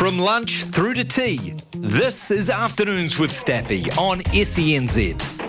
[0.00, 5.39] From lunch through to tea, this is Afternoons with Staffy on SENZ.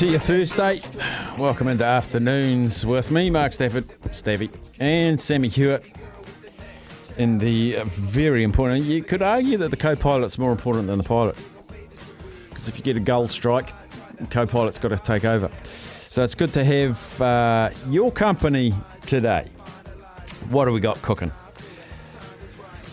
[0.00, 0.80] To your Thursday.
[1.36, 5.84] Welcome into afternoons with me, Mark Stafford, Stevie, and Sammy Hewitt.
[7.18, 11.36] In the very important, you could argue that the co-pilot's more important than the pilot,
[12.48, 13.74] because if you get a gull strike,
[14.30, 15.50] co-pilot's got to take over.
[15.64, 18.72] So it's good to have uh, your company
[19.04, 19.50] today.
[20.48, 21.30] What do we got cooking?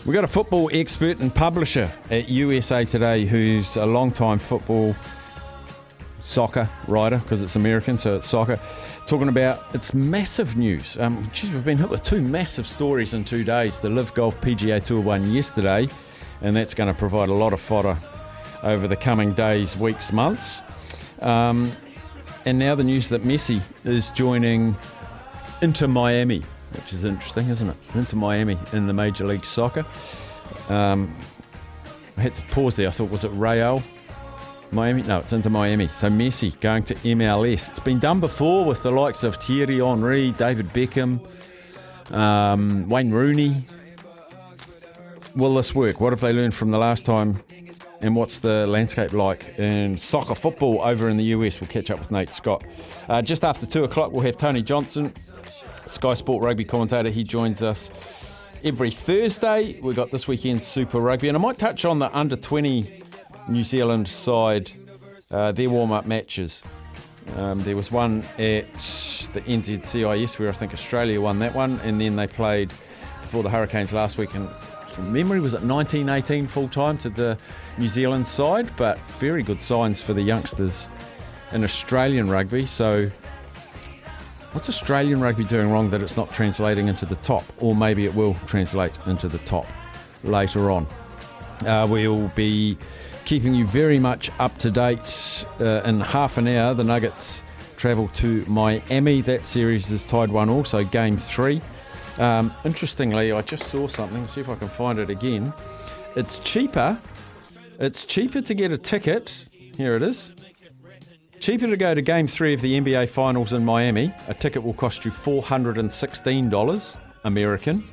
[0.04, 4.94] We've got a football expert and publisher at USA Today, who's a long-time football
[6.28, 8.60] soccer writer because it's American, so it's soccer.
[9.06, 10.98] Talking about it's massive news.
[10.98, 13.80] Um, geez, we've been hit with two massive stories in two days.
[13.80, 15.88] The LIV Golf PGA Tour won yesterday,
[16.42, 17.96] and that's going to provide a lot of fodder
[18.62, 20.60] over the coming days, weeks, months.
[21.20, 21.72] Um,
[22.44, 24.76] and now the news that Messi is joining
[25.62, 27.76] Inter Miami, which is interesting, isn't it?
[27.94, 29.86] Inter Miami in the Major League Soccer.
[30.68, 31.14] Um,
[32.18, 32.88] I had to pause there.
[32.88, 33.82] I thought, was it Real?
[34.72, 35.02] Miami?
[35.02, 35.88] No, it's Inter Miami.
[35.88, 37.68] So Messi going to MLS.
[37.70, 41.20] It's been done before with the likes of Thierry Henry, David Beckham,
[42.12, 43.64] um, Wayne Rooney.
[45.34, 46.00] Will this work?
[46.00, 47.42] What have they learned from the last time?
[48.00, 51.60] And what's the landscape like in soccer football over in the US?
[51.60, 52.64] We'll catch up with Nate Scott.
[53.08, 55.12] Uh, just after two o'clock, we'll have Tony Johnson,
[55.86, 57.10] Sky Sport rugby commentator.
[57.10, 57.90] He joins us
[58.62, 59.80] every Thursday.
[59.80, 63.02] We've got this weekend's Super Rugby, and I might touch on the under 20
[63.48, 64.70] New Zealand side,
[65.30, 66.62] uh, their warm up matches.
[67.36, 68.72] Um, there was one at
[69.32, 72.72] the NZCIS where I think Australia won that one, and then they played
[73.22, 74.34] before the Hurricanes last week.
[74.34, 74.50] And
[74.88, 77.38] from memory, was it 1918 full time to the
[77.78, 78.74] New Zealand side?
[78.76, 80.88] But very good signs for the youngsters
[81.52, 82.64] in Australian rugby.
[82.64, 83.10] So,
[84.52, 87.44] what's Australian rugby doing wrong that it's not translating into the top?
[87.58, 89.66] Or maybe it will translate into the top
[90.24, 90.86] later on.
[91.66, 92.78] Uh, we'll be
[93.28, 95.44] keeping you very much up to date.
[95.60, 97.44] Uh, in half an hour, the Nuggets
[97.76, 99.20] travel to Miami.
[99.20, 101.60] That series is tied one also, game three.
[102.16, 104.26] Um, interestingly, I just saw something.
[104.26, 105.52] See if I can find it again.
[106.16, 106.98] It's cheaper.
[107.78, 109.44] It's cheaper to get a ticket.
[109.76, 110.32] Here it is.
[111.38, 114.10] Cheaper to go to game three of the NBA Finals in Miami.
[114.28, 117.84] A ticket will cost you $416 American.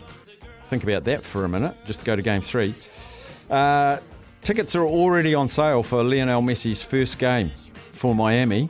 [0.63, 2.73] Think about that for a minute, just to go to game three.
[3.49, 3.97] Uh,
[4.45, 7.49] tickets are already on sale for Lionel Messi's first game
[7.93, 8.69] for Miami.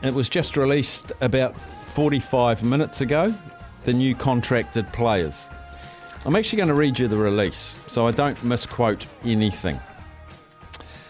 [0.03, 3.33] It was just released about 45 minutes ago,
[3.85, 5.49] the new contracted players.
[6.25, 9.79] I'm actually going to read you the release so I don't misquote anything.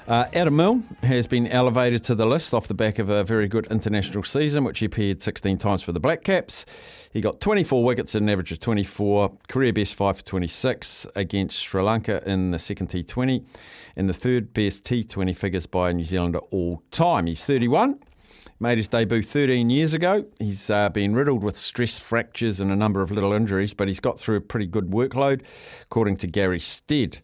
[0.10, 3.48] Uh, Adam Milne has been elevated to the list off the back of a very
[3.48, 6.66] good international season, which he appeared 16 times for the Black Caps.
[7.14, 11.60] He got 24 wickets at an average of 24, career best 5 for 26 against
[11.60, 13.46] Sri Lanka in the second T20,
[13.96, 17.28] and the third best T20 figures by a New Zealander all time.
[17.28, 18.00] He's 31.
[18.60, 20.26] Made his debut 13 years ago.
[20.40, 24.00] He's uh, been riddled with stress fractures and a number of little injuries, but he's
[24.00, 25.44] got through a pretty good workload,
[25.84, 27.20] according to Gary Stead.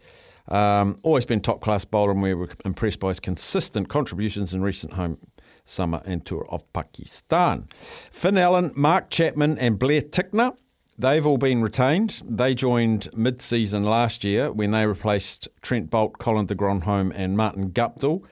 [0.48, 4.62] Um, always been top class bowler, and we were impressed by his consistent contributions in
[4.62, 5.18] recent home,
[5.64, 7.68] summer, and tour of Pakistan.
[7.72, 10.56] Finn Allen, Mark Chapman, and Blair Tickner.
[10.98, 12.22] They've all been retained.
[12.26, 17.36] They joined mid season last year when they replaced Trent Boult, Colin de Grandhomme, and
[17.36, 18.24] Martin Guptill.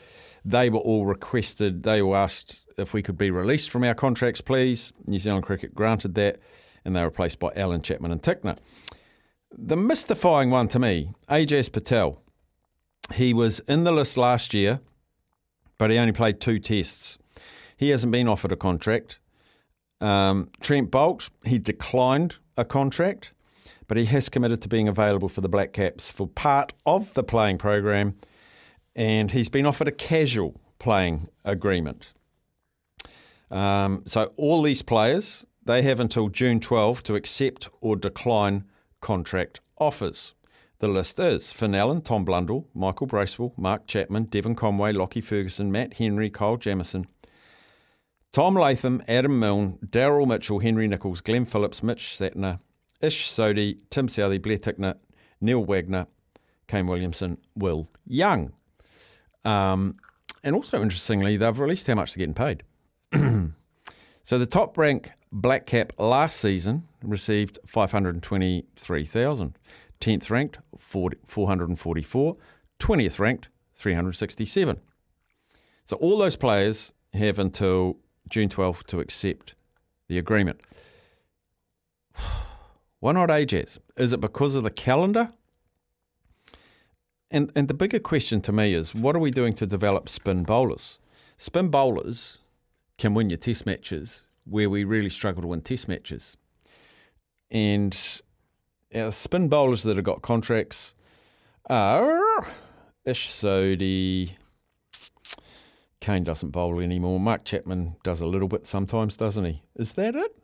[0.45, 4.41] They were all requested, they were asked if we could be released from our contracts,
[4.41, 4.93] please.
[5.05, 6.39] New Zealand Cricket granted that,
[6.85, 8.57] and they were replaced by Allen Chapman and Tickner.
[9.55, 12.19] The mystifying one to me, Ajaz Patel.
[13.13, 14.79] He was in the list last year,
[15.77, 17.19] but he only played two tests.
[17.77, 19.19] He hasn't been offered a contract.
[20.01, 23.33] Um, Trent Boult, he declined a contract,
[23.87, 27.23] but he has committed to being available for the Black Caps for part of the
[27.23, 28.15] playing program,
[28.95, 32.11] and he's been offered a casual playing agreement.
[33.51, 38.65] Um, so all these players, they have until June 12 to accept or decline
[39.03, 40.33] contract offers.
[40.79, 45.71] The list is Finn Allen, Tom Blundell, Michael Bracewell, Mark Chapman, Devon Conway, Lockie Ferguson,
[45.71, 47.07] Matt Henry, Kyle Jamieson,
[48.31, 52.59] Tom Latham, Adam Milne, Daryl Mitchell, Henry Nicholls, Glenn Phillips, Mitch Santner,
[53.01, 54.95] Ish Sodhi, Tim Southee, Blair Tickner,
[55.41, 56.07] Neil Wagner,
[56.67, 58.53] Kane Williamson, Will Young.
[59.43, 59.97] Um,
[60.45, 62.63] and also, interestingly, they've released how much they're getting paid.
[64.23, 69.57] so the top rank black cap last season received 523,000.
[70.01, 72.35] 10th ranked 40, 444,
[72.79, 74.79] 20th ranked 367.
[75.85, 77.97] So all those players have until
[78.29, 79.55] June 12th to accept
[80.07, 80.59] the agreement.
[82.99, 83.77] Why not Ajaz?
[83.97, 85.31] Is it because of the calendar?
[87.31, 90.43] And and the bigger question to me is what are we doing to develop spin
[90.43, 90.99] bowlers?
[91.37, 92.39] Spin bowlers
[92.97, 96.37] can win your test matches where we really struggle to win test matches.
[97.53, 97.95] And
[98.95, 100.95] our spin bowlers that have got contracts
[101.69, 102.47] are
[103.05, 104.31] Ish Sodhi.
[106.01, 107.19] Kane doesn't bowl anymore.
[107.19, 109.61] Mark Chapman does a little bit sometimes, doesn't he?
[109.75, 110.35] Is that it?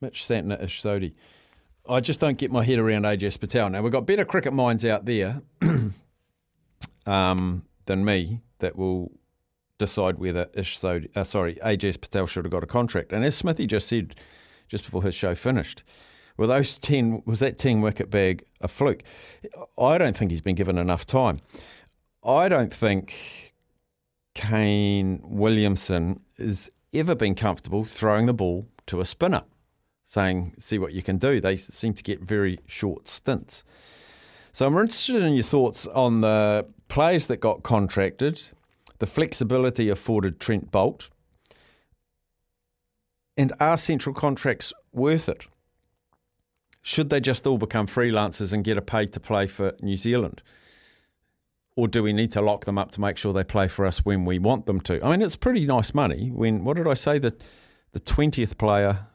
[0.00, 1.14] Mitch Santner, Ish Sodhi.
[1.88, 3.70] I just don't get my head around AJ Patel.
[3.70, 5.40] Now, we've got better cricket minds out there
[7.06, 9.12] um, than me that will
[9.78, 13.12] decide whether Ish Sodhi, uh, sorry, AJ Patel should have got a contract.
[13.12, 14.16] And as Smithy just said
[14.68, 15.82] just before his show finished,
[16.36, 19.02] were those 10, was that 10 wicket bag a fluke?
[19.78, 21.40] I don't think he's been given enough time.
[22.22, 23.54] I don't think
[24.34, 29.44] Kane Williamson has ever been comfortable throwing the ball to a spinner
[30.04, 31.40] saying, see what you can do.
[31.40, 33.64] They seem to get very short stints.
[34.52, 38.40] So I'm interested in your thoughts on the players that got contracted,
[38.98, 41.10] the flexibility afforded Trent Boult,
[43.36, 45.46] and are central contracts worth it?
[46.82, 50.42] Should they just all become freelancers and get a pay to play for New Zealand?
[51.74, 53.98] Or do we need to lock them up to make sure they play for us
[53.98, 55.04] when we want them to?
[55.04, 56.28] I mean, it's pretty nice money.
[56.28, 57.42] When what did I say that
[57.92, 59.06] the twentieth player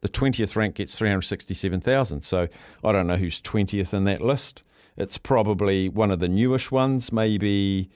[0.00, 2.22] the 20th rank gets 367,000.
[2.22, 2.46] So
[2.84, 4.62] I don't know who's 20th in that list.
[4.96, 7.90] It's probably one of the newish ones, maybe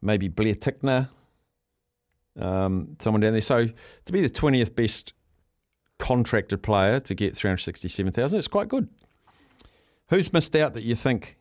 [0.00, 1.08] maybe Blair Tickner,
[2.38, 3.40] um, someone down there.
[3.40, 5.14] So to be the 20th best
[5.98, 8.88] contracted player to get 367,000, it's quite good.
[10.08, 11.38] Who's missed out that you think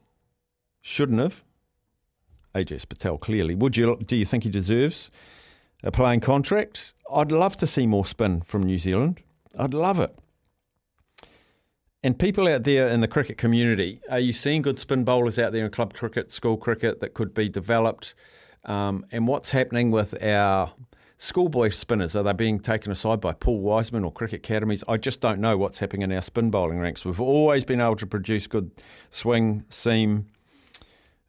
[0.81, 1.43] shouldn't have?
[2.55, 3.55] Ajaz Patel, clearly.
[3.55, 3.97] Would you?
[3.97, 5.09] Do you think he deserves
[5.83, 6.93] a playing contract?
[7.11, 9.21] I'd love to see more spin from New Zealand.
[9.57, 10.15] I'd love it.
[12.03, 15.51] And people out there in the cricket community, are you seeing good spin bowlers out
[15.51, 18.15] there in club cricket, school cricket that could be developed?
[18.65, 20.73] Um, and what's happening with our
[21.17, 22.15] schoolboy spinners?
[22.15, 24.83] Are they being taken aside by Paul Wiseman or cricket academies?
[24.88, 27.05] I just don't know what's happening in our spin bowling ranks.
[27.05, 28.71] We've always been able to produce good
[29.09, 30.27] swing, seam,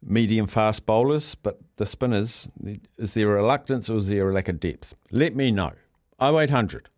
[0.01, 2.49] medium fast bowlers, but the spinners,
[2.97, 4.93] is there a reluctance or is there a lack of depth?
[5.11, 5.73] Let me know.
[6.21, 6.89] 0800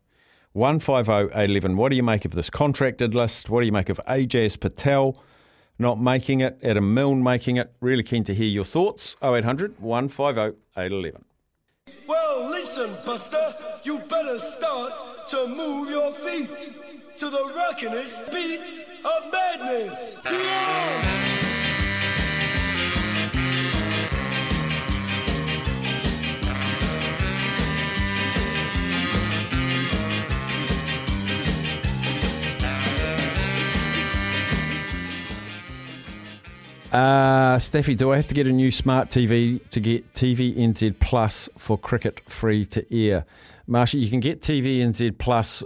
[0.54, 1.76] 150 811.
[1.76, 3.50] What do you make of this contracted list?
[3.50, 5.22] What do you make of Ajaz Patel
[5.78, 7.74] not making it, Adam Milne making it?
[7.82, 9.16] Really keen to hear your thoughts.
[9.24, 11.26] 0800 150 811.
[12.08, 13.54] Well, listen, Buster,
[13.84, 14.94] you better start
[15.30, 16.50] to move your feet
[17.20, 18.60] to the rockinest beat
[19.06, 20.22] of madness.
[20.26, 21.35] Yeah!
[36.96, 40.98] Uh, Staffy, do I have to get a new smart TV to get TV NZ
[41.02, 43.26] Plus for cricket free to air?
[43.68, 45.62] Marsha, you can get TV NZ Plus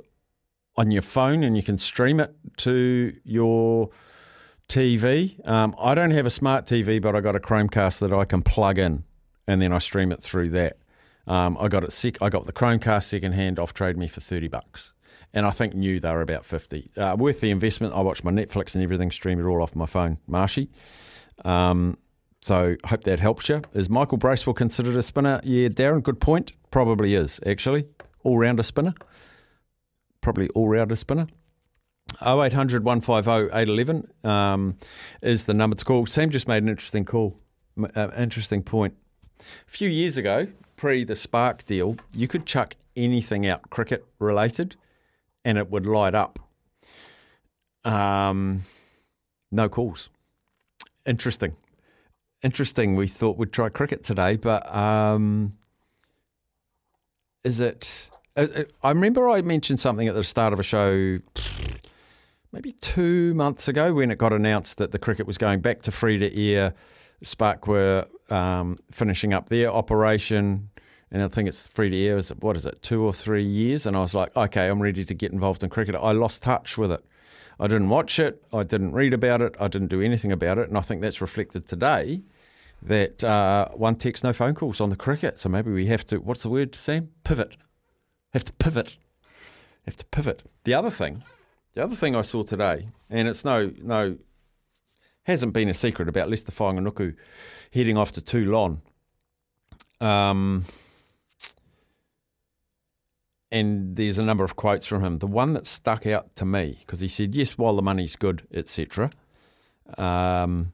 [0.75, 3.91] on your phone and you can stream it to your
[4.69, 5.47] TV.
[5.47, 8.41] Um, I don't have a smart TV, but I got a Chromecast that I can
[8.41, 9.03] plug in
[9.47, 10.79] and then I stream it through that.
[11.27, 14.19] Um, I got it sec- I got the Chromecast second hand off trade me for
[14.19, 14.93] thirty bucks,
[15.31, 16.89] and I think new they were about fifty.
[16.97, 17.93] Uh, worth the investment.
[17.93, 20.17] I watch my Netflix and everything, stream it all off my phone.
[20.25, 20.71] Marshy.
[21.45, 21.97] Um,
[22.41, 23.61] so hope that helps you.
[23.73, 25.41] Is Michael Bracewell considered a spinner?
[25.43, 26.53] Yeah, Darren, good point.
[26.71, 27.85] Probably is, actually.
[28.23, 28.93] All rounder spinner.
[30.21, 31.27] Probably all rounder spinner.
[32.21, 34.77] 0800 150 811 um,
[35.21, 36.05] is the number to call.
[36.05, 37.35] Sam just made an interesting call,
[37.95, 38.95] uh, interesting point.
[39.39, 44.75] A few years ago, pre the Spark deal, you could chuck anything out cricket related
[45.45, 46.39] and it would light up.
[47.85, 48.63] Um,
[49.51, 50.09] no calls.
[51.09, 51.55] Interesting.
[52.43, 52.95] Interesting.
[52.95, 55.57] We thought we'd try cricket today, but um,
[57.43, 58.07] is it?
[58.37, 61.17] uh, uh, I remember I mentioned something at the start of a show
[62.51, 65.91] maybe two months ago when it got announced that the cricket was going back to
[65.91, 66.75] free to air.
[67.23, 70.69] Spark were um, finishing up their operation,
[71.09, 72.19] and I think it's free to air.
[72.19, 73.87] Is it, what is it, two or three years?
[73.87, 75.95] And I was like, okay, I'm ready to get involved in cricket.
[75.95, 77.03] I lost touch with it.
[77.59, 78.43] I didn't watch it.
[78.53, 79.55] I didn't read about it.
[79.59, 80.69] I didn't do anything about it.
[80.69, 82.21] And I think that's reflected today.
[82.81, 85.39] That uh, one text, no phone calls on the cricket.
[85.39, 86.17] So maybe we have to.
[86.17, 87.09] What's the word, Sam?
[87.25, 87.57] Pivot.
[88.31, 88.97] Have to pivot.
[89.85, 90.43] Have to pivot.
[90.63, 91.23] The other thing
[91.73, 94.17] the other thing I saw today, and it's no no
[95.23, 97.15] hasn't been a secret about Leicester Fainga'anuku
[97.71, 98.81] heading off to Toulon.
[100.01, 100.65] Um,
[103.51, 105.17] and there's a number of quotes from him.
[105.17, 108.47] The one that stuck out to me because he said, "Yes, while the money's good,
[108.51, 109.09] etc."
[109.97, 110.73] Um,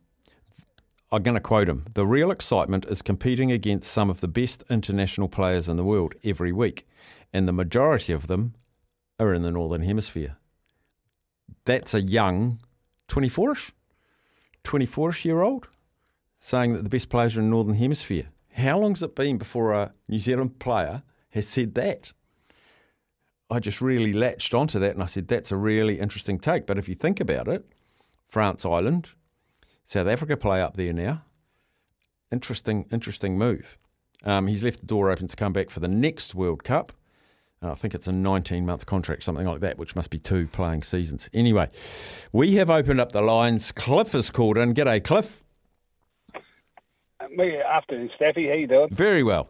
[1.11, 4.63] I'm going to quote him: "The real excitement is competing against some of the best
[4.69, 6.85] international players in the world every week,
[7.31, 8.55] and the majority of them
[9.19, 10.37] are in the northern hemisphere."
[11.65, 12.59] That's a young
[13.07, 13.71] 24ish,
[14.63, 15.67] 24ish year old
[16.37, 18.27] saying that the best players are in the northern hemisphere.
[18.53, 21.01] How long's it been before a New Zealand player
[21.31, 22.13] has said that?
[23.49, 26.65] I just really latched onto that and I said, that's a really interesting take.
[26.65, 27.65] But if you think about it,
[28.25, 29.11] France Ireland,
[29.83, 31.23] South Africa play up there now.
[32.31, 33.77] Interesting, interesting move.
[34.23, 36.91] Um, he's left the door open to come back for the next World Cup.
[37.61, 40.47] Uh, I think it's a 19 month contract, something like that, which must be two
[40.47, 41.29] playing seasons.
[41.33, 41.69] Anyway,
[42.31, 43.71] we have opened up the lines.
[43.71, 44.73] Cliff is called in.
[44.73, 45.43] G'day, Cliff.
[47.31, 48.47] Me afternoon, Staffy.
[48.47, 48.89] How you doing?
[48.91, 49.47] Very well.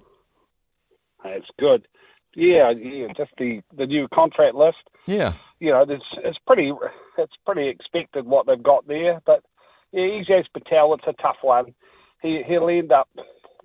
[1.24, 1.88] That's good.
[2.36, 3.08] Yeah, yeah.
[3.16, 4.78] Just the the new contract list.
[5.08, 5.34] Yeah.
[5.60, 6.72] You know, it's it's pretty
[7.18, 9.22] it's pretty expected what they've got there.
[9.26, 9.44] But
[9.92, 11.74] yeah, Ajaz Patel, it's a tough one.
[12.22, 13.10] He he'll end up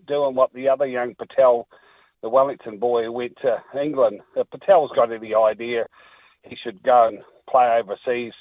[0.07, 1.67] doing what the other young Patel,
[2.23, 4.21] the Wellington boy who went to England.
[4.37, 5.87] If Patel's got any idea,
[6.43, 8.33] he should go and play overseas.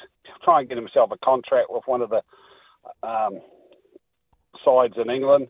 [0.44, 2.22] Try and get himself a contract with one of the
[3.02, 3.40] um,
[4.64, 5.48] sides in England.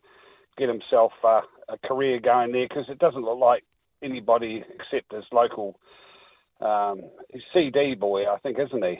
[0.57, 3.63] Get himself uh, a career going there because it doesn't look like
[4.01, 5.79] anybody except his local
[6.61, 7.03] um,
[7.53, 8.99] CD boy, I think, isn't he?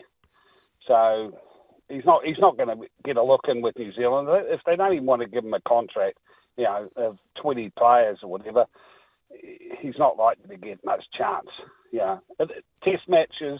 [0.87, 1.37] So
[1.89, 4.75] he's not he's not going to get a look in with New Zealand if they
[4.75, 6.17] don't even want to give him a contract,
[6.57, 8.65] you know, of 20 players or whatever.
[9.79, 11.47] He's not likely to get much chance.
[11.91, 12.17] Yeah,
[12.83, 13.59] Test matches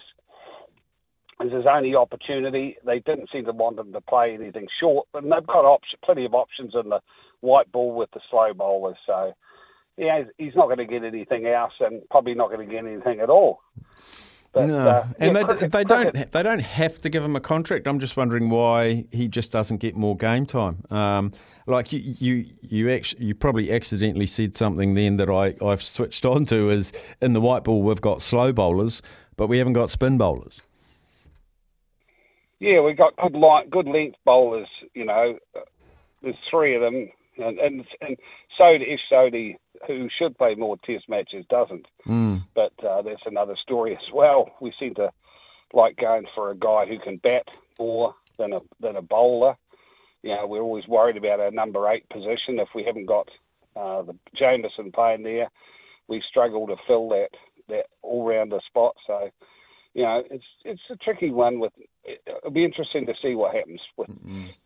[1.42, 2.78] is his only opportunity.
[2.86, 6.26] They didn't seem to want him to play anything short, but they've got option, plenty
[6.26, 7.00] of options in the
[7.42, 8.98] white ball with the slow bowlers.
[9.06, 9.34] So
[10.00, 13.20] yeah, he's not going to get anything else, and probably not going to get anything
[13.20, 13.62] at all.
[14.52, 17.36] But, no, uh, and yeah, they, cricket- they don't they don't have to give him
[17.36, 17.88] a contract.
[17.88, 20.84] I'm just wondering why he just doesn't get more game time.
[20.90, 21.34] Um,
[21.68, 26.26] like you you you actually you probably accidentally said something then that I I've switched
[26.26, 26.92] on to is
[27.22, 29.04] in the white ball we've got slow bowlers,
[29.38, 30.62] but we haven't got spin bowlers.
[32.60, 34.68] Yeah, we've got good light, good length bowlers.
[34.96, 35.60] You know, Uh,
[36.24, 38.18] there's three of them, and and and
[38.60, 39.58] Sodhi, Ish Sodhi,
[39.88, 41.88] who should play more Test matches, doesn't.
[42.08, 42.44] Mm.
[42.54, 44.52] But uh, that's another story as well.
[44.60, 45.12] We seem to
[45.74, 49.56] like going for a guy who can bat more than a than a bowler.
[50.24, 52.60] You know, we're always worried about our number eight position.
[52.60, 53.30] If we haven't got
[53.76, 55.50] uh, the Jamieson playing there,
[56.08, 57.30] we struggle to fill that
[57.70, 58.96] that all rounder spot.
[59.08, 59.30] So,
[59.94, 61.60] you know, it's it's a tricky one.
[61.60, 64.10] With it'll be interesting to see what happens with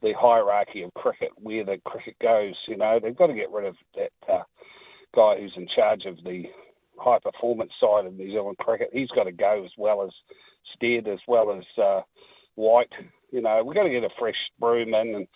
[0.02, 2.56] the hierarchy of cricket, where the cricket goes.
[2.68, 4.44] You know, they've got to get rid of that uh,
[5.16, 6.50] guy who's in charge of the
[6.98, 8.90] high performance side of New Zealand cricket.
[8.94, 10.12] He's got to go as well as
[10.76, 12.02] Stead, as well as uh,
[12.56, 12.94] White.
[13.32, 15.28] You know, we've got to get a fresh broom in and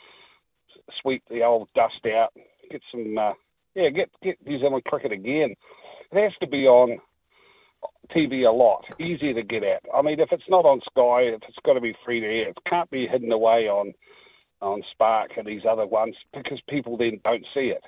[1.02, 2.34] sweep the old dust out.
[2.70, 3.34] Get some, uh,
[3.76, 5.56] yeah, get get New Zealand cricket again.
[6.12, 7.00] It has to be on
[8.16, 9.84] TV a lot, easier to get at.
[9.94, 12.50] I mean, if it's not on Sky, if it's got to be free to air,
[12.50, 13.94] it can't be hidden away on
[14.60, 17.84] on Spark and these other ones because people then don't see it.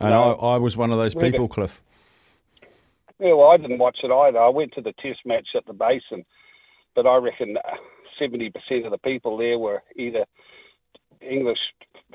[0.00, 0.34] And No.
[0.34, 1.82] I, I was one of those people, Cliff.
[3.20, 4.38] Yeah, well, I didn't watch it either.
[4.38, 6.24] I went to the test match at the Basin,
[6.94, 7.56] but I reckon
[8.18, 10.24] seventy percent of the people there were either
[11.20, 11.60] English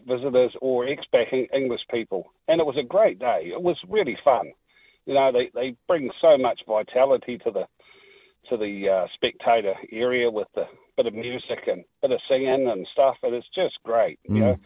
[0.05, 3.51] visitors or expat Eng- English people, and it was a great day.
[3.53, 4.51] It was really fun.
[5.05, 7.65] You know, they, they bring so much vitality to the
[8.49, 10.65] to the uh, spectator area with the
[10.97, 14.19] bit of music and bit of singing and stuff, and it's just great.
[14.27, 14.59] You know,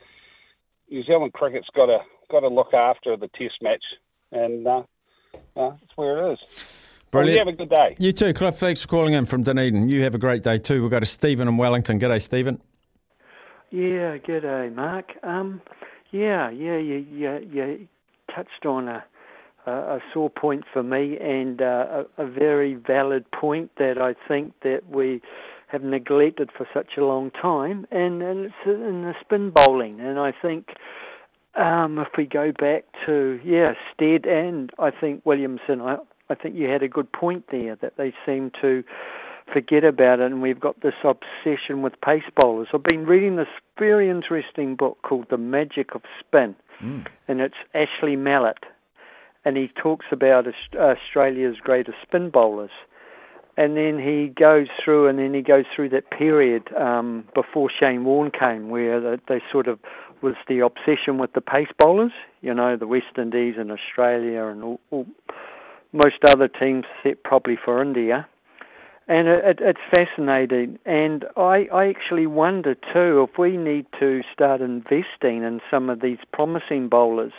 [0.90, 2.00] New Zealand cricket's got to
[2.34, 3.84] got to look after the Test match,
[4.32, 4.84] and uh,
[5.56, 6.40] uh, that's where it is.
[7.14, 7.96] Well, you have a good day.
[8.00, 8.56] You too, Cliff.
[8.56, 9.88] Thanks for calling in from Dunedin.
[9.88, 10.82] You have a great day too.
[10.82, 12.00] We'll go to Stephen in Wellington.
[12.00, 12.60] G'day, Stephen.
[13.70, 15.12] Yeah, g'day, Mark.
[15.22, 15.62] Um,
[16.12, 17.88] yeah, yeah, you, you, you
[18.36, 19.04] touched on a,
[19.68, 24.16] a, a sore point for me and uh, a, a very valid point that I
[24.28, 25.22] think that we
[25.68, 30.00] have neglected for such a long time, and, and it's in the spin bowling.
[30.00, 30.70] And I think
[31.56, 35.98] um, if we go back to yeah, Stead and I think Williamson, I,
[36.30, 38.84] I think you had a good point there that they seem to
[39.52, 42.70] forget about it, and we've got this obsession with pace bowlers.
[42.74, 46.56] I've been reading this very interesting book called The Magic of Spin,
[47.28, 48.66] and it's Ashley Mallett,
[49.46, 52.72] and he talks about Australia's greatest spin bowlers.
[53.56, 58.04] And then he goes through, and then he goes through that period um, before Shane
[58.04, 59.78] Warne came, where they, they sort of
[60.24, 62.14] was the obsession with the pace bowlers.
[62.42, 65.06] You know, the West Indies and Australia and all, all,
[65.92, 68.28] most other teams, except probably for India
[69.08, 70.80] and it, it, it's fascinating.
[70.86, 76.02] And I, I actually wonder too if we need to start investing in some of
[76.02, 77.34] these promising bowlers,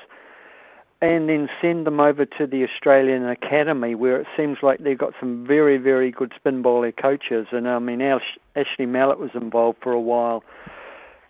[1.01, 5.13] and then send them over to the Australian Academy, where it seems like they've got
[5.21, 7.47] some very, very good spin bowler coaches.
[7.53, 10.43] And I mean, Ash, Ashley Mallett was involved for a while.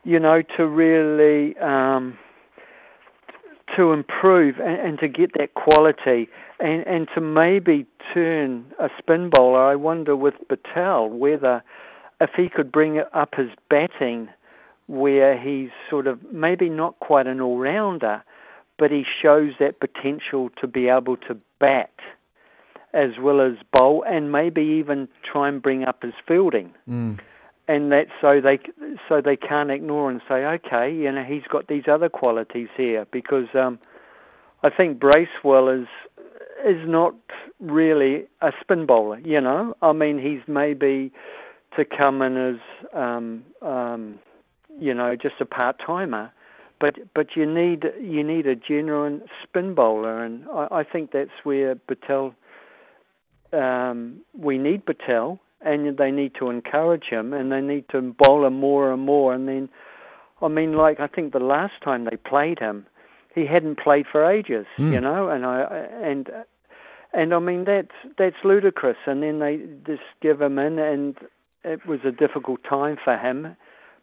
[0.04, 1.56] You know, to really.
[1.58, 2.18] Um,
[3.76, 6.28] to improve and, and to get that quality
[6.60, 9.64] and, and to maybe turn a spin bowler.
[9.64, 11.62] I wonder with Patel whether
[12.20, 14.28] if he could bring up his batting
[14.86, 18.22] where he's sort of maybe not quite an all rounder,
[18.78, 21.92] but he shows that potential to be able to bat
[22.92, 26.72] as well as bowl and maybe even try and bring up his fielding
[27.68, 28.58] and that so they
[29.08, 33.06] so they can't ignore and say, okay, you know, he's got these other qualities here
[33.10, 33.78] because um,
[34.62, 35.88] I think Bracewell is
[36.64, 37.14] is not
[37.60, 39.18] really a spin bowler.
[39.20, 41.12] You know, I mean, he's maybe
[41.76, 42.60] to come in as
[42.92, 44.18] um, um,
[44.78, 46.32] you know just a part timer.
[46.80, 51.30] But but you need you need a genuine spin bowler, and I, I think that's
[51.44, 52.34] where Patel.
[53.52, 58.44] Um, we need Patel, and they need to encourage him, and they need to bowl
[58.46, 59.34] him more and more.
[59.34, 59.68] And then,
[60.42, 62.86] I mean, like I think the last time they played him,
[63.34, 64.92] he hadn't played for ages, hmm.
[64.92, 65.62] you know, and I
[66.02, 66.30] and
[67.12, 68.98] and I mean that's that's ludicrous.
[69.06, 71.16] And then they just give him in, and
[71.64, 73.56] it was a difficult time for him.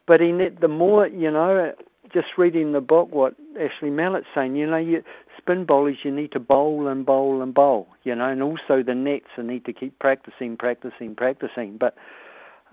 [0.07, 1.73] But he the more you know,
[2.13, 5.03] just reading the book, what Ashley Mallett's saying, you know, you
[5.37, 8.95] spin bowlers you need to bowl and bowl and bowl, you know, and also the
[8.95, 11.77] nets you need to keep practicing, practicing, practicing.
[11.77, 11.95] But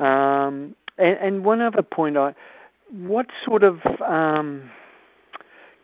[0.02, 2.34] um, and, and one other point, I
[2.90, 4.70] what sort of um,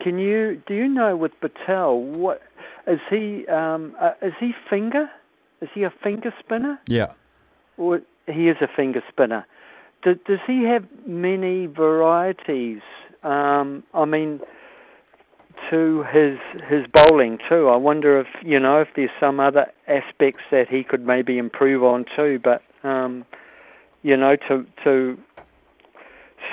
[0.00, 2.42] can you do you know with Patel what
[2.86, 5.10] is he um, uh, is he finger
[5.60, 7.12] is he a finger spinner Yeah.
[7.76, 9.46] or he is a finger spinner?
[10.02, 12.82] Do, does he have many varieties?
[13.24, 14.40] Um, I mean,
[15.70, 17.68] to his his bowling too.
[17.68, 21.82] I wonder if you know if there's some other aspects that he could maybe improve
[21.82, 22.38] on too.
[22.42, 23.24] But um,
[24.02, 25.18] you know, to to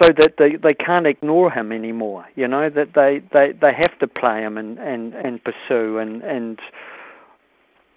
[0.02, 2.26] so that they, they can't ignore him anymore.
[2.36, 6.22] You know that they, they, they have to play him and, and, and pursue and
[6.24, 6.60] and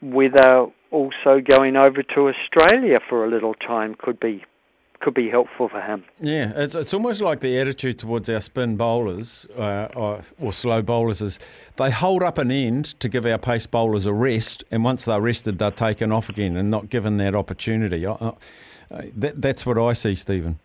[0.03, 4.45] whether also going over to Australia for a little time could be
[5.05, 6.03] could be helpful for him.
[6.19, 10.81] Yeah, it's, it's almost like the attitude towards our spin bowlers uh, or, or slow
[10.81, 11.39] bowlers is
[11.77, 15.21] they hold up an end to give our pace bowlers a rest, and once they're
[15.21, 18.07] rested, they're taken off again and not given that opportunity.
[18.07, 18.33] Uh, uh,
[19.15, 20.59] that, that's what I see, Stephen.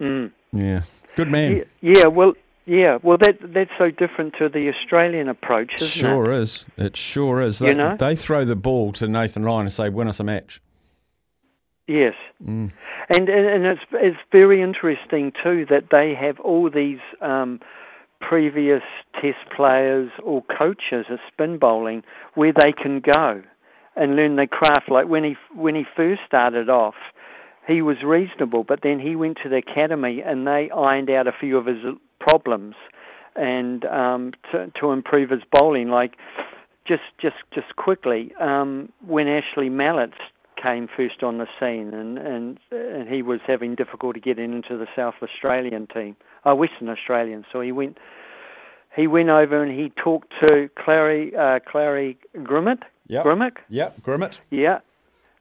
[0.00, 0.82] Yeah,
[1.14, 1.64] good man.
[1.80, 2.34] Yeah, yeah, well,
[2.66, 6.64] yeah, well that that's so different to the Australian approach, isn't Sure is.
[6.76, 7.60] It sure is.
[7.60, 7.96] You know?
[7.96, 10.60] they throw the ball to Nathan Lyon and say, "Win us a match."
[11.86, 12.72] Yes, Mm.
[13.14, 17.60] and, and and it's it's very interesting too that they have all these um,
[18.20, 18.82] previous
[19.20, 22.02] Test players or coaches of spin bowling
[22.34, 23.42] where they can go
[23.96, 24.90] and learn their craft.
[24.90, 26.94] Like when he when he first started off,
[27.66, 31.32] he was reasonable, but then he went to the academy and they ironed out a
[31.32, 31.84] few of his
[32.18, 32.76] problems
[33.36, 35.90] and um, to to improve his bowling.
[35.90, 36.16] Like
[36.86, 40.12] just just just quickly um, when Ashley Mallett
[40.64, 44.86] came first on the scene, and and and he was having difficulty getting into the
[44.96, 47.44] South Australian team, uh, Western Australian.
[47.52, 47.98] So he went
[48.96, 53.24] he went over and he talked to Clary uh, Clary Grimmett, Yep.
[53.24, 53.56] Grimmick.
[53.68, 54.00] Yep.
[54.02, 54.40] Grimmett.
[54.50, 54.78] Yeah,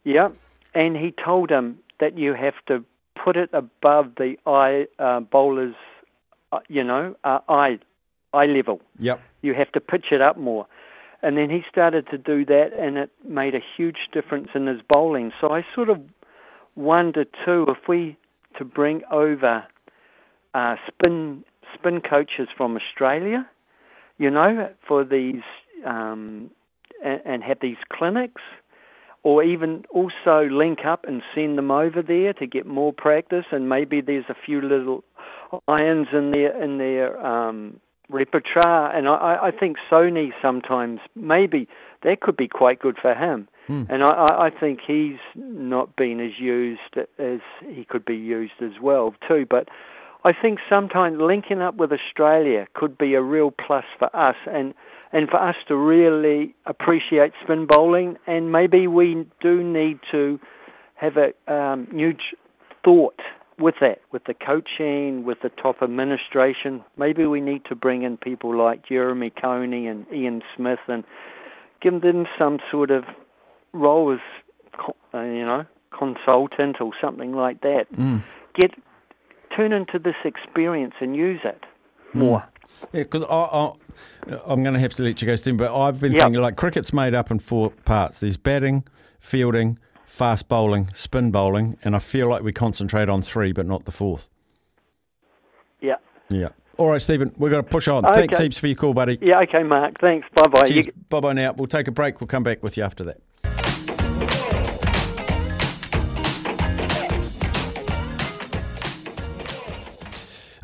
[0.03, 0.29] yeah.
[0.75, 2.83] And he told him that you have to
[3.15, 5.75] put it above the eye uh, bowler's,
[6.51, 7.79] uh, you know, uh, eye
[8.33, 8.81] eye level.
[8.99, 9.21] Yep.
[9.41, 10.65] You have to pitch it up more.
[11.23, 14.81] And then he started to do that, and it made a huge difference in his
[14.88, 15.31] bowling.
[15.39, 16.01] So I sort of
[16.75, 18.17] wonder too if we
[18.57, 19.65] to bring over
[20.53, 23.49] uh, spin spin coaches from Australia,
[24.17, 25.41] you know, for these
[25.86, 26.51] um,
[27.03, 28.41] and, and have these clinics,
[29.23, 33.45] or even also link up and send them over there to get more practice.
[33.51, 35.05] And maybe there's a few little
[35.69, 38.95] irons in their in their um, repertoire.
[38.95, 41.67] And I, I think Sony sometimes maybe
[42.03, 43.47] that could be quite good for him.
[43.89, 48.61] And I, I I think he's not been as used as he could be used
[48.61, 49.45] as well too.
[49.49, 49.69] But
[50.25, 54.73] I think sometimes linking up with Australia could be a real plus for us and
[55.13, 58.17] and for us to really appreciate spin bowling.
[58.27, 60.39] And maybe we do need to
[60.95, 62.15] have a um, new
[62.83, 63.19] thought
[63.59, 66.83] with that, with the coaching, with the top administration.
[66.97, 71.03] Maybe we need to bring in people like Jeremy Coney and Ian Smith and
[71.81, 73.03] give them some sort of
[73.73, 74.19] role as,
[75.13, 75.65] uh, you know,
[75.97, 77.85] consultant or something like that.
[78.55, 78.71] Get
[79.55, 81.63] turn into this experience and use it
[82.13, 82.43] more.
[82.91, 83.71] Yeah, because I, I,
[84.47, 86.21] I'm going to have to let you go soon, but I've been Yep.
[86.23, 88.19] thinking like cricket's made up in four parts.
[88.21, 88.83] There's batting,
[89.19, 93.85] fielding, fast bowling, spin bowling, and I feel like we concentrate on three, but not
[93.85, 94.29] the fourth.
[95.81, 95.95] Yeah.
[96.29, 96.49] Yeah.
[96.77, 98.03] All right, Stephen, we've got to push on.
[98.03, 99.19] Thanks heaps for your call, buddy.
[99.21, 99.39] Yeah.
[99.41, 99.99] Okay, Mark.
[99.99, 100.27] Thanks.
[100.33, 100.67] Bye bye.
[100.67, 100.87] Cheers.
[101.09, 101.53] Bye bye now.
[101.53, 102.19] We'll take a break.
[102.19, 103.21] We'll come back with you after that.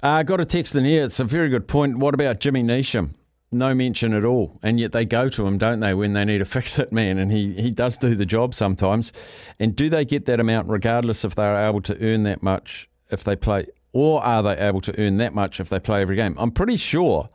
[0.02, 1.04] Uh, got a text in here.
[1.04, 1.98] It's a very good point.
[1.98, 3.12] What about Jimmy Neesham?
[3.52, 4.60] No mention at all.
[4.62, 7.18] And yet they go to him, don't they, when they need a fix it man?
[7.18, 9.12] And he, he does do the job sometimes.
[9.60, 13.24] And do they get that amount regardless if they're able to earn that much if
[13.24, 13.66] they play?
[13.92, 16.36] Or are they able to earn that much if they play every game?
[16.38, 17.30] I'm pretty sure,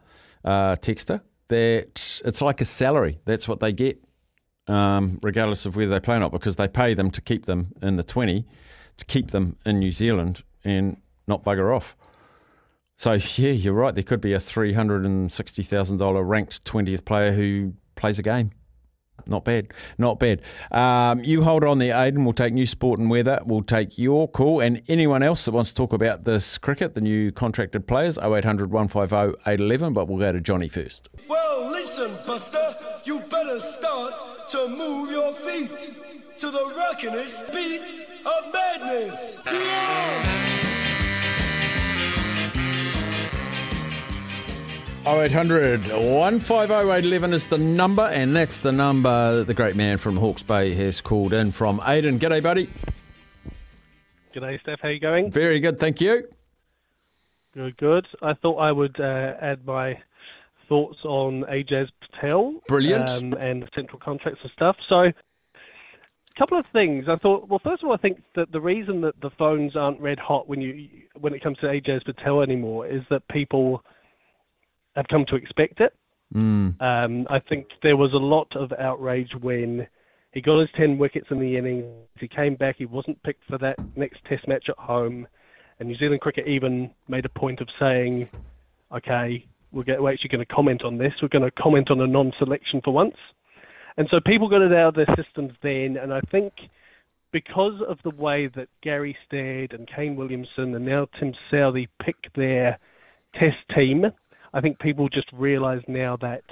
[0.45, 3.17] uh, Texter, that it's like a salary.
[3.25, 4.03] That's what they get,
[4.69, 7.73] um, regardless of whether they play or not, because they pay them to keep them
[7.83, 8.47] in the 20,
[8.99, 10.97] to keep them in New Zealand and
[11.27, 11.97] not bugger off.
[12.97, 13.95] So yeah, you're right.
[13.95, 18.19] There could be a three hundred and sixty thousand dollar ranked twentieth player who plays
[18.19, 18.51] a game.
[19.27, 20.43] Not bad, not bad.
[20.71, 22.25] Um, you hold on there, Aiden.
[22.25, 23.41] We'll take new sport and weather.
[23.47, 27.01] We'll take your call and anyone else that wants to talk about this cricket, the
[27.01, 28.19] new contracted players.
[28.19, 29.95] 0800 150 811.
[29.95, 31.09] But we'll go to Johnny first.
[31.29, 34.15] Well, listen, Buster, you better start
[34.51, 35.71] to move your feet
[36.41, 37.81] to the rockinest beat
[38.27, 39.43] of madness.
[39.47, 40.34] Yeah!
[45.07, 50.17] 0800 150 811 is the number, and that's the number that the great man from
[50.17, 52.19] Hawke's Bay has called in from Aiden.
[52.19, 52.71] G'day, buddy.
[54.35, 54.81] G'day, Steph.
[54.81, 55.31] How you going?
[55.31, 56.27] Very good, thank you.
[57.53, 58.07] Good, good.
[58.23, 60.01] I thought I would uh, add my
[60.71, 62.55] thoughts on Ajaz Patel.
[62.67, 63.11] Brilliant.
[63.11, 64.77] Um, and central contracts and stuff.
[64.89, 65.13] So, a
[66.39, 67.11] couple of things.
[67.11, 67.51] I thought.
[67.51, 70.49] Well, first of all, I think that the reason that the phones aren't red hot
[70.49, 70.89] when you
[71.21, 73.85] when it comes to Ajaz Patel anymore is that people
[74.97, 75.95] have come to expect it.
[76.81, 79.87] Um, I think there was a lot of outrage when
[80.33, 81.87] he got his 10 wickets in the innings.
[82.19, 82.77] He came back.
[82.77, 85.29] He wasn't picked for that next Test match at home.
[85.79, 88.29] And New Zealand cricket even made a point of saying,
[88.93, 91.15] okay, we're, get, we're actually going to comment on this.
[91.21, 93.17] We're going to comment on a non selection for once.
[93.97, 95.97] And so people got it out of their systems then.
[95.97, 96.53] And I think
[97.31, 102.33] because of the way that Gary Stead and Kane Williamson and now Tim Southee pick
[102.35, 102.79] their
[103.35, 104.07] test team,
[104.55, 106.45] I think people just realise now that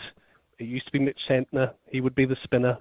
[0.59, 2.77] it used to be Mitch Santner, he would be the spinner.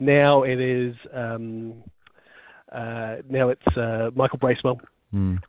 [0.00, 1.84] Now it is um,
[2.72, 4.80] uh, now it's uh, Michael Bracewell,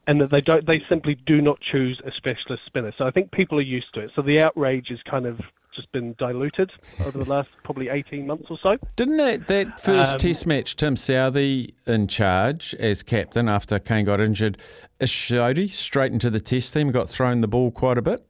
[0.08, 2.92] and that they don't they simply do not choose a specialist spinner.
[2.98, 4.12] So I think people are used to it.
[4.16, 5.40] So the outrage has kind of
[5.74, 6.70] just been diluted
[7.06, 8.76] over the last probably 18 months or so.
[8.98, 14.04] Didn't that, that first Um, test match, Tim Southee in charge as captain after Kane
[14.04, 14.58] got injured,
[15.00, 18.22] Ish Sodhi straight into the test team, got thrown the ball quite a bit?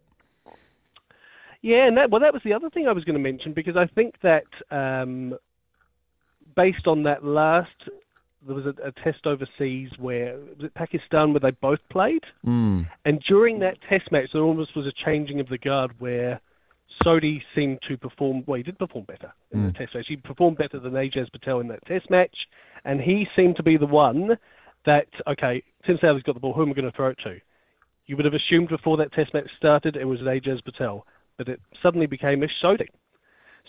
[1.62, 3.78] Yeah, and that well, that was the other thing I was going to mention because
[3.78, 5.36] I think that um,
[6.56, 7.70] based on that last,
[8.46, 12.88] there was a, a test overseas where was it Pakistan where they both played, Mm.
[13.06, 16.42] and during that test match there almost was a changing of the guard where
[17.04, 18.44] Sodhi seemed to perform.
[18.48, 20.08] Well, he did perform better in the test match.
[20.08, 22.48] He performed better than Ajaz Patel in that test match,
[22.86, 24.38] and he seemed to be the one
[24.86, 26.54] that okay, Tim Southee's got the ball.
[26.54, 27.40] Who am I going to throw it to?
[28.08, 31.06] You would have assumed before that test match started it was Ajaz Patel,
[31.44, 32.88] but it suddenly became Ish Sodhi.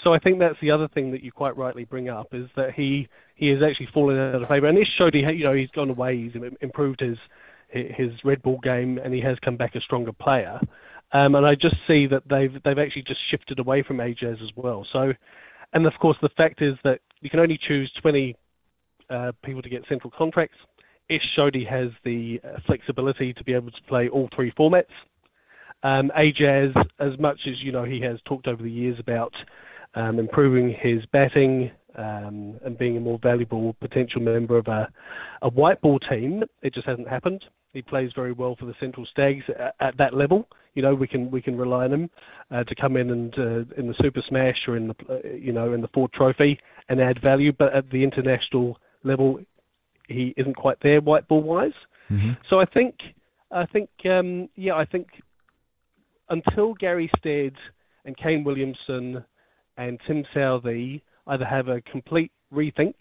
[0.05, 2.75] So I think that's the other thing that you quite rightly bring up is that
[2.75, 6.19] he he has actually fallen out of favour, and showed you know he's gone away,
[6.19, 7.17] he's improved his
[7.69, 10.61] his red ball game, and he has come back a stronger player.
[11.13, 14.51] Um, and I just see that they've they've actually just shifted away from Ajaz as
[14.55, 14.87] well.
[14.93, 15.15] So,
[15.73, 18.37] and of course the fact is that you can only choose 20
[19.09, 20.59] uh, people to get central contracts.
[21.09, 24.93] Ish Sodhi has the uh, flexibility to be able to play all three formats.
[25.83, 29.35] Um, Ajaz, as much as you know, he has talked over the years about
[29.95, 34.91] um, improving his batting um, and being a more valuable potential member of a,
[35.43, 36.45] a white ball team.
[36.63, 37.45] It just hasn't happened.
[37.73, 40.49] He plays very well for the Central Stags at, at that level.
[40.75, 42.11] You know, we can we can rely on him
[42.51, 45.53] uh, to come in and uh, in the Super Smash or in the uh, you
[45.53, 47.53] know in the Ford Trophy and add value.
[47.53, 49.41] But at the international level,
[50.09, 51.73] he isn't quite there white ball wise.
[52.11, 52.33] Mm-hmm.
[52.49, 53.15] So I think
[53.51, 55.09] I think um, yeah I think
[56.33, 57.55] until Gary Stead
[58.07, 59.23] and Kane Williamson
[59.77, 62.95] and Tim Southee either have a complete rethink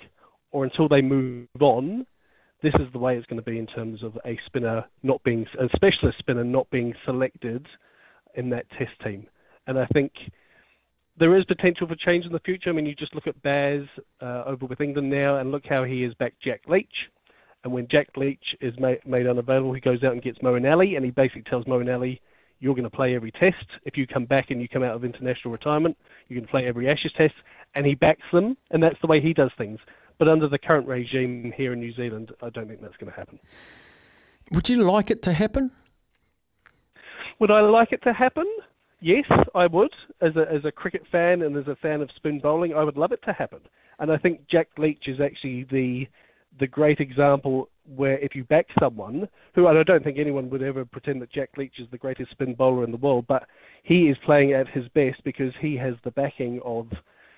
[0.52, 2.06] or until they move on,
[2.62, 5.48] this is the way it's going to be in terms of a spinner not being
[5.58, 7.68] a specialist spinner not being selected
[8.36, 9.26] in that test team.
[9.66, 10.12] And I think
[11.18, 12.70] there is potential for change in the future.
[12.70, 13.84] I mean, you just look at Baz
[14.22, 17.10] uh, over with England now, and look how he is back Jack Leach.
[17.64, 20.66] And when Jack Leach is made, made unavailable, he goes out and gets Moeen
[20.96, 22.20] and he basically tells Moeen Ali,
[22.62, 23.66] "You're going to play every test.
[23.84, 25.98] If you come back and you come out of international retirement,
[26.30, 27.36] you can play every Ashes test."
[27.76, 29.80] And he backs them, and that's the way he does things.
[30.18, 33.18] But under the current regime here in New Zealand, I don't think that's going to
[33.18, 33.40] happen.
[34.52, 35.72] Would you like it to happen?
[37.40, 38.46] Would I like it to happen?
[39.00, 39.92] Yes, I would.
[40.22, 42.98] As a as a cricket fan and as a fan of spin bowling, I would
[42.98, 43.62] love it to happen.
[43.98, 46.08] And I think Jack Leach is actually the
[46.60, 50.86] the great example where if you back someone who I don't think anyone would ever
[50.86, 53.48] pretend that Jack Leach is the greatest spin bowler in the world, but
[53.84, 56.88] he is playing at his best because he has the backing of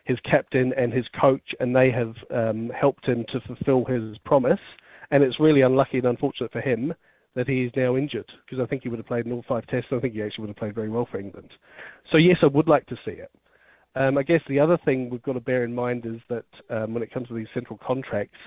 [0.05, 4.59] his captain and his coach, and they have um, helped him to fulfil his promise.
[5.11, 6.93] And it's really unlucky and unfortunate for him
[7.35, 9.65] that he is now injured because I think he would have played in all five
[9.67, 9.89] tests.
[9.91, 11.51] I think he actually would have played very well for England.
[12.11, 13.31] So yes, I would like to see it.
[13.95, 16.93] Um, I guess the other thing we've got to bear in mind is that um,
[16.93, 18.37] when it comes to these central contracts,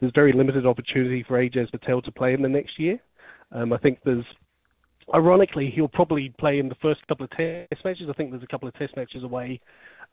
[0.00, 2.98] there's very limited opportunity for Ajaz Patel to play in the next year.
[3.52, 4.24] Um, I think there's,
[5.14, 8.08] ironically, he'll probably play in the first couple of test matches.
[8.08, 9.60] I think there's a couple of test matches away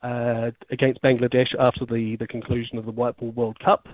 [0.03, 3.87] uh, against Bangladesh after the, the conclusion of the White Ball World Cup.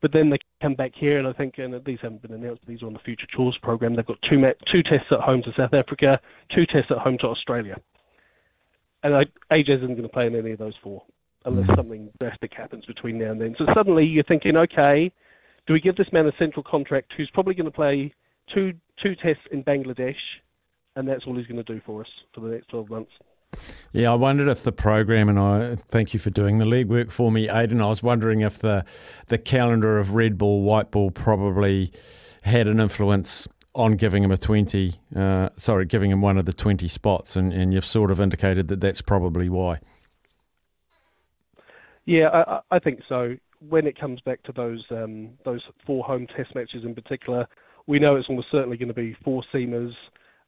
[0.00, 2.68] But then they come back here, and I think, and these haven't been announced, but
[2.68, 3.94] these are on the Future Tours program.
[3.94, 7.26] They've got two two tests at home to South Africa, two tests at home to
[7.26, 7.80] Australia.
[9.02, 11.02] And I, Ajaz isn't going to play in any of those four
[11.44, 13.54] unless something drastic happens between now and then.
[13.56, 15.10] So suddenly you're thinking, okay,
[15.68, 18.12] do we give this man a central contract who's probably going to play
[18.52, 20.16] two two tests in Bangladesh,
[20.96, 23.12] and that's all he's going to do for us for the next 12 months?
[23.92, 27.30] Yeah, I wondered if the program, and I thank you for doing the legwork for
[27.30, 27.82] me, Aidan.
[27.82, 28.84] I was wondering if the
[29.26, 31.92] the calendar of red ball, white ball probably
[32.42, 36.52] had an influence on giving him a 20, uh, sorry, giving him one of the
[36.52, 39.78] 20 spots, and, and you've sort of indicated that that's probably why.
[42.06, 43.36] Yeah, I, I think so.
[43.66, 47.46] When it comes back to those um, those four home test matches in particular,
[47.86, 49.94] we know it's almost certainly going to be four seamers,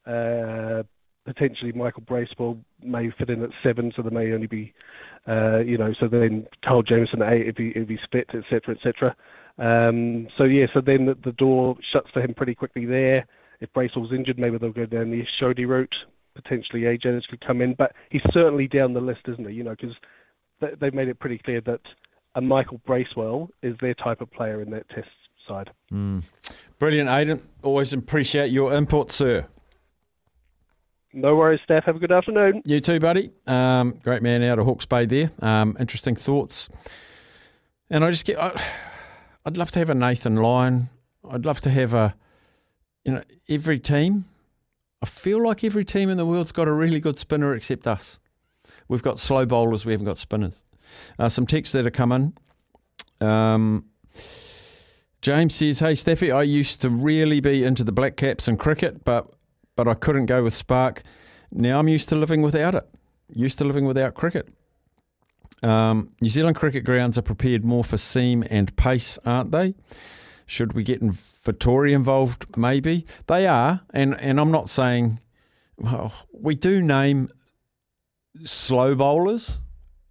[0.06, 0.82] uh,
[1.24, 4.72] potentially Michael Bracewell may fit in at seven, so there may only be,
[5.28, 8.74] uh, you know, so then Kyle Jamieson at eight if he if he's fit, etc.,
[8.74, 9.16] etc.
[9.58, 13.26] Um, so yeah, so then the, the, door shuts for him pretty quickly there.
[13.60, 15.96] If Bracewell's injured, maybe they'll go down the Sodhi route.
[16.34, 19.54] Potentially, Ajaz could come in, but he's certainly down the list, isn't he?
[19.54, 19.96] You know, because
[20.60, 21.80] they, they've made it pretty clear that
[22.34, 25.08] a Michael Bracewell is their type of player in that test
[25.46, 25.70] side.
[25.92, 26.22] Mm.
[26.78, 27.42] Brilliant, Aidan.
[27.62, 29.46] Always appreciate your input, sir.
[31.12, 31.84] No worries, Steph.
[31.84, 32.62] Have a good afternoon.
[32.64, 33.32] You too, buddy.
[33.46, 35.30] Um, great man out of Hawke's Bay there.
[35.40, 36.68] Um, interesting thoughts.
[37.90, 38.52] And I just get, I,
[39.44, 40.88] I'd love to have a Nathan Lyon.
[41.28, 42.14] I'd love to have a,
[43.04, 44.26] you know, every team.
[45.02, 48.20] I feel like every team in the world's got a really good spinner except us.
[48.86, 50.62] We've got slow bowlers, we haven't got spinners.
[51.18, 52.34] Uh, some texts that are coming.
[53.20, 53.86] Um,
[55.22, 59.04] James says, Hey, Staffy, I used to really be into the Black Caps and cricket,
[59.04, 59.30] but
[59.76, 61.02] but I couldn't go with Spark.
[61.50, 62.86] Now I'm used to living without it.
[63.32, 64.48] Used to living without cricket.
[65.62, 69.74] Um, New Zealand cricket grounds are prepared more for seam and pace, aren't they?
[70.46, 72.56] Should we get Vettori involved?
[72.56, 75.20] Maybe they are, and and I'm not saying.
[75.76, 77.30] Well, we do name
[78.44, 79.60] slow bowlers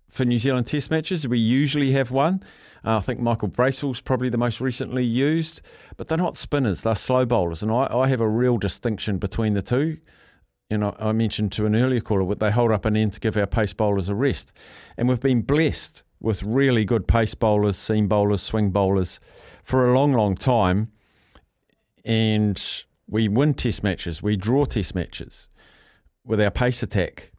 [0.10, 1.28] for New Zealand Test matches.
[1.28, 2.42] We usually have one.
[2.84, 5.62] Uh, I think Michael Bracewell's probably the most recently used,
[5.98, 7.64] but they're not spinners, they're slow bowlers.
[7.64, 9.98] And I, I have a real distinction between the two.
[10.70, 13.36] you know, I mentioned to an earlier caller, they hold up an end to give
[13.38, 14.54] our pace bowlers a rest.
[14.98, 19.20] And we've been blessed with really good pace bowlers, seam bowlers, swing bowlers
[19.64, 20.92] for a long, long time.
[22.06, 22.62] And
[23.08, 25.50] we win test matches, we draw test matches
[26.24, 27.32] with our pace attack.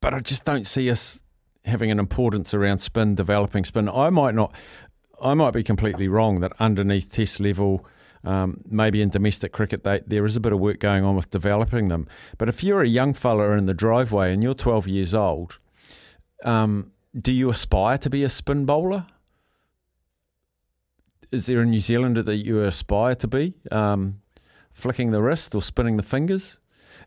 [0.00, 1.20] But I just don't see us
[1.64, 3.88] having an importance around spin, developing spin.
[3.88, 4.54] I might not,
[5.22, 7.84] I might be completely wrong that underneath test level,
[8.24, 11.30] um, maybe in domestic cricket, they, there is a bit of work going on with
[11.30, 12.06] developing them.
[12.36, 15.56] But if you're a young fella in the driveway and you're 12 years old,
[16.44, 19.06] um, do you aspire to be a spin bowler?
[21.30, 23.54] Is there a New Zealander that you aspire to be?
[23.70, 24.22] Um,
[24.72, 26.58] flicking the wrist or spinning the fingers,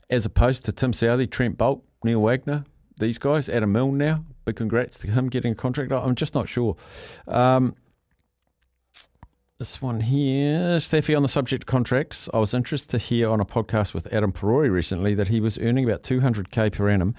[0.09, 2.65] as opposed to Tim Southee, Trent Boult, Neil Wagner,
[3.01, 4.23] these guys, Adam Milne now.
[4.45, 5.91] Big congrats to him getting a contract.
[5.91, 6.77] I'm just not sure.
[7.27, 7.75] Um,
[9.59, 13.39] this one here, Steffi, on the subject of contracts, I was interested to hear on
[13.39, 17.13] a podcast with Adam Parore recently that he was earning about 200k per annum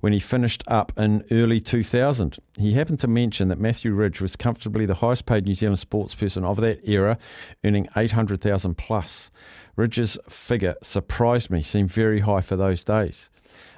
[0.00, 2.38] when he finished up in early 2000.
[2.58, 6.14] He happened to mention that Matthew Ridge was comfortably the highest paid New Zealand sports
[6.14, 7.18] person of that era,
[7.64, 9.30] earning 800,000 plus.
[9.76, 13.30] Ridge's figure surprised me, seemed very high for those days.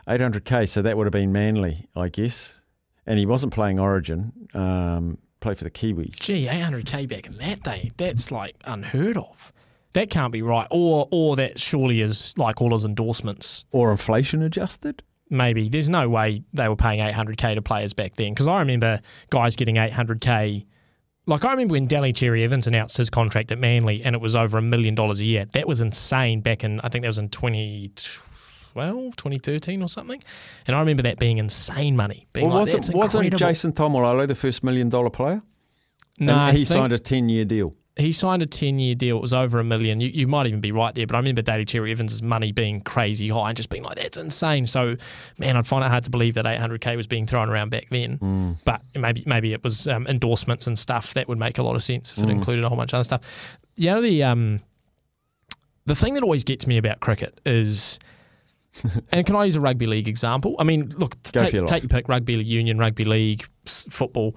[0.09, 2.61] 800k, so that would have been Manly, I guess.
[3.07, 6.17] And he wasn't playing Origin, um, played for the Kiwis.
[6.21, 9.53] Gee, 800k back in that day, that's like unheard of.
[9.95, 10.67] That can't be right.
[10.71, 13.65] Or or that surely is like all his endorsements.
[13.71, 15.03] Or inflation adjusted?
[15.31, 15.69] Maybe.
[15.69, 18.33] There's no way they were paying 800k to players back then.
[18.33, 20.67] Because I remember guys getting 800k.
[21.27, 24.37] Like I remember when Daly Cherry Evans announced his contract at Manly and it was
[24.37, 25.47] over a million dollars a year.
[25.53, 28.21] That was insane back in, I think that was in 2012,
[28.75, 30.23] 2013 or something.
[30.67, 32.27] And I remember that being insane money.
[32.33, 33.37] Being Well, like, wasn't, that's wasn't.
[33.37, 35.43] Jason Taumalolo the first million dollar player?
[36.21, 37.73] No, And he signed a 10 year deal.
[37.97, 39.17] he signed a 10 year deal.
[39.17, 40.01] It was over a million.
[40.01, 42.81] You, you might even be right there, but I remember Daly Cherry Evans' money being
[42.81, 44.67] crazy high and just being like, that's insane.
[44.67, 44.97] So,
[45.39, 48.57] man, I'd find it hard to believe that 800K was being thrown around back then.
[48.65, 51.15] But maybe maybe it was um, endorsements and stuff.
[51.15, 53.05] That would make a lot of sense if it included a whole bunch of other
[53.05, 53.59] stuff.
[53.77, 54.61] You know, the, um,
[55.87, 57.99] the thing that always gets me about cricket is.
[59.13, 60.57] And can I use a rugby league example?
[60.59, 64.37] I mean, look, take, your take your pick rugby union, rugby league, football.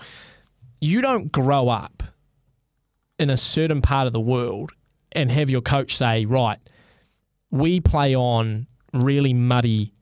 [0.79, 2.03] You don't grow up
[3.19, 4.71] in a certain part of the world
[5.11, 6.59] and have your coach say, right,
[7.49, 9.93] we play on really muddy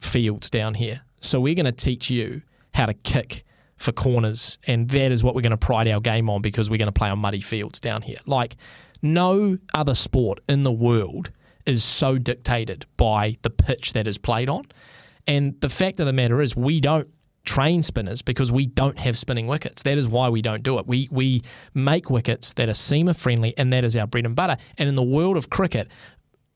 [0.00, 1.02] fields down here.
[1.20, 2.42] So we're going to teach you
[2.74, 3.44] how to kick
[3.76, 4.58] for corners.
[4.66, 6.92] And that is what we're going to pride our game on because we're going to
[6.92, 8.18] play on muddy fields down here.
[8.26, 8.56] Like,
[9.02, 11.30] no other sport in the world
[11.66, 14.64] is so dictated by the pitch that is played on.
[15.26, 17.08] And the fact of the matter is, we don't
[17.44, 19.82] train spinners because we don't have spinning wickets.
[19.82, 20.86] That is why we don't do it.
[20.86, 21.42] We we
[21.74, 24.56] make wickets that are seamer friendly, and that is our bread and butter.
[24.78, 25.88] And in the world of cricket,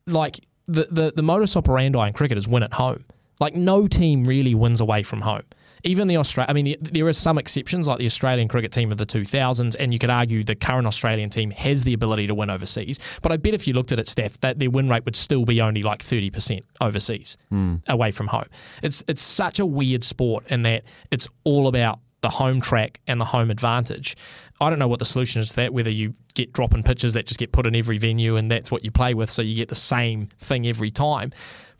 [0.07, 3.05] like the the, the modus operandi in cricket is win at home.
[3.41, 5.45] Like no team really wins away from home.
[5.85, 8.91] Even the Australia, I mean, the, there are some exceptions like the Australian cricket team
[8.93, 12.35] of the 2000s, and you could argue the current Australian team has the ability to
[12.35, 12.99] win overseas.
[13.23, 15.45] But I bet if you looked at it, Steph, that their win rate would still
[15.45, 17.77] be only like 30% overseas, hmm.
[17.87, 18.47] away from home.
[18.83, 23.21] It's it's such a weird sport in that it's all about the home track and
[23.21, 24.17] the home advantage.
[24.61, 27.15] I don't know what the solution is to that, whether you get drop in pitches
[27.15, 29.55] that just get put in every venue and that's what you play with, so you
[29.55, 31.33] get the same thing every time.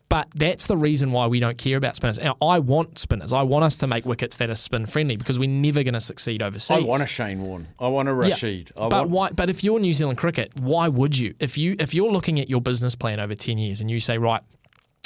[0.09, 2.19] But that's the reason why we don't care about spinners.
[2.19, 3.33] Now, I want spinners.
[3.33, 6.01] I want us to make wickets that are spin friendly because we're never going to
[6.01, 6.79] succeed overseas.
[6.79, 7.69] I want a Shane Warne.
[7.79, 8.71] I want a Yeah, Rashid.
[8.77, 9.31] I but want, why?
[9.33, 11.35] But if you're New Zealand cricket, why would you?
[11.41, 14.17] If you if you're looking at your business plan over ten years and you say,
[14.17, 14.43] right,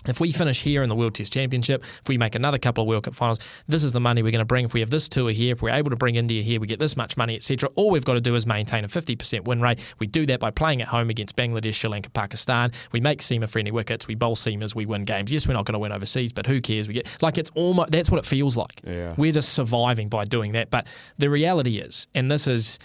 [0.06, 2.88] if we finish here in the World Test Championship, if we make another couple of
[2.88, 3.38] World Cup finals,
[3.68, 4.64] this is the money we're going to bring.
[4.64, 6.78] If we have this tour here, if we're able to bring India here, we get
[6.78, 7.68] this much money, etc.
[7.74, 9.80] All we've got to do is maintain a 50% win rate.
[9.98, 12.72] We do that by playing at home against Bangladesh, Sri Lanka, Pakistan.
[12.92, 14.06] We make seamer friendly wickets.
[14.06, 14.74] We bowl seamers.
[14.74, 15.32] We win games.
[15.32, 16.88] Yes, we're not going to win overseas, but who cares?
[16.88, 18.80] We get like it's almost that's what it feels like.
[18.84, 19.14] Yeah.
[19.16, 20.70] We're just surviving by doing that.
[20.70, 20.86] But
[21.18, 22.78] the reality is, and this is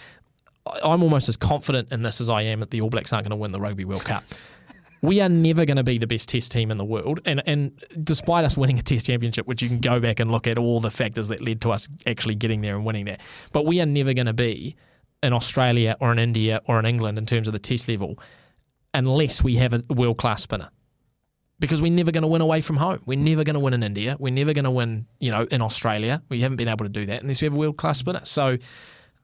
[0.82, 3.30] I'm almost as confident in this as I am that the All Blacks aren't going
[3.30, 4.24] to win the Rugby World Cup.
[5.00, 7.72] We are never going to be the best Test team in the world, and and
[8.02, 10.80] despite us winning a Test championship, which you can go back and look at all
[10.80, 13.20] the factors that led to us actually getting there and winning that,
[13.52, 14.76] but we are never going to be
[15.22, 18.18] in Australia or in India or in England in terms of the Test level,
[18.94, 20.70] unless we have a world class spinner.
[21.60, 23.02] Because we're never going to win away from home.
[23.04, 24.16] We're never going to win in India.
[24.20, 26.22] We're never going to win, you know, in Australia.
[26.28, 28.20] We haven't been able to do that unless we have a world class spinner.
[28.22, 28.58] So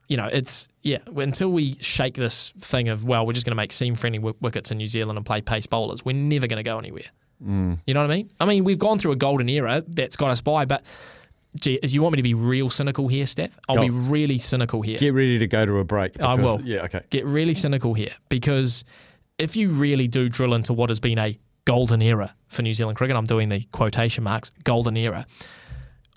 [0.07, 0.99] you know, it's yeah.
[1.15, 4.71] Until we shake this thing of well, we're just going to make seam friendly wickets
[4.71, 7.05] in New Zealand and play pace bowlers, we're never going to go anywhere.
[7.45, 7.79] Mm.
[7.85, 8.31] You know what I mean?
[8.39, 10.85] I mean, we've gone through a golden era that's got us by, but
[11.59, 13.57] gee, you want me to be real cynical here, Steph?
[13.67, 13.81] I'll Go.
[13.81, 14.97] be really cynical here.
[14.97, 16.19] get ready to go to a break.
[16.21, 16.61] I will.
[16.61, 17.01] Yeah, okay.
[17.09, 18.85] Get really cynical here because
[19.37, 22.97] if you really do drill into what has been a golden era for New Zealand
[22.97, 23.17] cricket.
[23.17, 25.25] I'm doing the quotation marks, golden era.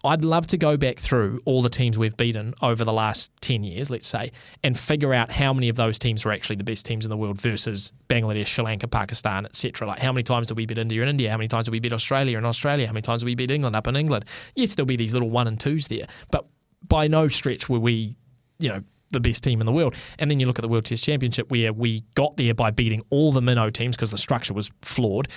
[0.09, 3.63] I'd love to go back through all the teams we've beaten over the last 10
[3.63, 4.33] years, let's say,
[4.65, 7.17] and figure out how many of those teams were actually the best teams in the
[7.17, 9.87] world versus Bangladesh, Sri Lanka, Pakistan, etc.
[9.87, 11.31] Like how many times did we beat India in India?
[11.31, 12.87] How many times did we beat Australia in Australia?
[12.87, 14.25] How many times did we beat England up in England?
[14.55, 16.47] Yes, there'll be these little one and twos there, but
[16.87, 18.17] by no stretch were we,
[18.59, 19.95] you know, the best team in the world.
[20.19, 23.03] And then you look at the World Test Championship where we got there by beating
[23.11, 25.29] all the minnow teams because the structure was flawed.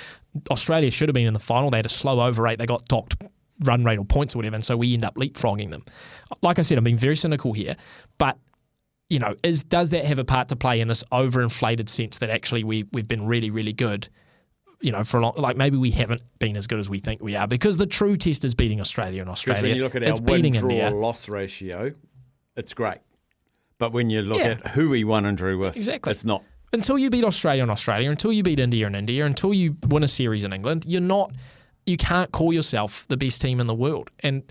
[0.50, 1.70] Australia should have been in the final.
[1.70, 2.58] They had a slow over rate.
[2.58, 3.16] They got docked
[3.64, 5.84] run rate or points or whatever, and so we end up leapfrogging them.
[6.42, 7.76] Like I said, I'm being very cynical here,
[8.18, 8.38] but
[9.10, 12.30] you know, is does that have a part to play in this overinflated sense that
[12.30, 14.10] actually we we've been really really good?
[14.84, 17.22] You know, for a long, like maybe we haven't been as good as we think
[17.22, 19.62] we are because the true test is beating Australia and Australia.
[19.62, 21.94] when you look at our win draw loss ratio,
[22.56, 22.98] it's great.
[23.78, 24.58] But when you look Yeah.
[24.64, 26.12] at who we won and drew with, Exactly.
[26.12, 26.44] it's not.
[26.74, 30.04] until you beat Australia and Australia, until you beat India and India, until you win
[30.04, 31.32] a series in England, you're not,
[31.86, 34.10] you can't call yourself the best team in the world.
[34.20, 34.44] And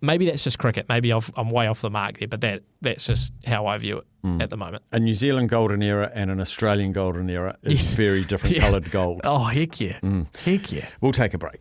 [0.00, 0.86] maybe that's just cricket.
[0.88, 3.98] Maybe I've, I'm way off the mark there, but that that's just how I view
[3.98, 4.40] it Hmm.
[4.40, 4.84] at the moment.
[4.92, 7.94] A New Zealand golden era and an Australian golden era is Yes.
[7.96, 8.62] very different Yeah.
[8.62, 9.20] coloured gold.
[9.24, 9.98] Oh heck yeah,
[10.44, 10.86] heck yeah.
[11.00, 11.60] We'll take a break.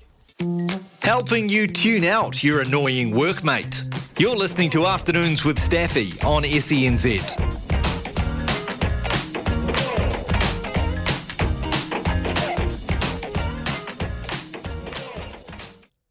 [1.03, 4.19] Helping you tune out your annoying workmate.
[4.19, 7.70] You're listening to Afternoons with Staffy on E SENZ.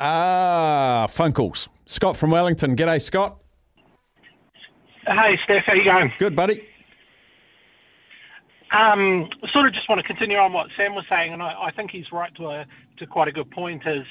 [0.01, 1.69] Ah, phone calls.
[1.85, 2.75] Scott from Wellington.
[2.75, 3.39] G'day, Scott.
[5.07, 6.13] Hey, Steph, how you going?
[6.19, 6.67] Good, buddy.
[8.73, 11.71] Um, sort of just want to continue on what Sam was saying, and I, I
[11.73, 12.67] think he's right to a
[12.99, 13.83] to quite a good point.
[13.87, 14.07] Is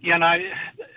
[0.00, 0.38] you know,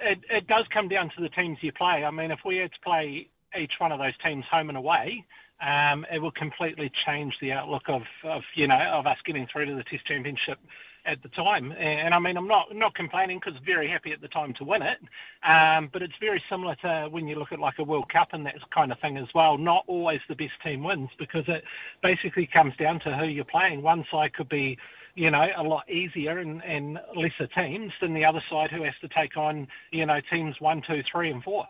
[0.01, 2.05] it, it does come down to the teams you play.
[2.05, 3.27] I mean, if we had to play
[3.59, 5.25] each one of those teams home and away,
[5.61, 9.65] um, it would completely change the outlook of, of you know of us getting through
[9.65, 10.59] to the Test Championship
[11.05, 11.71] at the time.
[11.71, 14.81] And, I mean, I'm not not complaining because very happy at the time to win
[14.81, 14.99] it.
[15.43, 18.45] Um, but it's very similar to when you look at like a World Cup and
[18.45, 19.57] that kind of thing as well.
[19.57, 21.63] Not always the best team wins because it
[22.01, 23.81] basically comes down to who you're playing.
[23.81, 24.77] One side could be
[25.15, 28.93] you know, a lot easier and, and lesser teams than the other side who has
[29.01, 31.67] to take on, you know, teams one, two, three, and four.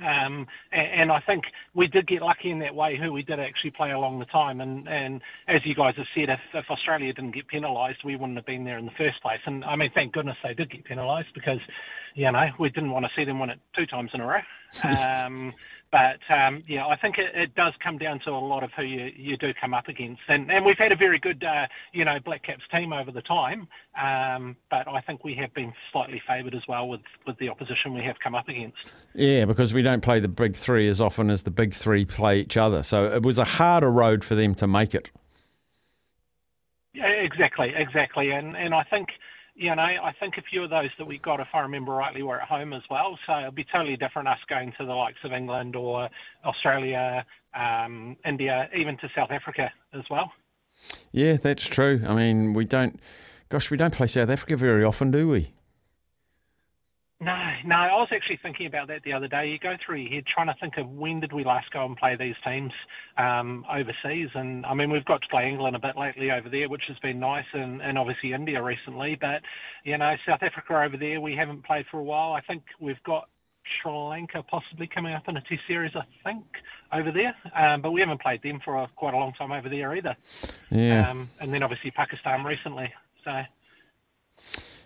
[0.00, 1.44] Um, and, and I think
[1.74, 4.60] we did get lucky in that way, who we did actually play along the time.
[4.60, 8.36] And, and as you guys have said, if, if Australia didn't get penalised, we wouldn't
[8.36, 9.40] have been there in the first place.
[9.46, 11.60] And I mean, thank goodness they did get penalised because,
[12.14, 14.40] you know, we didn't want to see them win it two times in a row.
[14.84, 15.52] Um,
[15.92, 18.82] but um, yeah, I think it, it does come down to a lot of who
[18.82, 20.22] you, you do come up against.
[20.28, 23.22] And, and we've had a very good, uh, you know, Black Caps team over the
[23.22, 23.66] time.
[24.00, 27.92] Um, but I think we have been slightly favoured as well with, with the opposition
[27.92, 28.94] we have come up against.
[29.14, 32.40] Yeah, because we don't play the big three as often as the big three play
[32.40, 32.82] each other.
[32.82, 35.10] So it was a harder road for them to make it.
[36.92, 38.30] Yeah, exactly, exactly.
[38.32, 39.10] And and I think,
[39.60, 42.22] you know, I think a few of those that we got, if I remember rightly,
[42.22, 43.18] were at home as well.
[43.26, 46.08] So it'll be totally different us going to the likes of England or
[46.46, 50.32] Australia, um, India, even to South Africa as well.
[51.12, 52.02] Yeah, that's true.
[52.08, 52.98] I mean, we don't,
[53.50, 55.52] gosh, we don't play South Africa very often, do we?
[57.22, 59.50] No, no, I was actually thinking about that the other day.
[59.50, 61.94] You go through your head trying to think of when did we last go and
[61.94, 62.72] play these teams
[63.18, 66.70] um, overseas, and I mean we've got to play England a bit lately over there,
[66.70, 69.18] which has been nice, and, and obviously India recently.
[69.20, 69.42] But
[69.84, 72.32] you know South Africa over there we haven't played for a while.
[72.32, 73.28] I think we've got
[73.82, 76.44] Sri Lanka possibly coming up in a Test series, I think,
[76.90, 79.68] over there, um, but we haven't played them for a, quite a long time over
[79.68, 80.16] there either.
[80.70, 81.10] Yeah.
[81.10, 82.90] Um, and then obviously Pakistan recently.
[83.26, 83.42] So.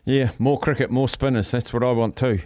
[0.07, 1.51] Yeah, more cricket, more spinners.
[1.51, 2.41] That's what I want too.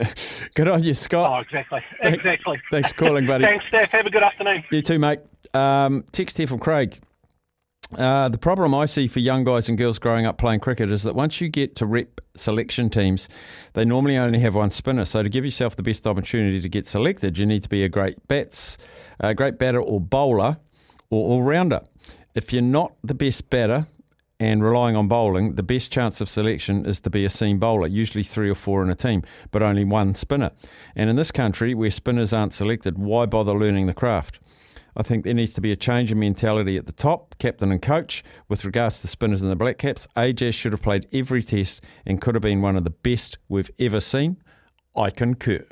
[0.54, 1.30] Good on you, Scott.
[1.30, 2.60] Oh, exactly, Thank- exactly.
[2.70, 3.44] Thanks for calling, buddy.
[3.50, 3.90] Thanks, Steph.
[3.90, 4.64] Have a good afternoon.
[4.70, 5.20] You too, mate.
[5.52, 6.98] Um, text here from Craig.
[7.96, 11.02] Uh, the problem I see for young guys and girls growing up playing cricket is
[11.02, 13.28] that once you get to rep selection teams,
[13.74, 15.04] they normally only have one spinner.
[15.04, 17.90] So to give yourself the best opportunity to get selected, you need to be a
[17.90, 18.78] great bats,
[19.20, 20.56] a great batter or bowler
[21.10, 21.82] or all rounder.
[22.34, 23.86] If you're not the best batter
[24.42, 27.86] and relying on bowling, the best chance of selection is to be a seam bowler,
[27.86, 29.22] usually three or four in a team,
[29.52, 30.50] but only one spinner.
[30.96, 34.40] And in this country, where spinners aren't selected, why bother learning the craft?
[34.96, 37.80] I think there needs to be a change in mentality at the top, captain and
[37.80, 40.08] coach, with regards to the spinners and the Black Caps.
[40.16, 43.70] AJ should have played every test and could have been one of the best we've
[43.78, 44.38] ever seen.
[44.96, 45.64] I concur.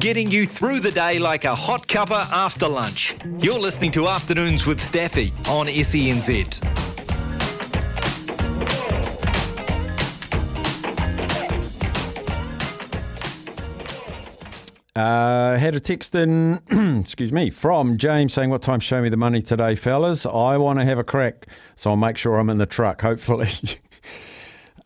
[0.00, 3.14] Getting you through the day like a hot cuppa after lunch.
[3.38, 7.07] You're listening to Afternoons with Staffy on SENZ.
[14.96, 16.60] Uh, had a text in,
[17.00, 20.26] excuse me, from James saying, What time show me the money today, fellas?
[20.26, 23.50] I want to have a crack, so I'll make sure I'm in the truck, hopefully.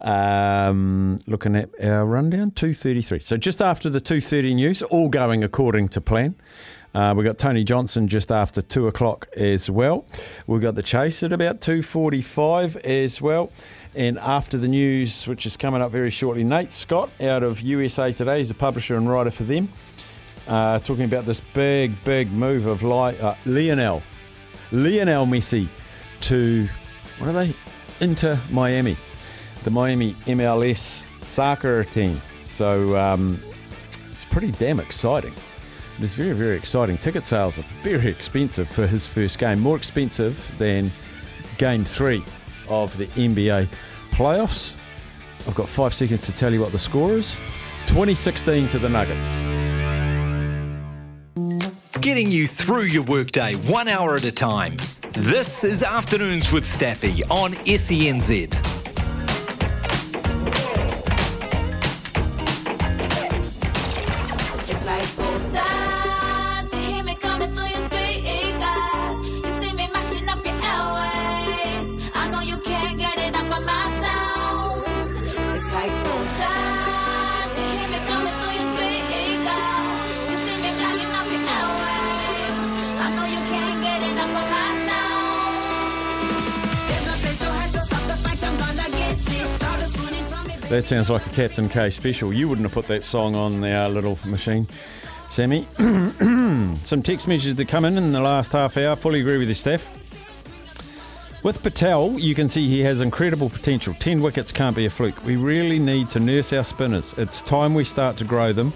[0.03, 3.23] Um, looking at our rundown, 2.33.
[3.23, 6.35] So just after the 2.30 news, all going according to plan.
[6.95, 10.05] Uh, we've got Tony Johnson just after 2 o'clock as well.
[10.47, 13.51] We've got the chase at about 2.45 as well.
[13.95, 18.13] And after the news, which is coming up very shortly, Nate Scott out of USA
[18.13, 19.69] Today, he's a publisher and writer for them,
[20.49, 24.03] uh, talking about this big, big move of Li- uh, Lionel,
[24.71, 25.69] Lionel Messi
[26.23, 26.69] to,
[27.19, 27.55] what are they?
[28.01, 28.97] Inter Miami,
[29.65, 32.21] the Miami MLS soccer team.
[32.45, 33.41] So um,
[34.11, 35.35] it's pretty damn exciting.
[35.99, 36.99] It's very, very exciting.
[36.99, 40.91] Ticket sales are very expensive for his first game, more expensive than
[41.59, 42.25] game three
[42.69, 43.69] of the NBA
[44.11, 44.77] playoffs.
[45.47, 47.37] I've got five seconds to tell you what the score is
[47.87, 49.72] 2016 to the Nuggets.
[52.03, 54.77] Getting you through your workday one hour at a time.
[55.13, 58.82] This is Afternoons with Staffy on SENZ.
[90.93, 92.35] Sounds like a Captain K special.
[92.35, 94.67] You wouldn't have put that song on our little machine,
[95.31, 95.67] Sammy.
[95.79, 98.95] Some text messages that come in in the last half hour.
[98.95, 99.91] Fully agree with you, Steph.
[101.43, 103.95] With Patel, you can see he has incredible potential.
[103.95, 105.25] 10 wickets can't be a fluke.
[105.25, 107.15] We really need to nurse our spinners.
[107.17, 108.75] It's time we start to grow them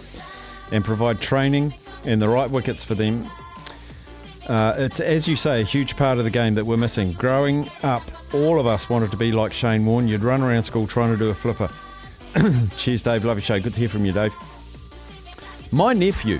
[0.73, 1.75] and provide training
[2.07, 3.27] and the right wickets for them.
[4.49, 7.13] Uh, it's, as you say, a huge part of the game that we're missing.
[7.13, 10.09] Growing up, all of us wanted to be like Shane Warne.
[10.09, 11.69] You'd run around school trying to do a flipper.
[12.77, 13.25] Cheers, Dave.
[13.25, 13.61] Love your show.
[13.61, 14.35] Good to hear from you, Dave.
[15.73, 16.39] My nephew,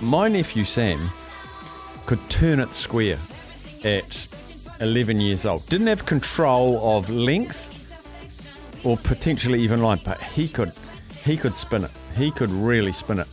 [0.00, 1.10] my nephew Sam,
[2.06, 3.18] could turn it square
[3.82, 4.26] at
[4.80, 5.66] 11 years old.
[5.68, 7.70] Didn't have control of length
[8.84, 10.72] or potentially even line, but he could
[11.24, 11.90] he could spin it.
[12.16, 13.28] He could really spin it.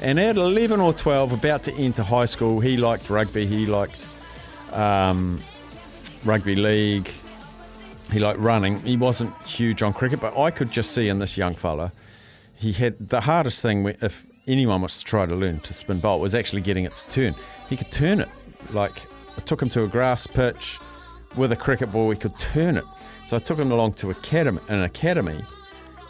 [0.00, 3.46] And at 11 or 12, about to enter high school, he liked rugby.
[3.46, 4.06] He liked
[4.72, 5.40] um,
[6.24, 7.10] rugby league.
[8.12, 8.80] He liked running.
[8.80, 11.92] He wasn't huge on cricket, but I could just see in this young fella,
[12.54, 16.18] he had the hardest thing if anyone was to try to learn to spin bowl
[16.18, 17.34] was actually getting it to turn.
[17.68, 18.28] He could turn it.
[18.70, 19.06] Like
[19.36, 20.78] I took him to a grass pitch
[21.36, 22.10] with a cricket ball.
[22.10, 22.84] He could turn it.
[23.26, 25.44] So I took him along to academy, an academy,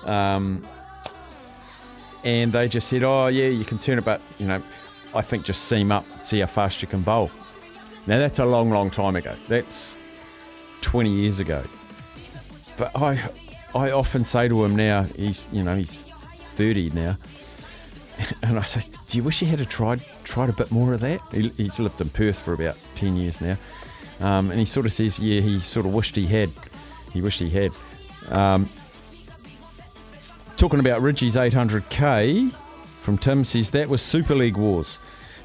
[0.05, 0.64] um,
[2.22, 4.62] and they just said, "Oh yeah, you can turn it, but you know,
[5.14, 7.30] I think just seam up, see how fast you can bowl."
[8.07, 9.34] Now that's a long, long time ago.
[9.49, 9.99] That's
[10.80, 11.62] 20 years ago.
[12.79, 13.20] But I,
[13.74, 16.05] I often say to him now, he's you know he's
[16.55, 17.16] 30 now,
[18.43, 21.20] and I say, "Do you wish you had tried tried a bit more of that?"
[21.33, 23.57] He, he's lived in Perth for about 10 years now,
[24.20, 26.51] um, and he sort of says, "Yeah, he sort of wished he had.
[27.12, 27.72] He wished he had."
[28.31, 28.68] Um,
[30.57, 32.53] talking about Ridgie's 800k
[33.01, 35.01] from Tim says that was Super League wars.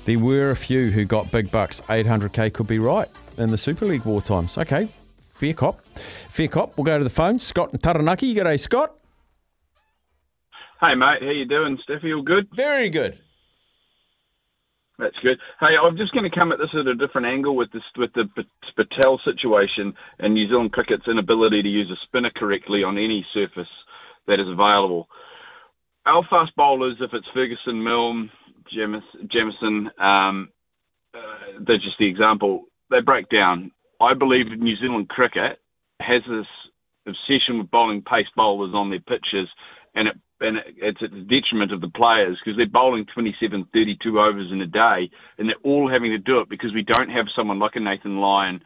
[0.05, 1.81] There were a few who got big bucks.
[1.81, 3.07] 800k could be right
[3.37, 4.57] in the Super League war times.
[4.57, 4.89] Okay,
[5.33, 5.82] fair cop.
[5.93, 6.77] Fair cop.
[6.77, 7.39] We'll go to the phone.
[7.39, 8.33] Scott and Taranaki.
[8.35, 8.95] G'day, Scott.
[10.79, 12.13] Hey mate, how you doing, Steffi?
[12.13, 12.49] All good?
[12.53, 13.17] Very good.
[14.99, 15.39] That's good.
[15.59, 18.13] Hey, I'm just going to come at this at a different angle with this with
[18.13, 18.29] the
[18.75, 23.69] Patel situation and New Zealand cricket's inability to use a spinner correctly on any surface
[24.27, 25.07] that is available.
[26.05, 28.29] Our fast bowlers, if it's Ferguson, Milne,
[28.71, 30.49] Jamis, Jamieson, um,
[31.13, 31.19] uh,
[31.59, 32.65] they're just the example.
[32.89, 33.71] They break down.
[33.99, 35.59] I believe New Zealand cricket
[36.03, 36.47] has this
[37.05, 39.49] obsession with bowling pace bowlers on their pitches,
[39.95, 43.63] and it and it- it's at the detriment of the players because they're bowling 27,
[43.65, 47.09] 32 overs in a day, and they're all having to do it because we don't
[47.09, 48.61] have someone like a Nathan Lyon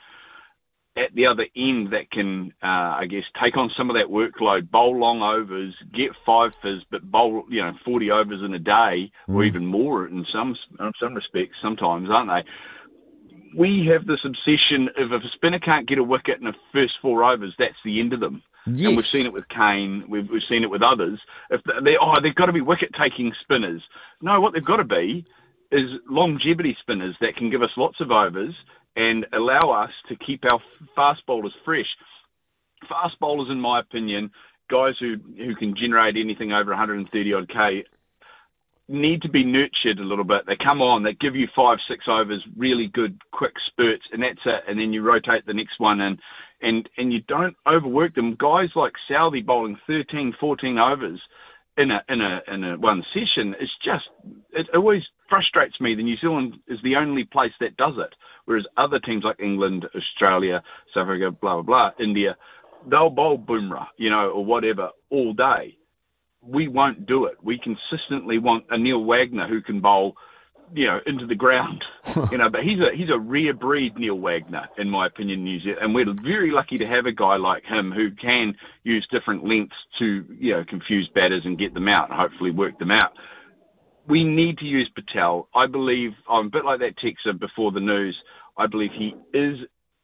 [0.95, 4.71] at the other end that can, uh, I guess, take on some of that workload,
[4.71, 9.11] bowl long overs, get five fizz, but bowl you know 40 overs in a day
[9.27, 12.51] or even more in some in some respects sometimes, aren't they?
[13.55, 16.99] We have this obsession of if a spinner can't get a wicket in the first
[17.01, 18.43] four overs, that's the end of them.
[18.65, 18.87] Yes.
[18.87, 20.03] And we've seen it with Kane.
[20.07, 21.19] We've, we've seen it with others.
[21.49, 23.81] If they, oh, they've got to be wicket-taking spinners.
[24.21, 25.25] No, what they've got to be
[25.71, 28.55] is longevity spinners that can give us lots of overs
[28.95, 30.59] and allow us to keep our
[30.95, 31.95] fast bowlers fresh.
[32.89, 34.31] Fast bowlers, in my opinion,
[34.69, 37.85] guys who who can generate anything over 130 odd k,
[38.87, 40.45] need to be nurtured a little bit.
[40.45, 44.45] They come on, they give you five, six overs, really good, quick spurts, and that's
[44.45, 44.63] it.
[44.67, 46.19] And then you rotate the next one, and
[46.61, 48.35] and and you don't overwork them.
[48.35, 51.21] Guys like Southee bowling 13, 14 overs
[51.77, 54.09] in a in a in a one session is just
[54.51, 55.93] it always frustrates me.
[55.93, 58.15] The New Zealand is the only place that does it,
[58.45, 60.63] whereas other teams like England, Australia,
[60.93, 62.37] South Africa, blah blah blah, India,
[62.87, 65.77] they'll bowl Bumrah, you know, or whatever all day.
[66.41, 67.37] We won't do it.
[67.41, 70.15] We consistently want a Neil Wagner who can bowl,
[70.73, 71.85] you know, into the ground,
[72.31, 72.49] you know.
[72.49, 75.95] But he's a he's a rare breed, Neil Wagner, in my opinion, New Zealand, and
[75.95, 80.25] we're very lucky to have a guy like him who can use different lengths to,
[80.39, 83.13] you know, confuse batters and get them out, and hopefully work them out
[84.07, 85.49] we need to use Patel.
[85.53, 88.17] I believe I'm a bit like that texter before the news.
[88.55, 89.59] I believe he is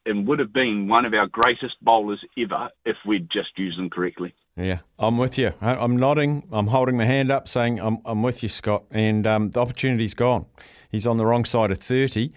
[0.06, 3.90] and would have been one of our greatest bowlers ever if we'd just used them
[3.90, 4.34] correctly.
[4.56, 5.54] Yeah, I'm with you.
[5.62, 6.48] I- I'm nodding.
[6.52, 8.84] I'm holding my hand up, saying I'm, I'm with you, Scott.
[8.92, 10.46] And um, the opportunity's gone.
[10.92, 12.32] He's on the wrong side of 30.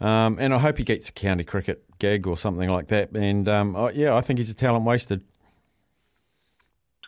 [0.00, 3.12] Um, and I hope he gets a county cricket gig or something like that.
[3.12, 5.22] And um, I, yeah, I think he's a talent wasted.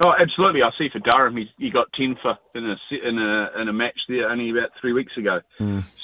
[0.04, 0.62] Oh, absolutely.
[0.62, 3.72] I see for Durham, he's, he got ten for in a in a in a
[3.72, 5.40] match there only about three weeks ago.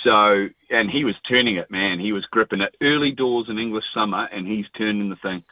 [0.02, 1.98] So, and he was turning it, man.
[1.98, 5.42] He was gripping it early doors in English summer, and he's turning the thing,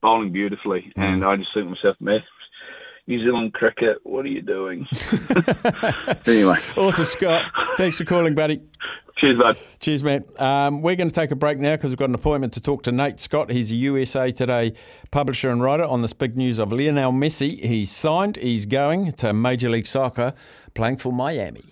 [0.00, 0.92] bowling beautifully.
[0.96, 2.24] And I just think to myself, man,
[3.06, 4.86] New Zealand cricket, what are you doing?
[6.26, 7.44] anyway, Awesome, Scott.
[7.76, 8.62] Thanks for calling, buddy.
[9.16, 9.58] cheers, bud.
[9.80, 10.24] Cheers, man.
[10.38, 12.82] Um, we're going to take a break now because we've got an appointment to talk
[12.84, 13.50] to Nate Scott.
[13.50, 14.72] He's a USA Today
[15.10, 17.60] publisher and writer on this big news of Lionel Messi.
[17.62, 20.32] He's signed, he's going to Major League Soccer,
[20.72, 21.62] playing for Miami.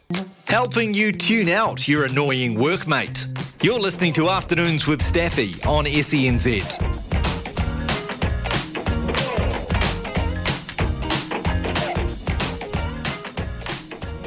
[0.48, 3.64] Helping you tune out your annoying workmate.
[3.64, 7.11] You're listening to Afternoons with Staffy on E SENZ.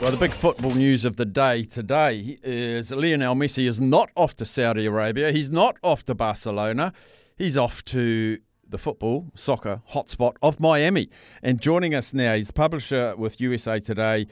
[0.06, 4.36] Well, the big football news of the day today is Lionel Messi is not off
[4.36, 5.32] to Saudi Arabia.
[5.32, 6.94] He's not off to Barcelona.
[7.40, 8.38] He's off to
[8.70, 11.10] the football, soccer hotspot of Miami.
[11.42, 14.28] And joining us now, he's the publisher with USA Today,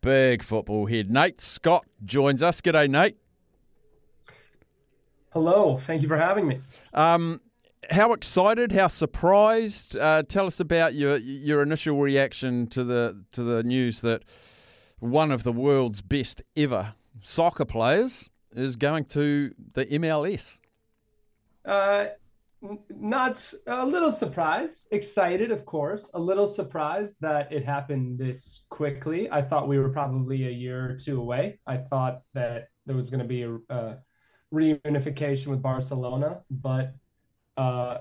[0.00, 1.10] big football head.
[1.10, 2.60] Nate Scott joins us.
[2.60, 3.16] G'day, Nate.
[5.32, 6.60] Hello, thank you for having me.
[6.94, 7.40] Um,
[7.90, 8.70] how excited?
[8.70, 9.96] How surprised?
[9.96, 14.22] Uh, tell us about your your initial reaction to the to the news that
[15.10, 20.60] one of the world's best ever soccer players is going to the MLS.
[21.64, 22.06] Uh,
[22.90, 26.10] not a little surprised, excited, of course.
[26.14, 29.30] A little surprised that it happened this quickly.
[29.30, 31.58] I thought we were probably a year or two away.
[31.66, 33.98] I thought that there was going to be a, a
[34.52, 36.94] reunification with Barcelona, but
[37.56, 37.98] uh,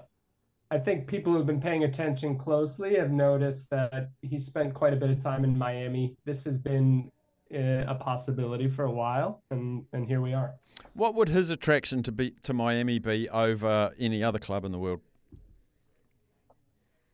[0.71, 4.95] I think people who've been paying attention closely have noticed that he spent quite a
[4.95, 6.15] bit of time in Miami.
[6.25, 7.11] This has been
[7.53, 10.55] uh, a possibility for a while, and and here we are.
[10.93, 14.79] What would his attraction to be to Miami be over any other club in the
[14.79, 15.01] world?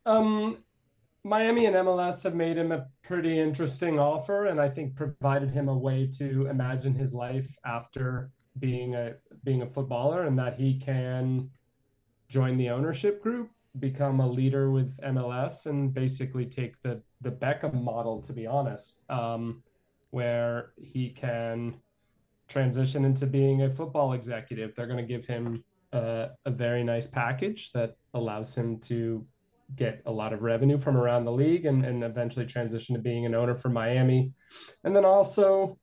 [0.06, 0.58] Um,
[1.22, 5.68] Miami and MLS have made him a pretty interesting offer, and I think provided him
[5.68, 10.78] a way to imagine his life after being a being a footballer, and that he
[10.78, 11.50] can
[12.32, 17.74] join the ownership group, become a leader with MLS, and basically take the the Beckham
[17.74, 19.62] model, to be honest, um,
[20.10, 21.74] where he can
[22.48, 24.74] transition into being a football executive.
[24.74, 25.62] They're going to give him
[25.92, 29.26] a very nice package that allows him to
[29.76, 33.26] get a lot of revenue from around the league and, and eventually transition to being
[33.26, 34.32] an owner for Miami.
[34.84, 35.78] And then also,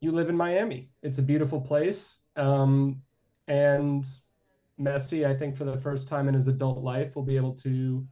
[0.00, 0.90] you live in Miami.
[1.02, 2.18] It's a beautiful place.
[2.36, 3.00] Um,
[3.48, 4.04] and
[4.80, 8.06] Messi, I think for the first time in his adult life, will be able to,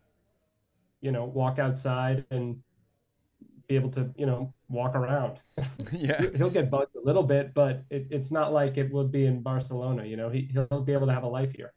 [1.00, 2.62] you know, walk outside and
[3.66, 5.40] be able to, you know, walk around.
[5.92, 6.22] Yeah.
[6.36, 9.42] He'll get bugged a little bit, but it, it's not like it would be in
[9.42, 10.04] Barcelona.
[10.04, 11.72] You know, he, he'll be able to have a life here.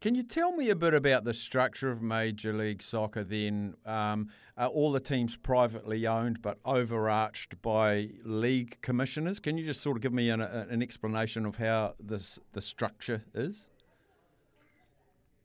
[0.00, 3.74] Can you tell me a bit about the structure of Major League Soccer then?
[3.84, 9.40] Um, are all the teams privately owned but overarched by league commissioners?
[9.40, 13.24] Can you just sort of give me an, an explanation of how this the structure
[13.34, 13.68] is?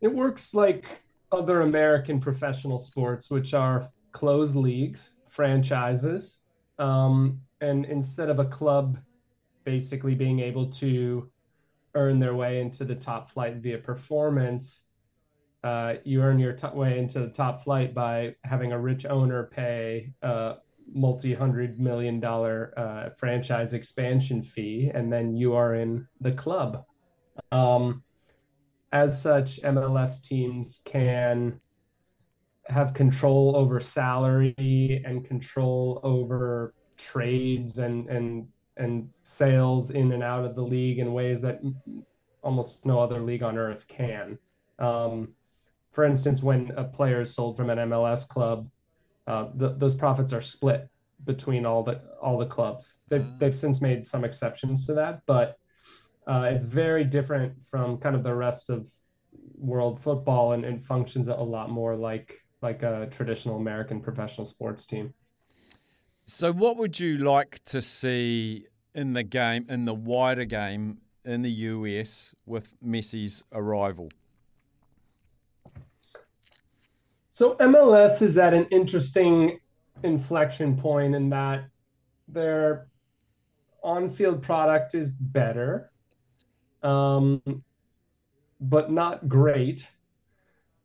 [0.03, 1.01] It works like
[1.31, 6.41] other American professional sports, which are closed leagues, franchises.
[6.77, 8.99] Um, and instead of a club
[9.63, 11.31] basically being able to
[11.95, 14.83] earn their way into the top flight via performance,
[15.63, 19.45] uh, you earn your t- way into the top flight by having a rich owner
[19.45, 20.55] pay a
[20.93, 26.83] multi hundred million dollar uh, franchise expansion fee, and then you are in the club.
[27.53, 28.03] Um,
[28.93, 31.59] as such, MLS teams can
[32.67, 40.45] have control over salary and control over trades and and and sales in and out
[40.45, 41.59] of the league in ways that
[42.41, 44.37] almost no other league on earth can.
[44.79, 45.33] Um,
[45.91, 48.69] for instance, when a player is sold from an MLS club,
[49.27, 50.87] uh, th- those profits are split
[51.23, 52.97] between all the all the clubs.
[53.09, 55.57] They've they've since made some exceptions to that, but
[56.27, 58.87] uh, it's very different from kind of the rest of
[59.57, 64.85] world football and, and functions a lot more like like a traditional American professional sports
[64.85, 65.13] team.
[66.25, 71.41] So, what would you like to see in the game, in the wider game in
[71.41, 74.09] the US with Messi's arrival?
[77.29, 79.59] So MLS is at an interesting
[80.03, 81.65] inflection point in that
[82.27, 82.89] their
[83.83, 85.91] on-field product is better,
[86.83, 87.41] um,
[88.59, 89.89] but not great.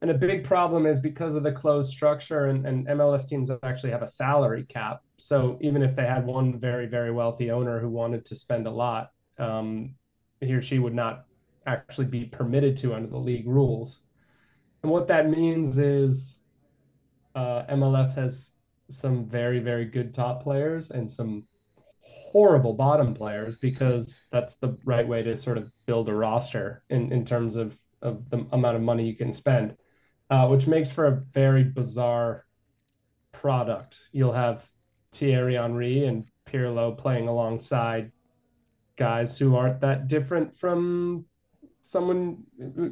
[0.00, 3.90] And a big problem is because of the closed structure, and, and MLS teams actually
[3.90, 5.02] have a salary cap.
[5.16, 8.70] So even if they had one very, very wealthy owner who wanted to spend a
[8.70, 9.94] lot, um,
[10.40, 11.24] he or she would not
[11.66, 14.00] actually be permitted to under the league rules.
[14.82, 16.38] And what that means is
[17.34, 18.52] uh, MLS has
[18.90, 21.44] some very, very good top players and some
[22.32, 27.12] horrible bottom players because that's the right way to sort of build a roster in,
[27.12, 29.74] in terms of, of the amount of money you can spend,
[30.30, 32.44] uh, which makes for a very bizarre
[33.32, 34.00] product.
[34.12, 34.68] You'll have
[35.12, 38.12] Thierry Henry and Pirlo playing alongside
[38.96, 41.24] guys who aren't that different from
[41.80, 42.44] someone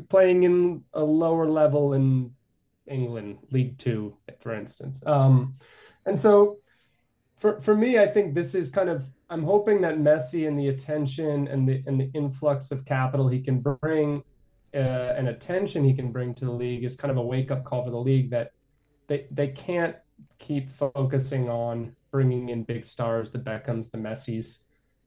[0.08, 2.30] playing in a lower level in
[2.86, 5.02] England, League Two, for instance.
[5.04, 5.56] Um,
[6.06, 6.58] and so
[7.36, 10.68] for for me, I think this is kind of I'm hoping that Messi and the
[10.68, 14.22] attention and the and the influx of capital he can bring
[14.74, 17.64] uh, and attention he can bring to the league is kind of a wake up
[17.64, 18.52] call for the league that
[19.06, 19.96] they they can't
[20.38, 24.60] keep focusing on bringing in big stars, the Beckhams, the Messis,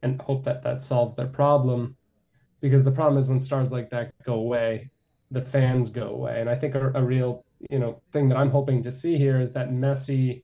[0.03, 1.95] and hope that that solves their problem.
[2.61, 4.89] Because the problem is when stars like that go away,
[5.32, 6.41] the fans go away.
[6.41, 9.41] And I think a, a real you know thing that I'm hoping to see here
[9.41, 10.43] is that Messi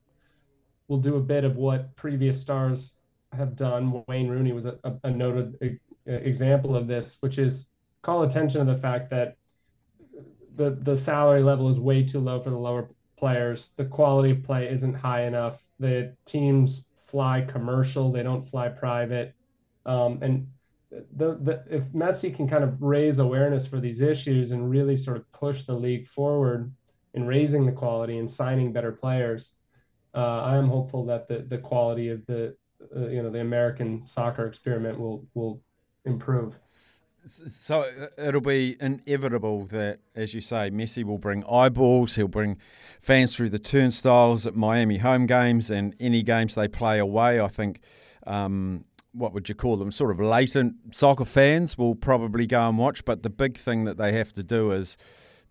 [0.88, 2.96] will do a bit of what previous stars
[3.34, 4.04] have done.
[4.08, 7.66] Wayne Rooney was a, a noted example of this, which is
[8.02, 9.38] call attention to the fact that
[10.56, 13.70] the the salary level is way too low for the lower players.
[13.76, 15.66] The quality of play isn't high enough.
[15.80, 19.34] The teams fly commercial; they don't fly private.
[19.86, 20.48] Um, and
[20.92, 25.18] the, the if Messi can kind of raise awareness for these issues and really sort
[25.18, 26.72] of push the league forward
[27.14, 29.54] in raising the quality and signing better players,
[30.16, 32.56] uh, I am hopeful that the the quality of the
[32.96, 35.62] uh, you know the American soccer experiment will will
[36.06, 36.58] improve.
[37.28, 42.16] So uh, it'll be inevitable that, as you say, Messi will bring eyeballs.
[42.16, 42.58] He'll bring
[43.02, 47.42] fans through the turnstiles at Miami home games and any games they play away.
[47.42, 47.82] I think,
[48.28, 49.90] um, what would you call them?
[49.90, 53.04] Sort of latent soccer fans will probably go and watch.
[53.04, 54.96] But the big thing that they have to do is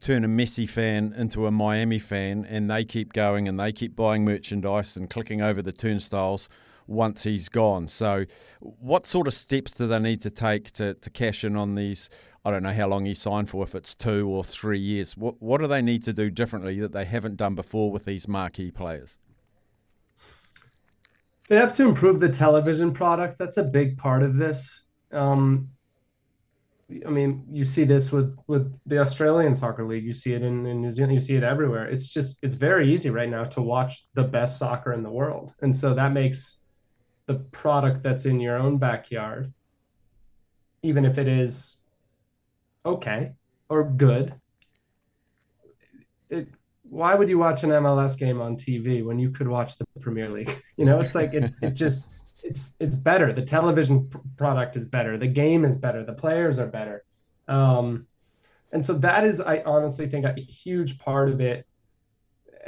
[0.00, 3.96] turn a Messi fan into a Miami fan, and they keep going and they keep
[3.96, 6.48] buying merchandise and clicking over the turnstiles
[6.86, 7.88] once he's gone.
[7.88, 8.24] So,
[8.60, 12.10] what sort of steps do they need to take to, to cash in on these?
[12.44, 15.16] I don't know how long he signed for, if it's two or three years.
[15.16, 18.28] What, what do they need to do differently that they haven't done before with these
[18.28, 19.18] marquee players?
[21.48, 23.38] They have to improve the television product.
[23.38, 24.82] That's a big part of this.
[25.12, 25.70] Um,
[27.06, 30.04] I mean, you see this with with the Australian Soccer League.
[30.04, 31.14] You see it in, in New Zealand.
[31.14, 31.86] You see it everywhere.
[31.86, 35.52] It's just it's very easy right now to watch the best soccer in the world,
[35.62, 36.58] and so that makes
[37.26, 39.52] the product that's in your own backyard,
[40.82, 41.78] even if it is
[42.84, 43.32] okay
[43.68, 44.34] or good.
[46.28, 46.48] It,
[46.82, 50.30] why would you watch an MLS game on TV when you could watch the Premier
[50.30, 50.62] League?
[50.76, 52.08] You know, it's like it, it just
[52.44, 53.32] it's it's better.
[53.32, 55.16] The television pr- product is better.
[55.16, 56.04] The game is better.
[56.04, 57.04] The players are better.
[57.48, 58.06] Um,
[58.70, 61.66] and so that is, I honestly think, a huge part of it.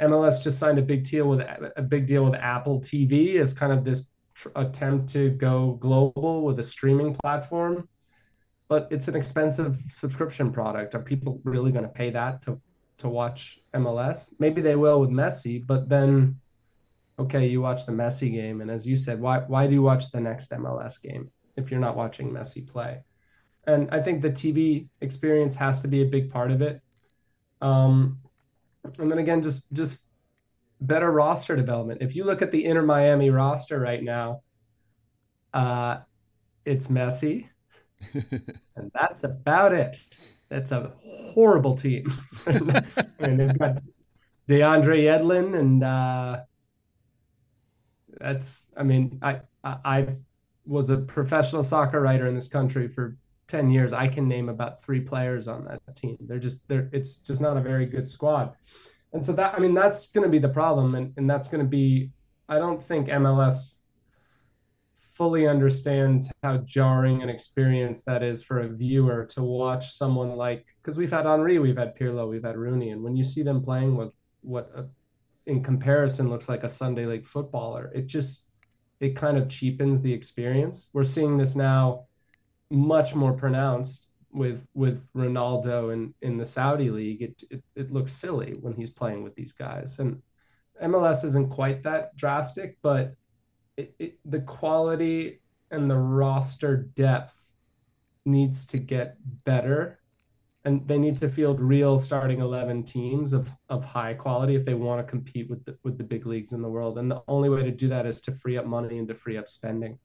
[0.01, 1.41] MLS just signed a big deal with
[1.75, 6.43] a big deal with Apple TV as kind of this tr- attempt to go global
[6.43, 7.87] with a streaming platform,
[8.67, 10.95] but it's an expensive subscription product.
[10.95, 12.59] Are people really going to pay that to
[12.97, 14.33] to watch MLS?
[14.39, 16.39] Maybe they will with Messi, but then
[17.19, 20.11] okay, you watch the Messi game, and as you said, why why do you watch
[20.11, 23.01] the next MLS game if you're not watching Messi play?
[23.65, 26.81] And I think the TV experience has to be a big part of it.
[27.59, 28.19] Um,
[28.99, 29.99] and then again, just just
[30.79, 32.01] better roster development.
[32.01, 34.41] If you look at the Inter Miami roster right now,
[35.53, 35.99] uh,
[36.65, 37.49] it's Messi,
[38.13, 39.97] and that's about it.
[40.49, 40.93] That's a
[41.33, 42.13] horrible team.
[42.47, 42.59] I
[43.19, 43.81] mean, they've got
[44.47, 45.83] DeAndre Yedlin and.
[45.83, 46.41] Uh,
[48.19, 50.07] that's i mean i i I
[50.65, 54.83] was a professional soccer writer in this country for 10 years, I can name about
[54.83, 56.17] three players on that team.
[56.21, 58.53] They're just they're it's just not a very good squad.
[59.13, 61.63] And so that I mean that's going to be the problem and and that's going
[61.63, 62.11] to be
[62.49, 63.75] I don't think MLS
[64.97, 70.67] fully understands how jarring an experience that is for a viewer to watch someone like
[70.81, 73.63] because we've had Henry, we've had Pirlo, we've had Rooney, and when you see them
[73.63, 74.11] playing with
[74.41, 74.69] what
[75.47, 78.43] in comparison looks like a Sunday league footballer, it just
[78.99, 80.89] it kind of cheapens the experience.
[80.93, 82.05] We're seeing this now
[82.69, 87.21] much more pronounced with with Ronaldo in in the Saudi league.
[87.21, 90.21] It it, it looks silly when he's playing with these guys, and
[90.83, 93.15] MLS isn't quite that drastic, but
[93.77, 95.41] it, it, the quality
[95.71, 97.35] and the roster depth
[98.25, 99.99] needs to get better
[100.67, 104.73] and they need to field real starting 11 teams of, of high quality if they
[104.73, 107.49] want to compete with the, with the big leagues in the world and the only
[107.49, 109.97] way to do that is to free up money and to free up spending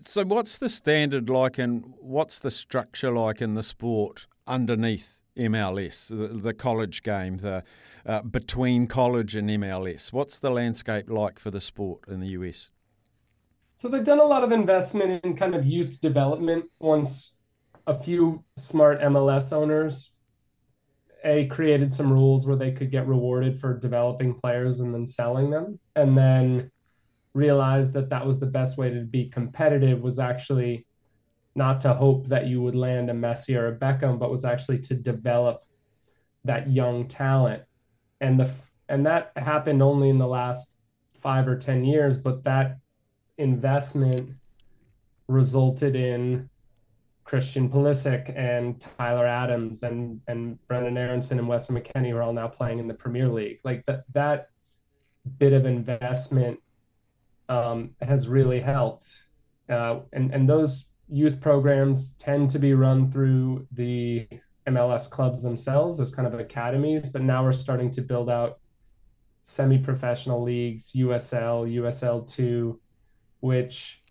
[0.00, 6.08] So, what's the standard like, and what's the structure like in the sport underneath MLS,
[6.08, 7.62] the, the college game, the
[8.04, 10.12] uh, between college and MLS?
[10.12, 12.70] What's the landscape like for the sport in the US?
[13.76, 17.36] So they've done a lot of investment in kind of youth development once
[17.86, 20.12] a few smart MLS owners
[21.24, 25.50] a created some rules where they could get rewarded for developing players and then selling
[25.50, 26.70] them and then
[27.34, 30.86] realized that that was the best way to be competitive was actually
[31.54, 34.78] not to hope that you would land a Messi or a Beckham but was actually
[34.80, 35.62] to develop
[36.44, 37.62] that young talent.
[38.20, 38.50] And the
[38.88, 40.68] and that happened only in the last
[41.20, 42.78] 5 or 10 years but that
[43.38, 44.30] investment
[45.28, 46.50] resulted in
[47.24, 52.48] Christian Pulisic and Tyler Adams and and Brenden Aaronson and Weston McKennie are all now
[52.48, 53.60] playing in the Premier League.
[53.64, 54.48] Like that that
[55.38, 56.60] bit of investment
[57.48, 59.22] um, has really helped,
[59.68, 64.26] uh, and and those youth programs tend to be run through the
[64.66, 67.08] MLS clubs themselves as kind of academies.
[67.08, 68.58] But now we're starting to build out
[69.44, 72.80] semi-professional leagues, USL, USL two,
[73.40, 74.01] which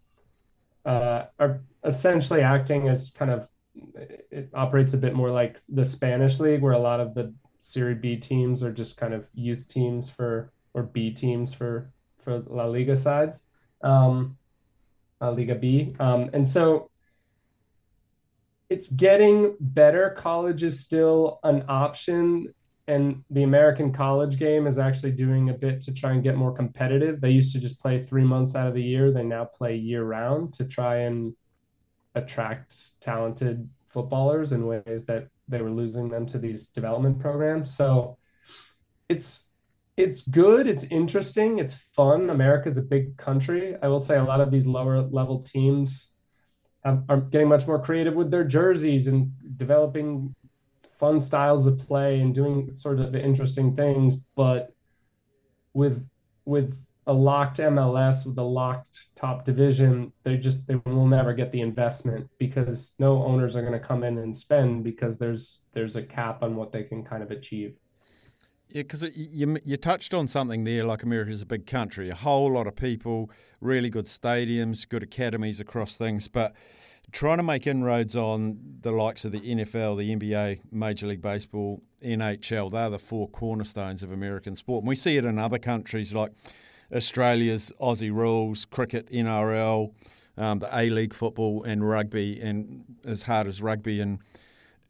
[0.85, 3.47] uh, are essentially acting as kind of
[4.31, 7.95] it operates a bit more like the Spanish league, where a lot of the Serie
[7.95, 12.65] B teams are just kind of youth teams for or B teams for for La
[12.65, 13.39] Liga sides,
[13.83, 14.37] um,
[15.19, 16.89] La Liga B, um, and so
[18.69, 20.11] it's getting better.
[20.11, 22.53] College is still an option,
[22.91, 26.51] and the American college game is actually doing a bit to try and get more
[26.51, 27.21] competitive.
[27.21, 29.11] They used to just play three months out of the year.
[29.11, 31.33] They now play year round to try and
[32.15, 37.73] attract talented footballers in ways that they were losing them to these development programs.
[37.73, 38.17] So
[39.07, 39.47] it's
[39.97, 42.29] it's good, it's interesting, it's fun.
[42.29, 43.75] America's a big country.
[43.81, 46.09] I will say a lot of these lower level teams
[46.83, 50.33] have, are getting much more creative with their jerseys and developing
[51.01, 54.71] fun styles of play and doing sort of interesting things, but
[55.73, 56.07] with
[56.45, 56.77] with
[57.07, 61.61] a locked MLS with a locked top division, they just they will never get the
[61.61, 66.03] investment because no owners are going to come in and spend because there's there's a
[66.03, 67.75] cap on what they can kind of achieve.
[68.69, 70.85] Yeah, because you, you touched on something there.
[70.85, 75.03] Like America is a big country, a whole lot of people, really good stadiums, good
[75.03, 76.53] academies across things, but
[77.11, 81.81] trying to make inroads on the likes of the NFL, the NBA, Major League Baseball,
[82.03, 82.71] NHL.
[82.71, 84.83] They're the four cornerstones of American sport.
[84.83, 86.31] And we see it in other countries like
[86.93, 89.93] Australia's Aussie rules, cricket, NRL,
[90.37, 92.39] um, the A League football, and rugby.
[92.41, 94.19] And as hard as rugby and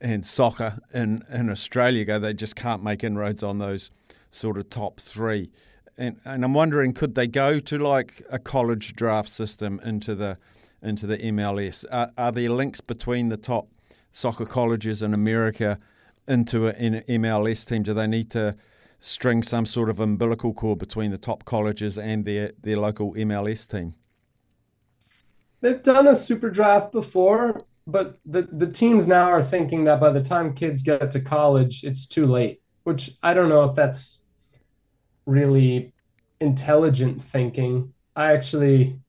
[0.03, 3.91] and soccer in, in Australia go, they just can't make inroads on those
[4.31, 5.51] sort of top three.
[5.97, 10.37] And and I'm wondering, could they go to like a college draft system into the
[10.81, 11.85] into the MLS?
[11.91, 13.67] Are, are there links between the top
[14.11, 15.77] soccer colleges in America
[16.27, 17.83] into an MLS team?
[17.83, 18.55] Do they need to
[18.99, 23.67] string some sort of umbilical cord between the top colleges and their, their local MLS
[23.67, 23.95] team?
[25.61, 30.09] They've done a super draft before, but the, the teams now are thinking that by
[30.09, 34.19] the time kids get to college, it's too late, which I don't know if that's
[35.25, 35.93] really
[36.39, 37.93] intelligent thinking.
[38.15, 38.99] I actually,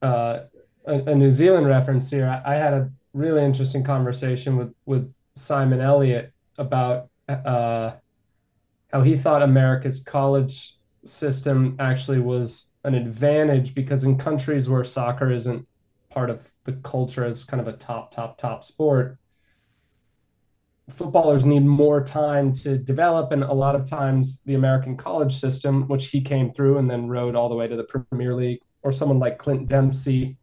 [0.00, 0.40] uh,
[0.86, 5.80] a, New Zealand reference here, I, I had a really interesting conversation with, with Simon
[5.80, 7.92] Elliott about uh,
[8.92, 15.30] how he thought America's college system actually was an advantage because in countries where soccer
[15.30, 15.66] isn't
[16.10, 19.18] part of the culture as kind of a top, top, top sport,
[20.90, 23.32] footballers need more time to develop.
[23.32, 27.08] And a lot of times, the American college system, which he came through and then
[27.08, 30.36] rode all the way to the Premier League, or someone like Clint Dempsey,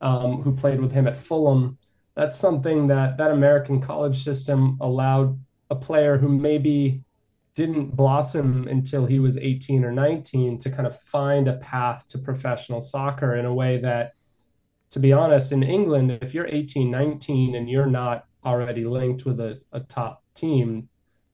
[0.00, 1.78] um, who played with him at Fulham,
[2.14, 5.38] that's something that that American college system allowed
[5.70, 7.02] a player who maybe
[7.54, 12.18] didn't blossom until he was 18 or 19 to kind of find a path to
[12.18, 14.14] professional soccer in a way that
[14.90, 19.40] to be honest in England if you're 18 19 and you're not already linked with
[19.40, 20.88] a, a top team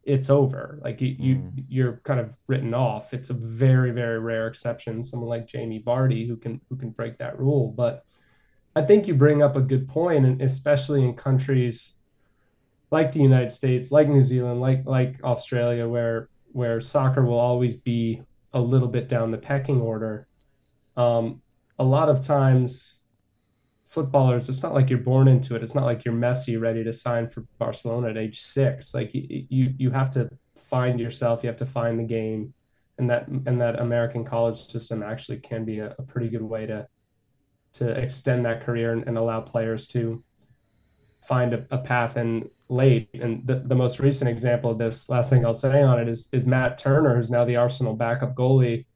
[0.07, 0.79] it's over.
[0.83, 3.15] Like you, you you're kind of written off.
[3.15, 7.19] It's a very very rare exception someone like Jamie Vardy who can who can break
[7.19, 7.73] that rule.
[7.75, 8.05] But
[8.77, 11.95] I think you bring up a good point, and especially in countries
[12.91, 17.77] like the United States, like New Zealand, like like Australia, where where soccer will always
[17.77, 18.23] be
[18.53, 20.29] a little bit down the pecking order.
[20.97, 21.43] Um,
[21.79, 22.95] a lot of times,
[23.85, 25.63] footballers, it's not like you're born into it.
[25.63, 28.95] It's not like you're Messi ready to sign for Barcelona at age six.
[28.95, 30.31] Like you you, have to
[30.71, 31.43] find yourself.
[31.43, 32.55] You have to find the game,
[32.99, 36.67] and that and that American college system actually can be a, a pretty good way
[36.67, 36.87] to
[37.75, 40.23] to extend that career and, and allow players to
[41.23, 43.09] find a, a path in late.
[43.15, 46.29] And the, the most recent example of this, last thing I'll say on it is
[46.33, 48.87] is Matt Turner, who's now the Arsenal backup goalie.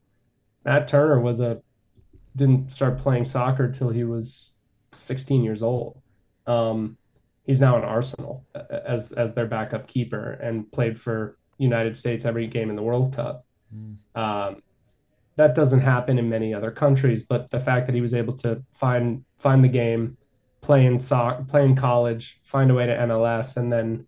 [0.64, 1.60] Matt Turner was a
[2.36, 4.52] didn't start playing soccer till he was
[4.92, 6.00] 16 years old.
[6.46, 6.96] Um,
[7.44, 12.46] he's now in Arsenal as as their backup keeper and played for United States every
[12.46, 13.44] game in the World Cup.
[14.14, 14.62] Um,
[15.38, 18.60] that doesn't happen in many other countries, but the fact that he was able to
[18.74, 20.16] find find the game,
[20.60, 24.04] play in soc, play in college, find a way to MLS, and then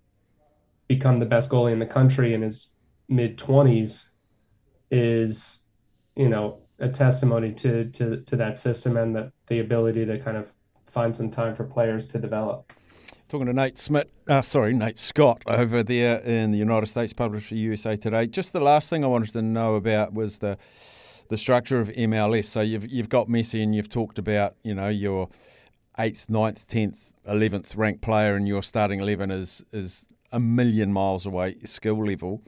[0.89, 2.71] become the best goalie in the country in his
[3.09, 4.11] mid twenties
[4.91, 5.61] is,
[6.17, 10.37] you know, a testimony to to to that system and the the ability to kind
[10.37, 10.53] of
[10.87, 12.73] find some time for players to develop.
[13.29, 17.51] Talking to Nate Smith, uh, sorry, Nate Scott over there in the United States, published
[17.51, 18.27] for USA Today.
[18.27, 20.59] Just the last thing I wanted to know about was the
[21.31, 22.45] the structure of MLS.
[22.45, 25.31] So you've you've got Messi, and you've talked about you know your
[25.99, 31.25] eighth, 9th, tenth, eleventh ranked player, and your starting eleven is is a million miles
[31.25, 32.43] away skill level.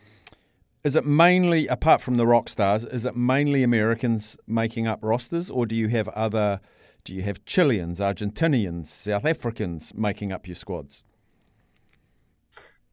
[0.85, 5.49] Is it mainly, apart from the rock stars, is it mainly Americans making up rosters,
[5.49, 6.61] or do you have other?
[7.05, 11.03] Do you have Chileans, Argentinians, South Africans making up your squads?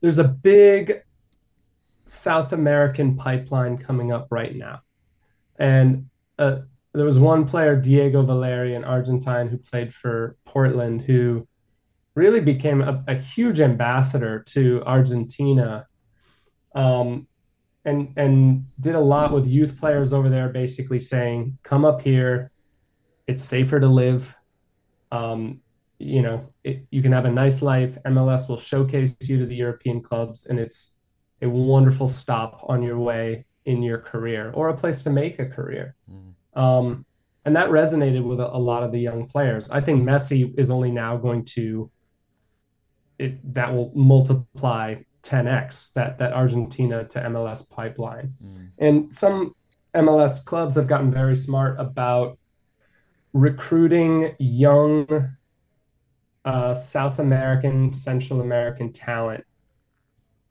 [0.01, 1.03] There's a big
[2.05, 4.81] South American pipeline coming up right now.
[5.59, 6.59] And uh,
[6.93, 11.47] there was one player, Diego Valeri, an Argentine who played for Portland, who
[12.15, 15.85] really became a, a huge ambassador to Argentina
[16.73, 17.27] um,
[17.85, 22.51] and, and did a lot with youth players over there, basically saying, come up here.
[23.27, 24.35] It's safer to live.
[25.11, 25.61] Um,
[25.99, 27.97] you know, it, you can have a nice life.
[28.05, 30.93] MLS will showcase you to the European clubs, and it's
[31.41, 35.45] a wonderful stop on your way in your career or a place to make a
[35.45, 35.95] career.
[36.55, 37.05] Um,
[37.45, 39.69] and that resonated with a, a lot of the young players.
[39.69, 41.89] I think Messi is only now going to
[43.19, 48.33] it that will multiply 10x that that Argentina to MLS pipeline.
[48.77, 49.53] And some
[49.93, 52.39] MLS clubs have gotten very smart about
[53.33, 55.35] recruiting young
[56.45, 59.43] uh, South American, Central American talent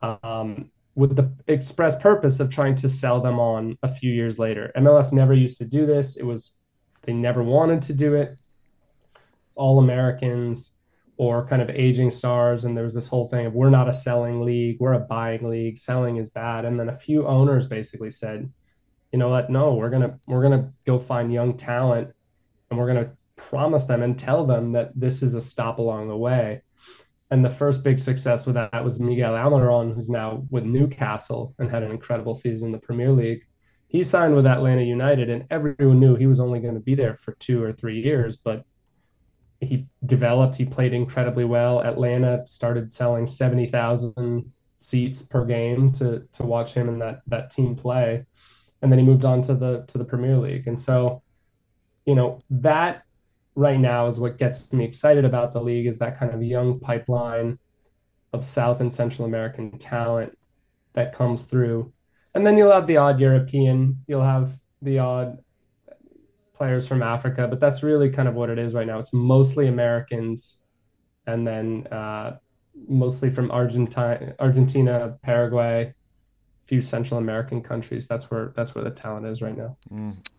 [0.01, 4.71] um, with the express purpose of trying to sell them on a few years later.
[4.75, 6.17] MLS never used to do this.
[6.17, 6.55] It was
[7.03, 8.37] they never wanted to do it.
[9.47, 10.73] It's all Americans
[11.17, 13.93] or kind of aging stars, and there was this whole thing of we're not a
[13.93, 15.77] selling league, we're a buying league.
[15.77, 16.65] Selling is bad.
[16.65, 18.51] And then a few owners basically said,
[19.11, 19.49] you know what?
[19.49, 22.11] No, we're gonna we're gonna go find young talent,
[22.69, 26.17] and we're gonna promise them and tell them that this is a stop along the
[26.17, 26.61] way.
[27.31, 31.69] And the first big success with that was Miguel Almiron, who's now with Newcastle and
[31.69, 33.45] had an incredible season in the Premier League.
[33.87, 37.15] He signed with Atlanta United, and everyone knew he was only going to be there
[37.15, 38.37] for two or three years.
[38.37, 38.65] But
[39.61, 41.81] he developed, he played incredibly well.
[41.81, 47.75] Atlanta started selling 70,000 seats per game to, to watch him and that, that team
[47.75, 48.25] play.
[48.81, 50.67] And then he moved on to the to the Premier League.
[50.67, 51.21] And so,
[52.05, 53.03] you know, that
[53.59, 56.79] right now is what gets me excited about the league is that kind of young
[56.79, 57.59] pipeline
[58.31, 60.37] of South and Central American talent
[60.93, 61.91] that comes through.
[62.33, 65.39] And then you'll have the odd European, you'll have the odd
[66.53, 68.97] players from Africa, but that's really kind of what it is right now.
[68.97, 70.57] It's mostly Americans
[71.27, 72.37] and then uh,
[72.87, 78.07] mostly from Argentina, Argentina, Paraguay, a few Central American countries.
[78.07, 79.77] That's where that's where the talent is right now.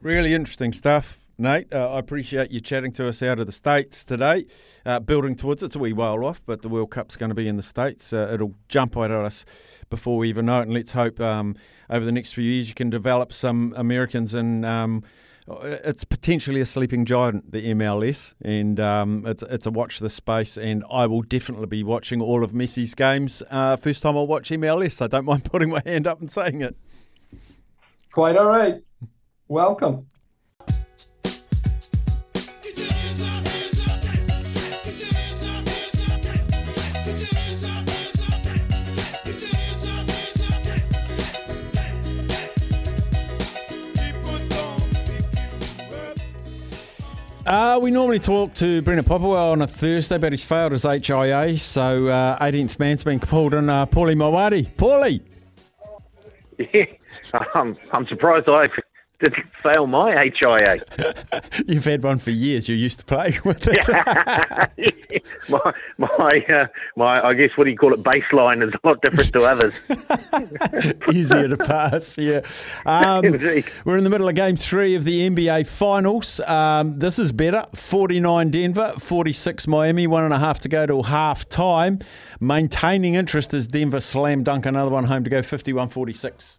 [0.01, 1.73] Really interesting stuff, Nate.
[1.73, 4.47] Uh, I appreciate you chatting to us out of the States today.
[4.85, 7.49] Uh, building towards it's a wee while off, but the World Cup's going to be
[7.49, 8.13] in the States.
[8.13, 9.45] Uh, it'll jump out at us
[9.89, 11.57] before we even know it, and let's hope um,
[11.89, 14.65] over the next few years you can develop some Americans and.
[14.65, 15.03] Um,
[15.49, 20.57] it's potentially a sleeping giant, the MLS, and um, it's it's a watch this space.
[20.57, 23.43] And I will definitely be watching all of Messi's games.
[23.51, 25.03] Uh, first time I'll watch MLS.
[25.03, 26.77] I don't mind putting my hand up and saying it.
[28.13, 28.83] Quite all right.
[29.49, 30.07] Welcome.
[47.51, 51.59] Uh, we normally talk to Brendan Popplewell on a Thursday, but he's failed his HIA,
[51.59, 53.69] so uh, 18th man's been pulled in.
[53.69, 54.73] Uh, Paulie Mawadi.
[54.77, 55.21] Paulie!
[56.73, 56.85] Yeah,
[57.55, 58.69] I'm, I'm surprised I
[59.21, 60.79] didn't fail my HIA.
[61.67, 62.69] You've had one for years.
[62.69, 65.23] You're used to playing with it.
[65.49, 66.67] my, my, uh,
[66.97, 68.03] my, I guess what do you call it?
[68.03, 69.75] Baseline is a lot different to others.
[71.13, 72.41] Easier to pass, yeah.
[72.87, 73.23] Um,
[73.85, 76.41] we're in the middle of game three of the NBA Finals.
[76.41, 81.05] Um, this is better 49 Denver, 46 Miami, one and a half to go till
[81.05, 81.99] half time.
[82.41, 86.59] Maintaining interest as Denver slam dunk another one home to go 51 46.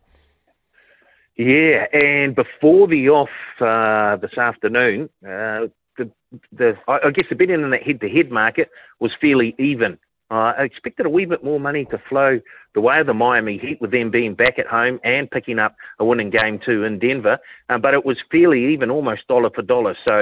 [1.38, 3.30] Yeah, and before the off
[3.60, 5.68] uh, this afternoon, uh,
[5.98, 6.12] the,
[6.52, 8.70] the I guess the betting in that head-to-head market
[9.00, 9.98] was fairly even.
[10.30, 12.40] Uh, I expected a wee bit more money to flow
[12.74, 15.76] the way of the Miami Heat, with them being back at home and picking up
[16.00, 17.38] a winning game two in Denver,
[17.70, 19.96] uh, but it was fairly even, almost dollar for dollar.
[20.08, 20.20] So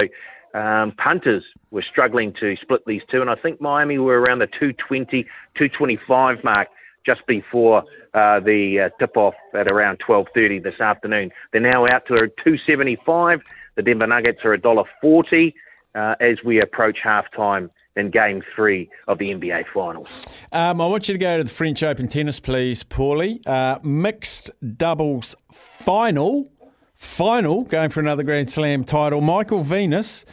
[0.58, 4.48] um, punters were struggling to split these two, and I think Miami were around the
[4.48, 5.22] 220,
[5.54, 6.68] 225 mark
[7.04, 7.84] just before
[8.14, 11.30] uh, the uh, tip-off at around 12.30 this afternoon.
[11.52, 13.40] They're now out to a 275.
[13.76, 15.54] The Denver Nuggets are $1.40
[15.94, 20.26] uh, as we approach halftime in Game 3 of the NBA Finals.
[20.52, 23.46] Um, I want you to go to the French Open tennis, please, Paulie.
[23.46, 26.50] Uh, mixed doubles final,
[26.94, 29.20] final, going for another Grand Slam title.
[29.20, 30.24] Michael Venus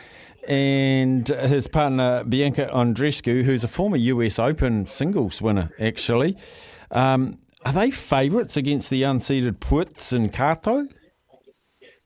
[0.48, 6.38] and his partner Bianca Andreescu, who's a former US Open singles winner, actually.
[6.92, 10.88] Um, are they favourites against the unseeded Puetz and Kato?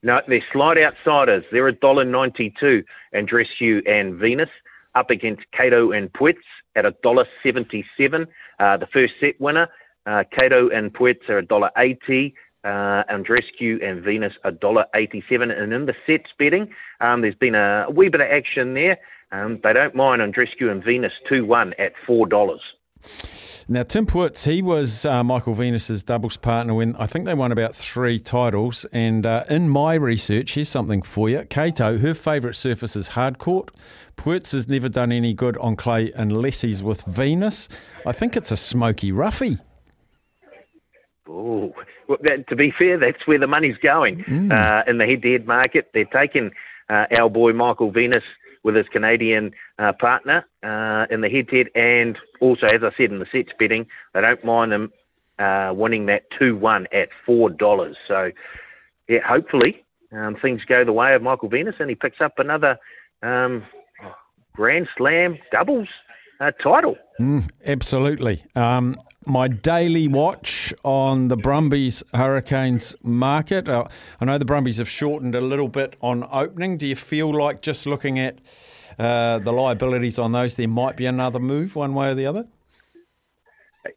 [0.03, 1.43] No, they're slight outsiders.
[1.51, 2.83] They're $1.92,
[3.13, 4.49] Andreescu and Venus,
[4.95, 6.41] up against Kato and Puetz
[6.75, 8.27] at a $1.77.
[8.59, 9.67] Uh, the first set winner,
[10.07, 12.33] uh, Kato and Puetz are $1.80.
[12.63, 15.59] Uh, Andreescu and Venus $1.87.
[15.59, 18.99] And in the sets betting, um, there's been a, wee bit of action there.
[19.31, 22.59] Um, they don't mind Andreescu and Venus 2-1 at $4.
[23.67, 27.51] Now, Tim Puetz, he was uh, Michael Venus's doubles partner when I think they won
[27.51, 28.85] about three titles.
[28.91, 31.45] And uh, in my research, here's something for you.
[31.45, 33.71] Kato, her favourite surface is hard court.
[34.17, 37.69] Puetz has never done any good on clay unless he's with Venus.
[38.05, 39.57] I think it's a smoky roughie.
[41.29, 41.73] Oh,
[42.23, 44.51] that, to be fair, that's where the money's going Mm.
[44.51, 45.89] uh, in the head-to-head market.
[45.93, 46.51] They're taking
[46.89, 48.23] uh, our boy Michael Venus
[48.63, 53.19] with his Canadian uh, partner uh, in the head-to-head, and also, as I said, in
[53.19, 54.91] the sets betting, they don't mind them
[55.39, 57.97] uh, winning that two-one at four dollars.
[58.07, 58.31] So,
[59.07, 62.77] yeah, hopefully um, things go the way of Michael Venus, and he picks up another
[63.23, 63.63] um,
[64.53, 65.87] Grand Slam doubles
[66.41, 66.97] uh, title.
[67.19, 68.43] Mm, absolutely.
[68.55, 73.69] Um, my daily watch on the Brumbies Hurricanes market.
[73.69, 73.85] Uh,
[74.19, 76.77] I know the Brumbies have shortened a little bit on opening.
[76.77, 78.39] Do you feel like just looking at
[78.97, 82.47] uh, the liabilities on those, there might be another move one way or the other?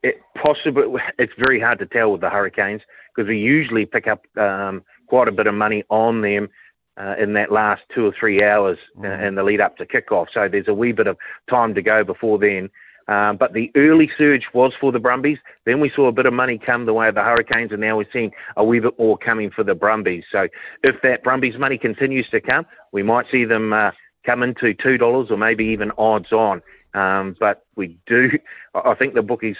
[0.03, 0.85] it possibly
[1.19, 2.83] it's very hard to tell with the Hurricanes
[3.15, 6.49] because we usually pick up um, quite a bit of money on them
[6.97, 10.29] uh, in that last two or three hours uh, in the lead up to kickoff.
[10.33, 11.17] So there's a wee bit of
[11.49, 12.71] time to go before then.
[13.07, 15.39] Um, but the early surge was for the Brumbies.
[15.67, 17.99] Then we saw a bit of money come the way of the Hurricanes, and now
[17.99, 20.25] we're seeing a wee bit more coming for the Brumbies.
[20.31, 20.49] So
[20.85, 23.91] if that Brumbies money continues to come, we might see them uh,
[24.25, 26.63] come into two dollars or maybe even odds on.
[26.95, 28.31] Um, but we do,
[28.75, 29.59] I I think the bookies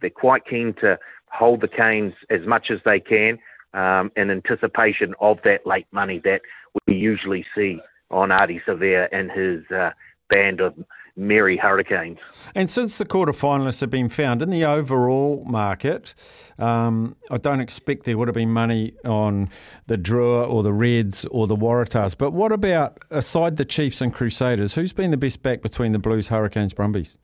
[0.00, 0.98] they're quite keen to
[1.30, 3.38] hold the Canes as much as they can
[3.72, 6.42] um, in anticipation of that late money that
[6.86, 7.80] we usually see
[8.10, 9.92] on Ardie Savea and his uh,
[10.30, 10.74] band of
[11.16, 12.18] merry Hurricanes.
[12.54, 16.14] And since the quarterfinalists have been found in the overall market,
[16.58, 19.50] um, I don't expect there would have been money on
[19.86, 22.16] the Drua or the Reds or the Waratahs.
[22.16, 25.98] But what about, aside the Chiefs and Crusaders, who's been the best back between the
[25.98, 27.16] Blues, Hurricanes, Brumbies?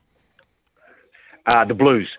[1.49, 2.09] uh, the Blues,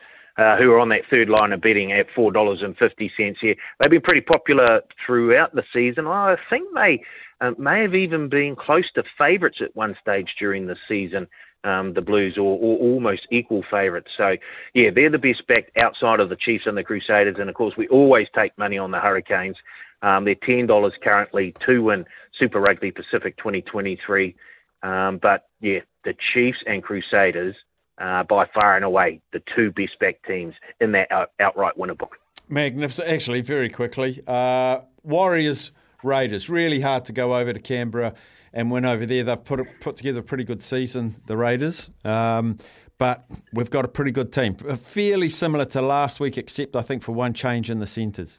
[0.56, 3.54] who are on that third line of betting at four dollars and fifty cents here.
[3.78, 6.06] They've been pretty popular throughout the season.
[6.06, 7.02] I think they
[7.40, 11.26] uh, may have even been close to favourites at one stage during the season.
[11.62, 14.10] Um, the Blues, or, or almost equal favourites.
[14.16, 14.38] So,
[14.72, 17.36] yeah, they're the best back outside of the Chiefs and the Crusaders.
[17.38, 19.58] And of course, we always take money on the Hurricanes.
[20.00, 24.34] Um, they're ten dollars currently to win Super Rugby Pacific 2023.
[24.82, 27.56] Um, but yeah, the Chiefs and Crusaders
[28.00, 31.94] uh, by far and away the two best back teams in that out- outright winner
[31.94, 32.16] book.
[32.48, 33.08] Magnificent.
[33.08, 35.70] Actually, very quickly, uh, Warriors,
[36.02, 36.50] Raiders.
[36.50, 38.14] Really hard to go over to Canberra
[38.52, 39.22] and win over there.
[39.22, 41.88] They've put put together a pretty good season, the Raiders.
[42.04, 42.56] Um,
[42.98, 43.24] but
[43.54, 47.12] we've got a pretty good team, fairly similar to last week, except I think for
[47.12, 48.38] one change in the centres.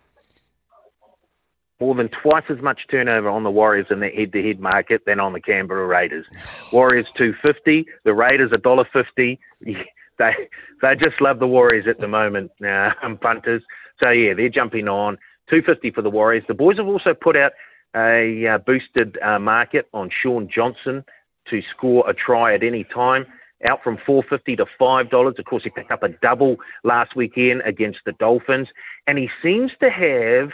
[1.82, 5.34] More than twice as much turnover on the Warriors in the head-to-head market than on
[5.34, 6.28] the Canberra Raiders.
[6.72, 9.40] Warriors two fifty, the Raiders a dollar fifty.
[10.20, 10.36] They
[10.84, 13.64] they just love the Warriors at the moment, uh, punters.
[14.04, 15.18] So yeah, they're jumping on
[15.50, 16.44] two fifty for the Warriors.
[16.48, 17.54] The boys have also put out
[17.96, 21.04] a uh, boosted uh, market on Shaun Johnson
[21.48, 23.26] to score a try at any time.
[23.68, 25.36] Out from four fifty to five dollars.
[25.40, 28.68] Of course, he picked up a double last weekend against the Dolphins,
[29.08, 30.52] and he seems to have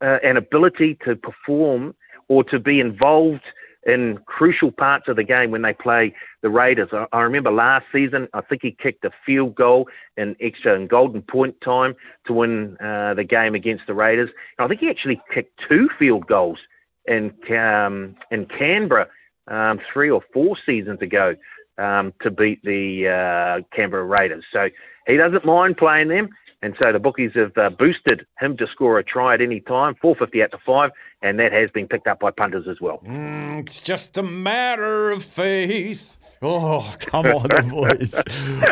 [0.00, 1.94] uh, an ability to perform
[2.28, 3.42] or to be involved
[3.86, 6.90] in crucial parts of the game when they play the Raiders.
[6.92, 10.88] I, I remember last season, I think he kicked a field goal in extra and
[10.88, 11.96] golden point time
[12.26, 14.30] to win uh, the game against the Raiders.
[14.58, 16.58] And I think he actually kicked two field goals
[17.06, 19.08] in um, in Canberra
[19.48, 21.34] um, three or four seasons ago
[21.78, 24.44] um, to beat the uh, Canberra Raiders.
[24.52, 24.68] So
[25.06, 26.30] he doesn't mind playing them.
[26.62, 29.94] And so the bookies have uh, boosted him to score a try at any time,
[29.94, 30.90] 450 out to five,
[31.22, 32.98] and that has been picked up by punters as well.
[32.98, 36.18] Mm, it's just a matter of faith.
[36.42, 38.22] Oh, come on, the voice.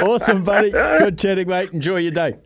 [0.02, 0.70] awesome, buddy.
[0.70, 1.70] Good chatting, mate.
[1.72, 2.36] Enjoy your day.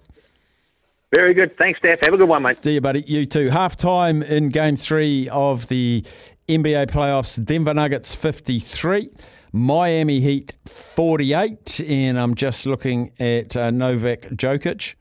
[1.15, 1.59] Very good.
[1.59, 2.01] Thanks, Steph.
[2.05, 2.57] Have a good one, mate.
[2.57, 3.05] See you, buddy.
[3.07, 3.51] You too.
[3.51, 6.05] Half time in game three of the
[6.49, 7.43] NBA playoffs.
[7.45, 9.11] Denver Nuggets 53.
[9.53, 11.81] Miami Heat 48.
[11.81, 14.95] And I'm just looking at uh, Novak Jokic.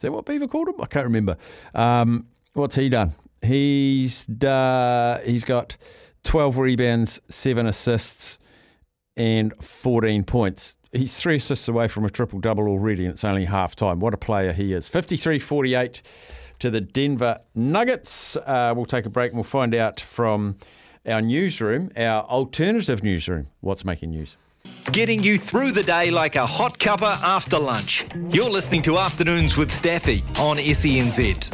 [0.00, 0.80] Is that what Beaver called him?
[0.80, 1.36] I can't remember.
[1.74, 3.14] Um, what's he done?
[3.42, 5.76] He's uh, he's got
[6.24, 8.38] 12 rebounds, seven assists,
[9.16, 10.76] and 14 points.
[10.92, 14.00] He's three assists away from a triple double already, and it's only half time.
[14.00, 14.88] What a player he is.
[14.88, 16.02] 53 48
[16.58, 18.36] to the Denver Nuggets.
[18.36, 20.56] Uh, we'll take a break and we'll find out from
[21.06, 24.36] our newsroom, our alternative newsroom, what's making news.
[24.92, 28.06] Getting you through the day like a hot cuppa after lunch.
[28.28, 31.50] You're listening to Afternoons with Staffy on SENZ.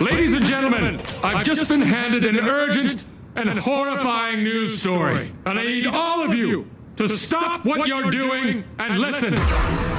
[0.00, 3.06] Ladies and gentlemen, I've just been handed an urgent
[3.36, 8.64] and horrifying news story, and I need all of you to stop what you're doing
[8.78, 9.91] and listen.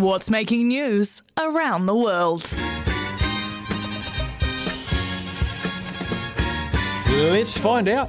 [0.00, 2.42] What's making news around the world?
[7.32, 8.08] Let's find out.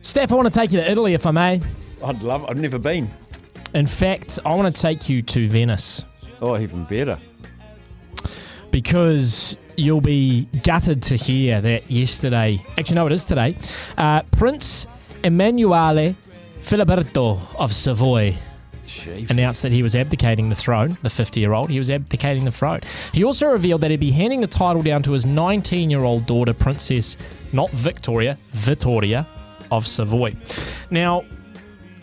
[0.00, 1.60] Steph, I want to take you to Italy if I may.
[2.02, 3.10] I'd love I've never been.
[3.74, 6.02] In fact, I want to take you to Venice.
[6.40, 7.18] Oh, even better.
[8.70, 13.54] Because you'll be gutted to hear that yesterday, actually, no, it is today,
[13.98, 14.86] uh, Prince
[15.24, 16.16] Emanuele
[16.60, 18.34] Filiberto of Savoy
[19.30, 21.70] announced that he was abdicating the throne, the 50 year old.
[21.70, 22.80] He was abdicating the throne.
[23.12, 26.26] He also revealed that he'd be handing the title down to his 19 year old
[26.26, 27.16] daughter, Princess,
[27.52, 29.26] not Victoria, Vittoria
[29.70, 30.34] of Savoy.
[30.90, 31.24] Now,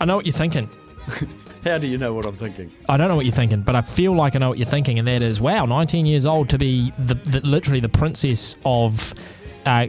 [0.00, 0.68] I know what you're thinking.
[1.64, 2.70] How do you know what I'm thinking?
[2.90, 4.98] I don't know what you're thinking, but I feel like I know what you're thinking,
[4.98, 9.14] and that is, wow, 19 years old to be the, the literally the princess of
[9.64, 9.86] uh,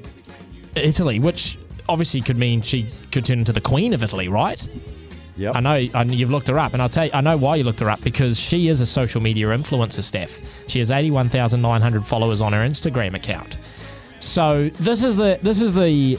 [0.75, 1.57] Italy, which
[1.89, 4.65] obviously could mean she could turn into the queen of Italy, right?
[5.37, 5.51] Yeah.
[5.53, 7.63] I know, and you've looked her up, and I'll tell you, I know why you
[7.65, 10.39] looked her up because she is a social media influencer, Steph.
[10.67, 13.57] She has 81,900 followers on her Instagram account.
[14.19, 16.17] So this is the this is the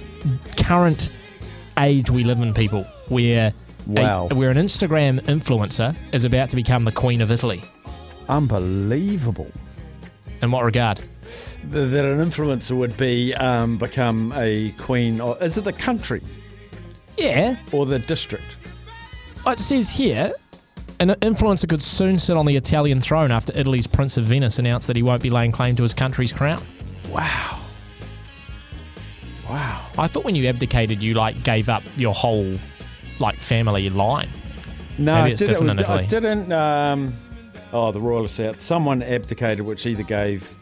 [0.59, 1.09] current
[1.78, 3.55] age we live in, people, where a-
[3.90, 4.28] Wow.
[4.32, 7.62] where an Instagram influencer is about to become the queen of Italy.
[8.28, 9.51] Unbelievable.
[10.43, 11.01] In what regard?
[11.70, 16.20] That an influencer would be um, become a queen, or is it the country
[17.16, 17.56] Yeah.
[17.72, 18.44] or the district?
[19.47, 20.32] It says here
[20.98, 24.86] an influencer could soon sit on the Italian throne after Italy's Prince of Venice announced
[24.86, 26.64] that he won't be laying claim to his country's crown.
[27.10, 27.60] Wow.
[29.48, 29.86] Wow.
[29.98, 32.59] I thought when you abdicated, you like gave up your whole
[33.20, 34.28] like family line.
[34.98, 36.02] No, Maybe I it's did- different it in was- Italy.
[36.05, 36.52] I didn't.
[36.52, 37.14] Um,
[37.73, 38.60] oh, the royal south.
[38.60, 40.52] Someone abdicated, which either gave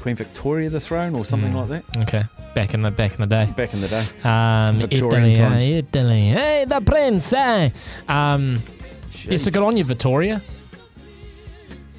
[0.00, 1.68] Queen Victoria the throne or something Mm.
[1.68, 2.02] like that.
[2.02, 2.24] Okay,
[2.58, 3.52] back in the back in the day.
[3.56, 4.04] Back in the day.
[4.24, 5.68] Um, Victorian Italy, times.
[5.68, 6.22] Italy.
[6.28, 7.32] Hey, the prince.
[7.32, 7.70] Eh?
[8.08, 8.60] Um,
[9.22, 10.42] yeah, so good on you, Vittoria.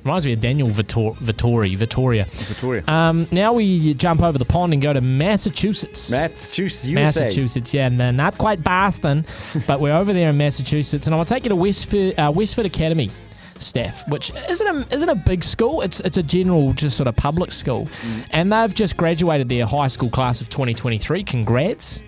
[0.03, 2.25] Reminds me of Daniel Vittor- Vettori, Vittoria.
[2.25, 2.83] Victoria.
[2.87, 6.11] Um, now we jump over the pond and go to Massachusetts.
[6.11, 7.23] Massachusetts, USA.
[7.23, 9.25] Massachusetts, yeah, and uh, not quite Boston,
[9.67, 13.11] but we're over there in Massachusetts, and I'll take you to Westford, uh, Westford Academy.
[13.59, 15.81] Steph, which isn't a, isn't a big school.
[15.81, 17.87] It's it's a general, just sort of public school,
[18.31, 21.23] and they've just graduated their high school class of 2023.
[21.23, 22.01] Congrats.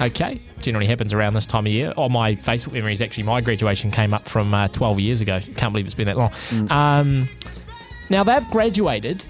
[0.00, 1.94] Okay, generally happens around this time of year.
[1.96, 5.38] Oh, my Facebook memories actually, my graduation came up from uh, 12 years ago.
[5.56, 6.32] Can't believe it's been that long.
[6.70, 7.28] Um,
[8.10, 9.24] now they've graduated.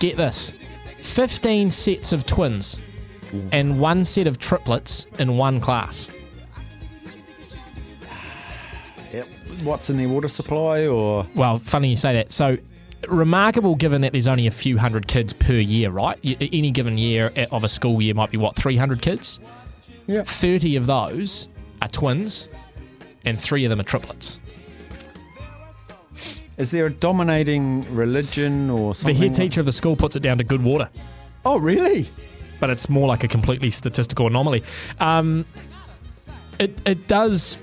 [0.00, 0.52] Get this:
[1.00, 2.80] 15 sets of twins
[3.52, 6.08] and one set of triplets in one class.
[9.64, 11.26] What's in their water supply or?
[11.34, 12.32] Well, funny you say that.
[12.32, 12.58] So
[13.08, 16.18] remarkable given that there's only a few hundred kids per year, right?
[16.24, 19.40] Any given year of a school year might be what 300 kids.
[20.06, 20.22] Yeah.
[20.24, 21.48] 30 of those
[21.80, 22.48] are twins,
[23.24, 24.38] and three of them are triplets.
[26.58, 29.14] Is there a dominating religion or something?
[29.16, 30.90] The head teacher of the school puts it down to good water.
[31.44, 32.08] Oh, really?
[32.60, 34.62] But it's more like a completely statistical anomaly.
[35.00, 35.46] Um,
[36.58, 37.58] it it does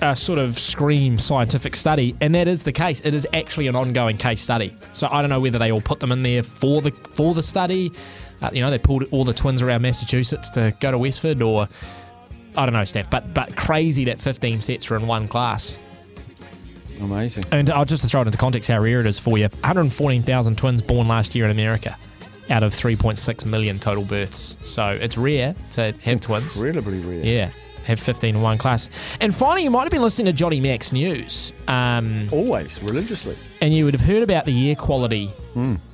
[0.00, 3.00] uh, sort of scream scientific study, and that is the case.
[3.00, 4.74] It is actually an ongoing case study.
[4.92, 7.42] So I don't know whether they all put them in there for the for the
[7.42, 7.92] study.
[8.40, 11.68] Uh, you know, they pulled all the twins around Massachusetts to go to Westford, or
[12.56, 13.10] I don't know, Steph.
[13.10, 15.78] But but crazy that 15 sets were in one class.
[17.00, 17.44] Amazing.
[17.50, 20.56] And I'll just to throw it into context how rare it is for you 114,000
[20.56, 21.96] twins born last year in America
[22.50, 24.56] out of 3.6 million total births.
[24.64, 26.56] So it's rare to have twins.
[26.56, 27.24] Incredibly rare.
[27.24, 27.50] Yeah,
[27.84, 28.88] have 15 in one class.
[29.20, 31.52] And finally, you might have been listening to Johnny Max News.
[31.68, 33.36] Um, Always, religiously.
[33.60, 35.30] and you would have heard about the air quality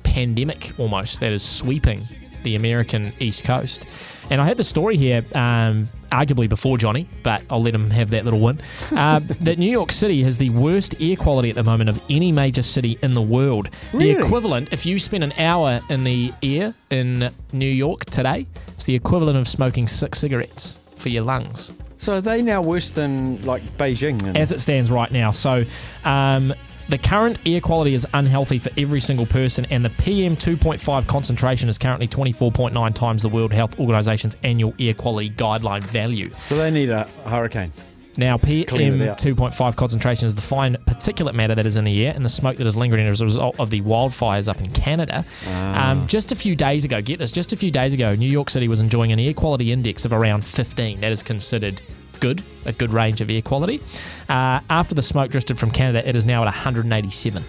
[0.03, 2.01] pandemic almost that is sweeping
[2.43, 3.85] the American East Coast.
[4.29, 8.11] And I had the story here, um, arguably before Johnny, but I'll let him have
[8.11, 8.61] that little win.
[8.91, 12.31] Uh, that New York City has the worst air quality at the moment of any
[12.31, 13.69] major city in the world.
[13.93, 14.13] Really?
[14.13, 18.85] The equivalent, if you spend an hour in the air in New York today, it's
[18.85, 23.41] the equivalent of smoking six cigarettes for your lungs So are they now worse than
[23.41, 24.21] like Beijing?
[24.23, 25.31] And as it stands right now.
[25.31, 25.65] So,
[26.05, 26.53] um,
[26.89, 31.69] the current air quality is unhealthy for every single person, and the PM 2.5 concentration
[31.69, 36.31] is currently 24.9 times the World Health Organization's annual air quality guideline value.
[36.45, 37.71] so they need a hurricane.
[38.19, 39.17] Now, PM Clean it out.
[39.17, 42.57] 2.5 concentration is the fine particulate matter that is in the air and the smoke
[42.57, 45.25] that is lingering as a result of the wildfires up in Canada.
[45.47, 45.91] Ah.
[45.91, 48.49] Um, just a few days ago, get this, just a few days ago, New York
[48.49, 50.99] City was enjoying an air quality index of around 15.
[50.99, 51.81] That is considered
[52.19, 53.81] good, a good range of air quality.
[54.27, 57.43] Uh, after the smoke drifted from Canada, it is now at 187.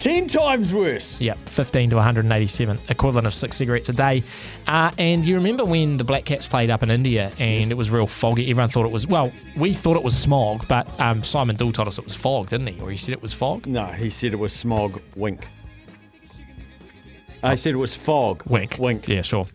[0.00, 1.20] Ten times worse.
[1.20, 4.22] Yep, 15 to 187, equivalent of six cigarettes a day.
[4.66, 7.90] Uh, and you remember when the Black Caps played up in India and it was
[7.90, 8.50] real foggy?
[8.50, 11.86] Everyone thought it was, well, we thought it was smog, but um, Simon Doull told
[11.86, 12.80] us it was fog, didn't he?
[12.80, 13.66] Or he said it was fog?
[13.66, 15.02] No, he said it was smog.
[15.16, 15.46] Wink.
[17.42, 18.42] I said it was fog.
[18.46, 18.78] Wink.
[18.78, 19.06] Wink.
[19.06, 19.48] Yeah, sure.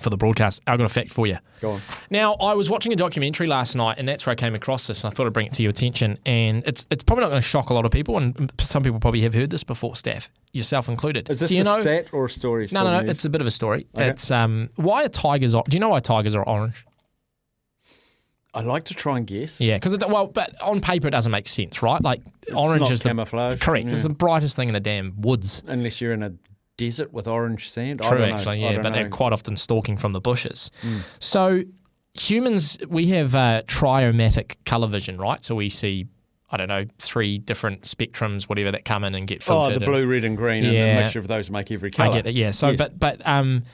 [0.00, 0.62] For the broadcast.
[0.66, 1.38] I've got a fact for you.
[1.60, 1.80] Go on.
[2.10, 5.02] Now, I was watching a documentary last night, and that's where I came across this,
[5.04, 6.18] and I thought I'd bring it to your attention.
[6.24, 9.00] And it's it's probably not going to shock a lot of people, and some people
[9.00, 11.28] probably have heard this before, Steph, yourself included.
[11.30, 11.80] Is this Do you a know?
[11.82, 12.68] stat or a story?
[12.72, 13.10] No, no, no.
[13.10, 13.86] It's a bit of a story.
[13.94, 14.08] Okay.
[14.08, 15.52] It's um, why are tigers?
[15.52, 16.84] Do you know why tigers are orange?
[18.54, 19.60] I like to try and guess.
[19.60, 22.02] Yeah, because well, but on paper it doesn't make sense, right?
[22.02, 22.22] Like
[22.54, 23.88] orange not is the camouflage, correct.
[23.88, 25.62] It's the brightest thing in the damn woods.
[25.66, 26.32] Unless you're in a
[26.78, 28.00] desert with orange sand.
[28.02, 28.34] I True, know.
[28.34, 30.70] actually, I yeah, but they're quite often stalking from the bushes.
[30.82, 31.22] Mm.
[31.22, 31.62] So
[32.18, 35.44] humans, we have uh, trichromatic color vision, right?
[35.44, 36.06] So we see.
[36.50, 39.82] I don't know, three different spectrums, whatever that come in and get Oh, filtered.
[39.82, 40.94] the and- blue, red, and green, and Yeah.
[40.94, 42.08] the mixture of those make every colour.
[42.08, 42.34] I get it.
[42.34, 42.52] Yeah.
[42.52, 42.78] So, Yes.
[42.78, 43.64] but but um,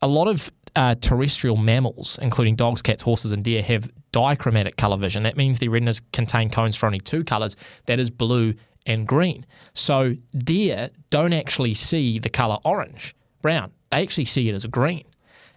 [0.00, 4.96] a lot of uh, terrestrial mammals, including dogs, cats, horses, and deer, have dichromatic color
[4.96, 5.24] vision.
[5.24, 7.54] That means their retinas contain cones for only two colors.
[7.84, 8.54] That is blue
[8.86, 9.46] and green.
[9.74, 13.72] So deer don't actually see the color orange, brown.
[13.90, 15.04] They actually see it as green.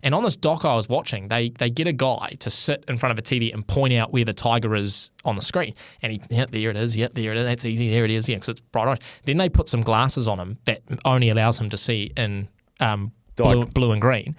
[0.03, 2.97] And on this doc I was watching, they they get a guy to sit in
[2.97, 5.73] front of a TV and point out where the tiger is on the screen.
[6.03, 6.95] And he, yeah, there it is.
[6.95, 7.45] Yeah, there it is.
[7.45, 7.89] That's easy.
[7.89, 8.29] There it is.
[8.29, 9.01] Yeah, because it's bright orange.
[9.23, 12.47] Then they put some glasses on him that only allows him to see in
[12.79, 14.35] um, blue, blue and green.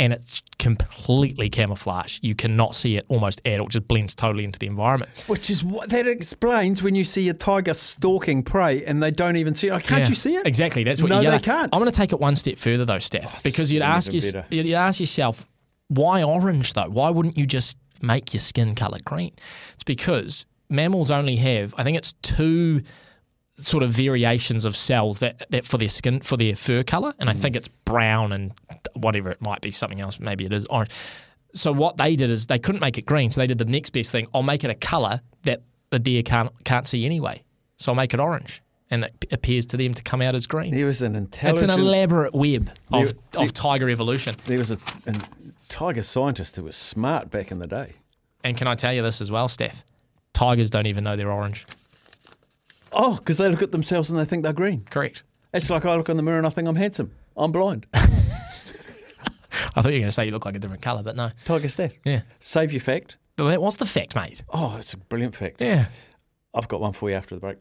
[0.00, 2.18] And it's completely camouflage.
[2.22, 3.66] You cannot see it almost at all.
[3.66, 5.10] It just blends totally into the environment.
[5.26, 9.36] Which is what that explains when you see a tiger stalking prey and they don't
[9.36, 9.72] even see it.
[9.72, 10.46] Oh, can't Yeah, you see it?
[10.46, 10.84] Exactly.
[10.84, 11.72] That's what No, you they can't.
[11.72, 14.44] I'm going to take it one step further though, Steph, oh, because you'd ask your,
[14.50, 15.46] you'd ask yourself,
[15.88, 16.88] why orange though?
[16.88, 19.32] Why wouldn't you just make your skin color green?
[19.74, 22.82] It's because mammals only have, I think it's two
[23.60, 27.28] sort of variations of cells that, that for their skin for their fur color, and
[27.28, 27.36] I mm.
[27.36, 28.52] think it's brown and
[28.94, 30.18] whatever it might be, something else.
[30.20, 30.90] Maybe it is orange.
[31.52, 33.90] So what they did is they couldn't make it green, so they did the next
[33.90, 34.26] best thing.
[34.34, 37.42] I'll make it a color that the deer can't can't see anyway.
[37.76, 40.72] So I'll make it orange, and it appears to them to come out as green.
[40.72, 41.72] There was an It's intelligent.
[41.72, 44.36] an elaborate web of, There- there- of tiger evolution.
[44.44, 45.14] There was a, a
[45.68, 47.94] tiger scientist who was smart back in the day.
[48.44, 49.84] And can I tell you this as well, Steph?
[50.32, 51.66] Tigers don't even know they're orange.
[52.92, 54.84] Oh, because they look at themselves and they think they're green.
[54.90, 55.22] Correct.
[55.52, 57.12] It's like I look in the mirror and I think I'm handsome.
[57.36, 57.86] I'm blind.
[57.94, 61.30] I thought you were going to say you look like a different colour, but no.
[61.44, 61.92] Tiger Steph.
[62.04, 62.22] Yeah.
[62.40, 63.16] Save your fact.
[63.38, 64.42] What's the fact, mate?
[64.50, 65.60] Oh, it's a brilliant fact.
[65.60, 65.86] Yeah.
[66.52, 67.58] I've got one for you after the break.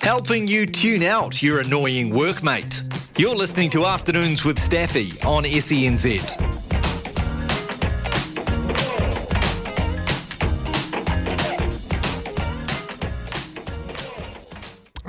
[0.00, 3.18] Helping you tune out your annoying workmate.
[3.18, 6.63] You're listening to Afternoons with Staffy on E SENZ.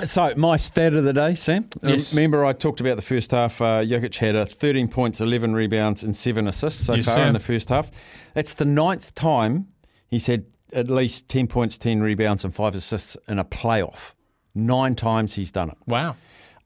[0.06, 1.70] So, my stat of the day, Sam.
[1.84, 2.16] Uh, Yes.
[2.16, 3.62] Remember, I talked about the first half.
[3.62, 7.24] Uh, Jokic had a 13 points, 11 rebounds, and seven assists so Yes, far sir.
[7.24, 7.92] in the first half.
[8.34, 9.68] That's the ninth time
[10.08, 14.14] he's had at least 10 points, 10 rebounds, and five assists in a playoff.
[14.54, 15.78] Nine times he's done it.
[15.88, 16.16] Wow.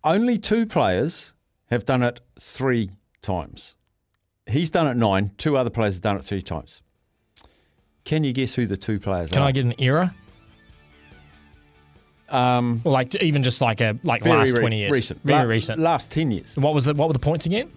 [0.04, 1.34] Only two players
[1.70, 2.92] have done it three
[3.22, 3.76] times.
[4.48, 5.32] He's done it nine.
[5.38, 6.82] Two other players have done it three times.
[8.06, 9.42] Can you guess who the two players Can are?
[9.42, 10.16] Can I get an era?
[12.32, 15.20] Um, Or like even just like a like last re- twenty years, recent.
[15.24, 15.80] very La- recent.
[15.80, 16.56] Last ten years.
[16.56, 17.72] What was the what were the points again?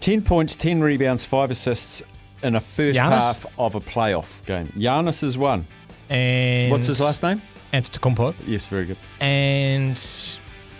[0.00, 2.02] 10 points, 10 rebounds, 5 assists
[2.42, 3.20] in a first Giannis?
[3.22, 4.66] half of a playoff game.
[4.76, 5.66] Giannis is one.
[6.10, 7.40] And What's his last name?
[7.72, 8.34] Antetokounmpo.
[8.46, 8.98] Yes, very good.
[9.20, 9.96] And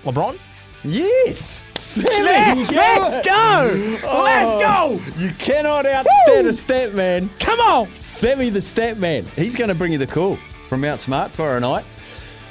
[0.04, 0.38] LeBron.
[0.84, 1.62] Yes!
[1.96, 3.24] Let's yes!
[3.24, 4.06] go!
[4.22, 5.00] Let's go!
[5.18, 7.30] You cannot outstat a stat man.
[7.40, 7.88] Come on!
[7.96, 9.24] Sammy the stat man.
[9.36, 10.36] He's going to bring you the call
[10.68, 11.86] from Mount Smart tomorrow night.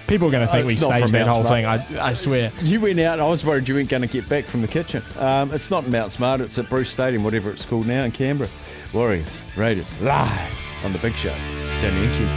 [0.08, 1.66] People are going to think Oh, we it's not staged from that whole thing.
[1.66, 2.52] I, I swear.
[2.62, 4.68] You went out, and I was worried you weren't going to get back from the
[4.68, 5.02] kitchen.
[5.18, 8.50] Um, it's not Mount Smart, it's at Bruce Stadium, whatever it's called now in Canberra.
[8.94, 11.34] Warriors, Raiders, live on the big show.
[11.70, 12.28] Sammy and Q.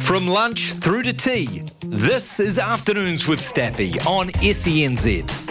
[0.00, 5.43] From lunch through to tea, this is Afternoons with Staffy on E SENZ.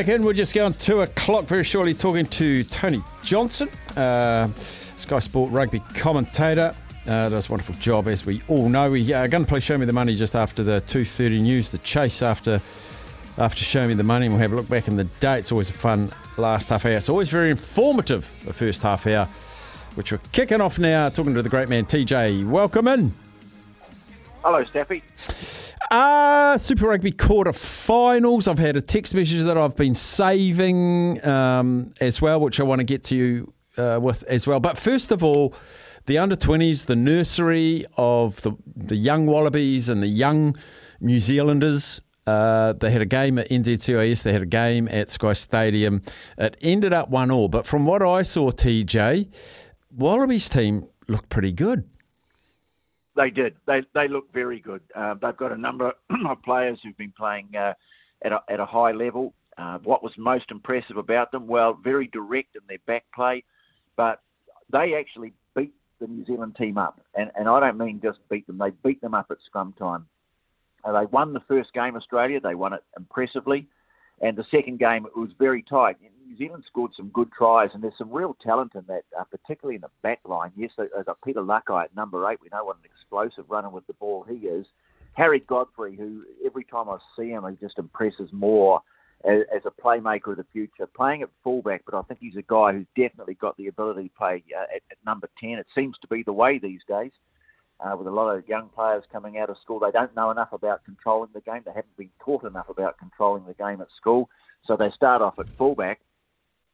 [0.00, 0.22] Back in.
[0.22, 3.68] We're just going two o'clock very shortly talking to Tony Johnson,
[3.98, 4.48] uh,
[4.96, 6.74] Sky Sport rugby commentator.
[7.06, 8.92] Uh, does a wonderful job, as we all know.
[8.92, 11.76] We are going to play Show Me the Money just after the 2.30 news, the
[11.78, 12.62] chase after
[13.36, 14.30] after Show Me the Money.
[14.30, 15.38] We'll have a look back in the day.
[15.38, 16.92] It's always a fun last half hour.
[16.92, 19.26] It's always very informative, the first half hour,
[19.96, 22.46] which we're kicking off now, talking to the great man TJ.
[22.46, 23.12] Welcome in.
[24.42, 25.02] Hello, Staffy.
[25.90, 28.46] Uh, Super Rugby quarter finals.
[28.46, 32.80] I've had a text message that I've been saving um, as well, which I want
[32.80, 34.60] to get to you uh, with as well.
[34.60, 35.54] But first of all,
[36.06, 40.56] the under 20s, the nursery of the, the young Wallabies and the young
[41.00, 42.00] New Zealanders.
[42.26, 46.02] Uh, they had a game at NZCIS, they had a game at Sky Stadium.
[46.38, 47.48] It ended up 1 all.
[47.48, 49.32] But from what I saw, TJ,
[49.90, 51.89] Wallabies team looked pretty good.
[53.16, 53.56] They did.
[53.66, 54.80] They they look very good.
[54.94, 55.92] Uh, they've got a number
[56.26, 57.74] of players who've been playing uh,
[58.22, 59.34] at a, at a high level.
[59.58, 61.46] Uh, what was most impressive about them?
[61.46, 63.44] Well, very direct in their back play,
[63.96, 64.22] but
[64.72, 68.46] they actually beat the New Zealand team up, and and I don't mean just beat
[68.46, 68.58] them.
[68.58, 70.06] They beat them up at scrum time.
[70.84, 72.40] Uh, they won the first game, Australia.
[72.40, 73.66] They won it impressively,
[74.20, 75.96] and the second game it was very tight.
[76.30, 79.74] New Zealand scored some good tries, and there's some real talent in that, uh, particularly
[79.76, 80.52] in the back line.
[80.56, 82.38] Yes, they, they've got Peter Lakai at number eight.
[82.40, 84.66] We know what an explosive runner with the ball he is.
[85.14, 88.80] Harry Godfrey, who every time I see him, he just impresses more
[89.24, 90.86] as, as a playmaker of the future.
[90.86, 94.14] Playing at fullback, but I think he's a guy who's definitely got the ability to
[94.14, 95.50] play uh, at, at number 10.
[95.50, 97.12] It seems to be the way these days.
[97.82, 100.52] Uh, with a lot of young players coming out of school, they don't know enough
[100.52, 101.62] about controlling the game.
[101.64, 104.28] They haven't been taught enough about controlling the game at school.
[104.64, 106.00] So they start off at fullback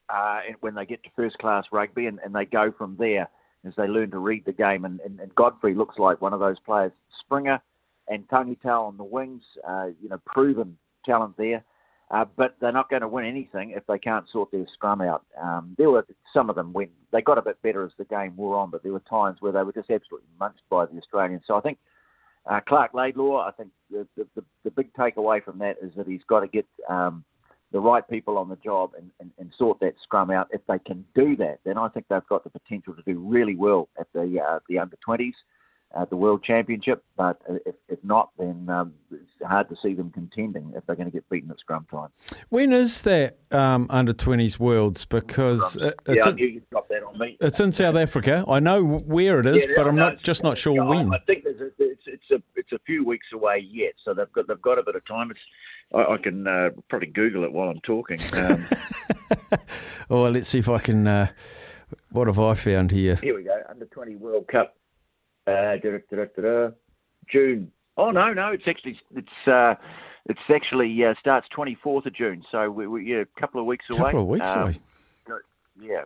[0.09, 3.29] uh, when they get to first class rugby and, and they go from there.
[3.65, 4.85] as they learn to read the game.
[4.85, 6.93] And, and, and Godfrey looks like one of those players.
[7.21, 7.61] Springer
[8.09, 11.65] and Tangitau on the wings, uh, you know, proven talent there.
[12.09, 15.25] Uh, but they're not going to win anything if they can't sort their scrum out.
[15.43, 18.37] Um, there were some of them when they got a bit better as the game
[18.37, 21.43] wore on, but there were times where they were just absolutely munched by the Australians.
[21.47, 21.79] So I think
[22.49, 26.23] uh, Clark Laidlaw, I think the, the, the, big takeaway from that is that he's
[26.29, 27.25] got to get um,
[27.73, 30.47] the right people on the job and, and, and sort that scrum out.
[30.53, 33.57] If they can do that, then I think they've got the potential to do really
[33.57, 35.35] well at the uh, the under 20s
[35.95, 37.05] at the World Championship.
[37.17, 41.07] But if, if not, then um, it's hard to see them contending if they're going
[41.09, 42.09] to get beaten at scrum time.
[42.49, 45.05] When is that um, under 20s Worlds?
[45.05, 47.37] Because it- yeah, it's, I in, knew that on me.
[47.41, 48.45] it's in South Africa.
[48.49, 51.15] I know where it is, Yeah, but I'm no, not just not sure Yeah, when.
[51.15, 54.31] I think there's a, it's it's a it's a few weeks away yet, so they've
[54.33, 55.31] got they've got a bit of time.
[55.31, 55.41] It's
[55.95, 58.19] I, I can uh, probably Google it while I'm talking.
[58.35, 58.65] Um,
[60.09, 61.07] Oh, well, let's see if I can.
[61.07, 61.27] Uh,
[62.11, 63.17] what have I found here?
[63.17, 64.77] here we go, under 20 World Cup,
[65.47, 66.71] uh,
[67.29, 67.71] June.
[67.97, 69.75] Oh no, no, it's actually it's uh,
[70.27, 73.87] it's actually uh, starts 24th of June, so we, we yeah, a couple of weeks
[73.91, 73.99] away.
[74.01, 74.77] Couple of weeks Um, away.
[75.79, 76.05] Yeah,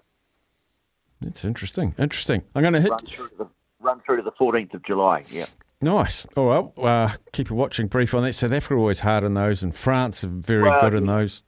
[1.22, 1.94] It's interesting.
[1.96, 2.42] Interesting.
[2.56, 2.90] I'm going to hit.
[2.90, 3.46] run through to the
[3.78, 5.24] run through to the 14th of July.
[5.30, 5.46] Yeah.
[5.80, 6.26] Nice.
[6.36, 6.46] All
[6.76, 6.84] right.
[6.84, 8.32] Uh, keep a watching brief on that.
[8.34, 11.44] South Africa always hard in those, and France are very Well, good in those.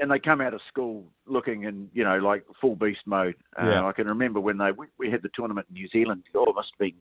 [0.00, 3.36] And they come out of school looking in, you know, like full beast mode.
[3.60, 3.86] Uh, Yeah.
[3.86, 6.24] I can remember when they we, we had the tournament in New Zealand.
[6.34, 6.94] Oh, it must have been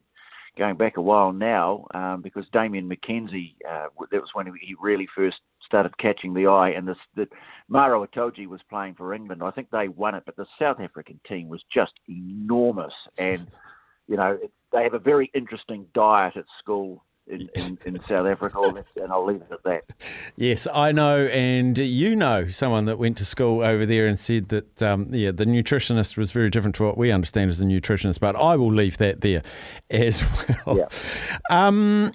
[0.58, 4.76] going back a while now, um, because Damien McKenzie, uh, that was when he he
[4.80, 6.72] really first started catching the eye.
[6.72, 7.28] And this, the
[7.70, 9.42] Maro Itoje was playing for England.
[9.44, 12.94] I think they won it, but the South African team was just enormous.
[13.18, 13.48] And
[14.08, 17.06] you know, it, they have a very interesting diet at school.
[17.30, 18.60] In, in, in South Africa,
[18.96, 19.84] and I'll leave it at that.
[20.36, 24.50] Yes, I know, and you know someone that went to school over there and said
[24.50, 28.20] that um, yeah, the nutritionist was very different to what we understand as a nutritionist.
[28.20, 29.44] But I will leave that there
[29.92, 30.24] as
[30.66, 30.90] well.
[31.52, 32.14] Um,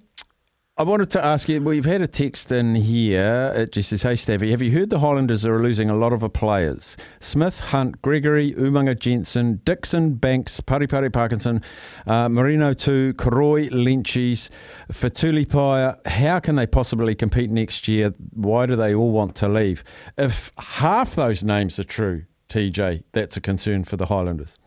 [0.77, 1.63] I wanted to ask you.
[1.63, 3.53] We've had a text in here.
[3.55, 6.33] It just says, "Hey, Staffy, have you heard the Highlanders are losing a lot of
[6.33, 6.97] players?
[7.21, 11.63] Smith, Hunt, Gregory, Umaga Jensen, Dixon, Banks, Pari Pari Parkinson,
[12.09, 14.51] uh, Marino Two, Koroi, Lynchies,
[14.91, 16.05] Fatulipaia.
[16.09, 18.13] How can they possibly compete next year?
[18.33, 19.85] Why do they all want to leave?
[20.19, 24.59] If half those names are true, TJ, that's a concern for the Highlanders.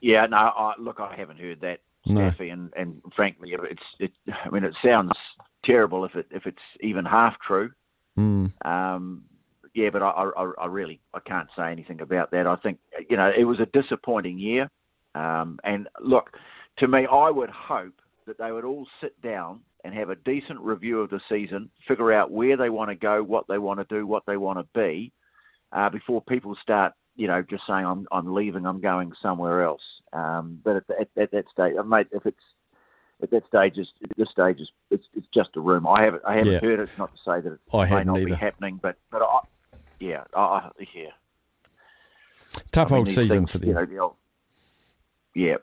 [0.00, 2.32] Yeah, no, I, look, I haven't heard that, No.
[2.38, 4.12] And, and frankly, it's it.
[4.44, 5.12] I mean, it sounds
[5.64, 7.70] terrible if it if it's even half true.
[8.18, 8.52] Mm.
[8.66, 9.22] Um,
[9.74, 12.46] yeah, but I, I, I really I can't say anything about that.
[12.46, 12.78] I think
[13.08, 14.70] you know it was a disappointing year,
[15.14, 16.36] um, and look,
[16.78, 17.94] to me, I would hope
[18.26, 22.12] that they would all sit down and have a decent review of the season, figure
[22.12, 24.66] out where they want to go, what they want to do, what they want to
[24.78, 25.12] be,
[25.72, 29.82] uh, before people start, you know, just saying I'm I'm leaving, I'm going somewhere else.
[30.12, 32.42] Um, but at, at, at that stage, uh, mate, if it's
[33.22, 35.90] at that stage, is at this stage, is it's it's just a rumor.
[35.96, 36.60] I haven't I haven't Yeah.
[36.60, 36.84] heard it.
[36.84, 39.40] It's not to say that it I may not be happening, but but I,
[40.00, 41.10] yeah, I, I, yeah.
[42.72, 43.68] Tough I mean, old season things, for them.
[43.68, 44.16] You know, the old-
[45.34, 45.56] yeah.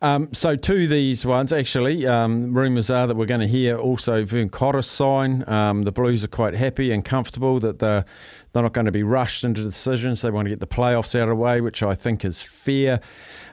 [0.00, 4.24] Um, so to these ones, actually, um, rumours are that we're going to hear also
[4.24, 5.48] Vern Cotter sign.
[5.48, 8.04] Um, the Blues are quite happy and comfortable that they're,
[8.52, 10.22] they're not going to be rushed into decisions.
[10.22, 13.00] They want to get the playoffs out of the way, which I think is fair.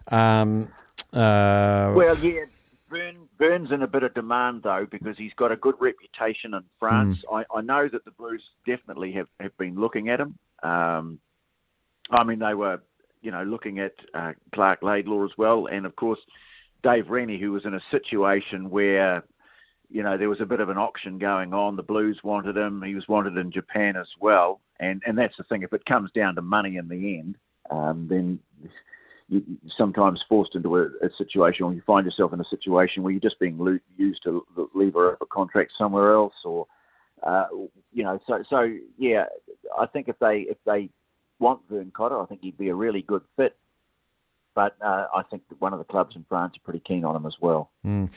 [0.07, 0.69] Um,
[1.11, 2.45] uh, Well, yeah,
[2.89, 6.63] Vern, Vern's in a bit of demand though because he's got a good reputation in
[6.79, 7.23] France.
[7.27, 7.37] Hmm.
[7.37, 10.37] I, I know that the Blues definitely have, have been looking at him.
[10.61, 11.19] Um,
[12.11, 12.81] I mean, they were,
[13.25, 16.19] you know, looking at uh, Clark Laidlaw as well, and of course
[16.83, 19.23] Dave Rennie, who was in a situation where,
[19.89, 21.75] you know, there was a bit of an auction going on.
[21.75, 22.83] The Blues wanted him.
[22.83, 25.63] He was wanted in Japan as well, and and that's the thing.
[25.63, 27.37] If it comes down to money in the end,
[27.71, 28.39] um, then
[29.27, 29.43] you
[29.75, 33.19] sometimes forced into a, a situation, or you find yourself in a situation where you're
[33.19, 34.45] just being lo- used to
[34.75, 36.67] lever a contract somewhere else, or
[37.23, 37.47] uh,
[37.91, 38.19] you know.
[38.27, 39.25] So so yeah,
[39.75, 40.91] I think if they if they
[41.39, 43.55] want Vern Cotter, I think he'd be a really good fit.
[44.53, 47.13] But uh, I think that one of the clubs in France are pretty keen on
[47.13, 47.71] him as well.
[47.85, 48.09] Mm.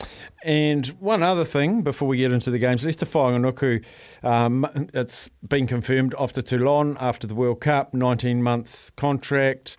[0.44, 3.84] And one other thing before we get into the games, Leicester Fainga'anuku,
[4.24, 4.64] um,
[4.94, 9.76] it's been confirmed off to Toulon after the World Cup, 19 month contract.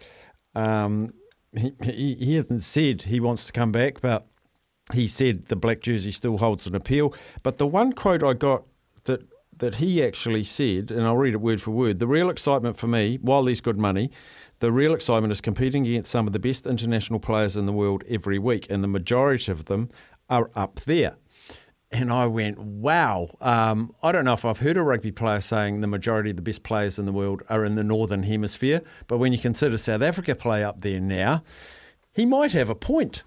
[0.53, 1.14] Um,
[1.56, 4.28] he, he, he hasn't said he wants to come back, but
[4.94, 7.14] he said the black jersey still holds an appeal.
[7.41, 8.64] But the one quote I got
[9.06, 9.22] that
[9.60, 12.88] that he actually said, and I'll read it word for word: the real excitement for
[12.88, 14.11] me, while there's good money,
[14.60, 18.03] the real excitement is competing against some of the best international players in the world
[18.10, 19.90] every week, and the majority of them
[20.30, 21.15] are up there.
[21.91, 23.30] And I went, wow.
[23.41, 26.44] Um, I don't know if I've heard a rugby player saying the majority of the
[26.44, 28.84] best players in the world are in the Northern Hemisphere.
[29.07, 31.44] But when you consider South Africa play up there now,
[32.14, 33.23] he might have a point.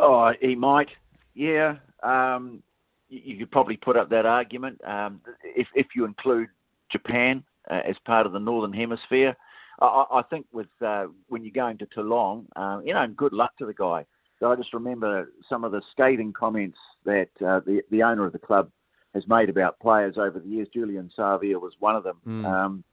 [0.00, 0.96] Oh, he might.
[1.34, 1.76] Yeah.
[2.02, 2.64] Um,
[3.12, 4.80] you, could probably put up that argument.
[4.84, 6.48] Um, if, if you include
[6.88, 9.36] Japan uh, as part of the Northern Hemisphere,
[9.80, 13.32] I, I think with uh, when you're going to Toulon, um, you know, and good
[13.32, 14.04] luck to the guy.
[14.38, 18.32] So I just remember some of the scathing comments that uh, the, the owner of
[18.32, 18.70] the club
[19.14, 20.68] has made about players over the years.
[20.72, 22.16] Julian Savea was one of them.
[22.26, 22.44] Mm.
[22.44, 22.84] Um,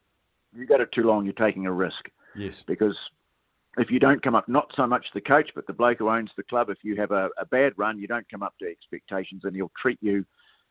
[0.55, 2.63] you go to Toulon, you're taking a risk Yes.
[2.63, 2.97] because
[3.77, 6.31] if you don't come up, not so much the coach, but the bloke who owns
[6.35, 9.43] the club, if you have a, a bad run, you don't come up to expectations
[9.43, 10.25] and he'll treat you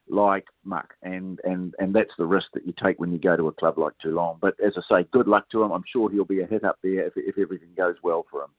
[0.09, 0.95] like muck.
[1.03, 3.79] And, and, and that's the risk that you take when you go to a club
[3.79, 4.39] like Toulon.
[4.41, 5.71] But as I say, good luck to him.
[5.71, 8.51] I'm sure he'll be a hit up there if, if everything goes well for him.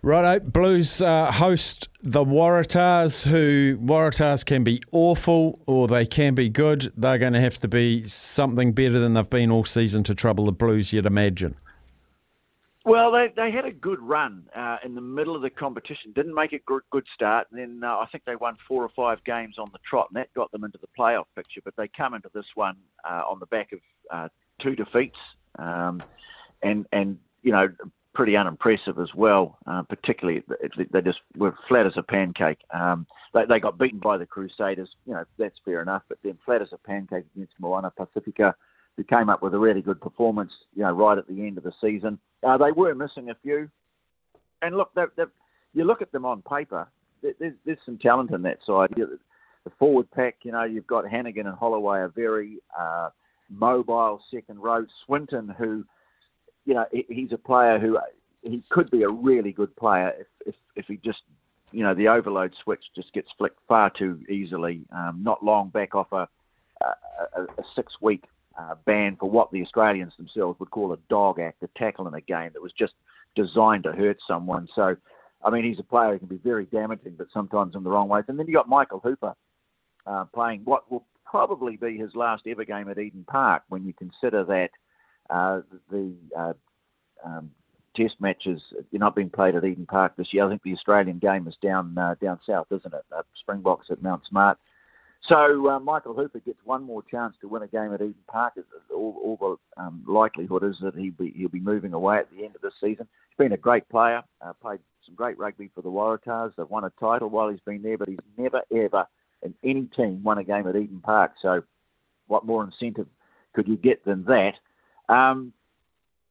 [0.00, 6.48] Righto, Blues uh, host the Waratahs, who Waratahs can be awful or they can be
[6.48, 6.92] good.
[6.96, 10.44] They're going to have to be something better than they've been all season to trouble
[10.44, 11.56] the Blues, you'd imagine.
[12.88, 16.12] Well, they they had a good run uh, in the middle of the competition.
[16.12, 19.22] Didn't make a good, start, and then uh, I think they won four or five
[19.24, 21.60] games on the trot, and that got them into the playoff picture.
[21.64, 22.76] But they come into this one
[23.08, 24.28] uh, on the back of uh,
[24.58, 25.18] two defeats,
[25.58, 26.00] um,
[26.62, 27.68] and and you know
[28.14, 29.58] pretty unimpressive as well.
[29.66, 30.42] Uh, particularly,
[30.76, 32.58] they- they just were flat as a pancake.
[32.72, 34.96] Um, they they got beaten by the Crusaders.
[35.06, 38.54] You know that's fair enough, but then flat as a pancake against Moana Pacifica
[38.98, 41.62] who came up with a really good performance, you know, right at the end of
[41.62, 42.18] the season.
[42.42, 43.70] Uh, they were missing a few,
[44.60, 45.30] and look, they've, they've,
[45.72, 46.88] you look at them on paper.
[47.22, 48.92] There's, there's some talent in that side.
[48.96, 53.10] The forward pack, you know, you've got Hanigan and Holloway are very uh,
[53.48, 54.84] mobile second row.
[55.06, 55.84] Swinton, who,
[56.66, 57.98] you know, he, he's a player who
[58.42, 61.22] he could be a really good player if if, if he just
[61.70, 64.86] you know, the overload switch just gets flicked far too easily.
[64.90, 66.26] Um, not long back off a,
[66.80, 68.24] a, a six week
[68.58, 72.14] uh, ban for what the Australians themselves would call a dog act, a tackle in
[72.14, 72.94] a game that was just
[73.34, 74.68] designed to hurt someone.
[74.74, 74.96] So,
[75.44, 78.08] I mean, he's a player who can be very damaging, but sometimes in the wrong
[78.08, 78.24] ways.
[78.28, 79.34] And then you got Michael Hooper
[80.06, 83.92] uh, playing what will probably be his last ever game at Eden Park when you
[83.92, 84.70] consider that
[85.30, 85.60] uh,
[85.90, 86.54] the uh,
[87.24, 87.50] um,
[87.94, 90.46] test matches you're not being played at Eden Park this year.
[90.46, 93.04] I think the Australian game is down uh, down south, isn't it?
[93.14, 94.58] Uh, Springboks at Mount Smart.
[95.22, 98.54] So uh, Michael Hooper gets one more chance to win a game at Eden Park.
[98.94, 102.44] All, all the um, likelihood is that he'll be he'll be moving away at the
[102.44, 103.08] end of this season.
[103.28, 106.54] He's been a great player, uh, played some great rugby for the Waratahs.
[106.56, 109.06] They've won a title while he's been there, but he's never ever
[109.42, 111.32] in any team won a game at Eden Park.
[111.40, 111.62] So
[112.28, 113.06] what more incentive
[113.54, 114.54] could you get than that?
[115.08, 115.52] Um,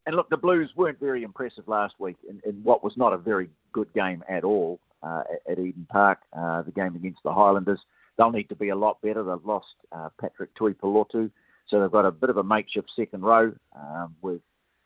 [0.06, 3.18] and look, the Blues weren't very impressive last week in, in what was not a
[3.18, 7.82] very good game at all uh, at, Eden Park, uh, the game against the Highlanders.
[8.18, 9.24] They'll need to be a lot better.
[9.24, 11.30] They've lost uh, Patrick Tuipulotu,
[11.68, 14.42] so they've got a bit of a makeshift second row um, with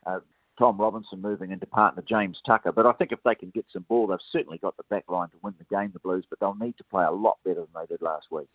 [0.06, 0.20] uh,
[0.58, 2.72] Tom Robinson moving into partner James Tucker.
[2.72, 5.30] But I think if they can get some ball, they've certainly got the back line
[5.30, 7.70] to win the game, the Blues, but they'll need to play a lot better than
[7.76, 8.48] they did last week.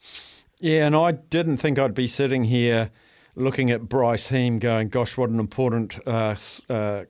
[0.60, 2.90] Yeah, and I didn't think I'd be sitting here
[3.34, 6.36] looking at Bryce Heem going, gosh, what an important uh,
[6.68, 7.04] uh,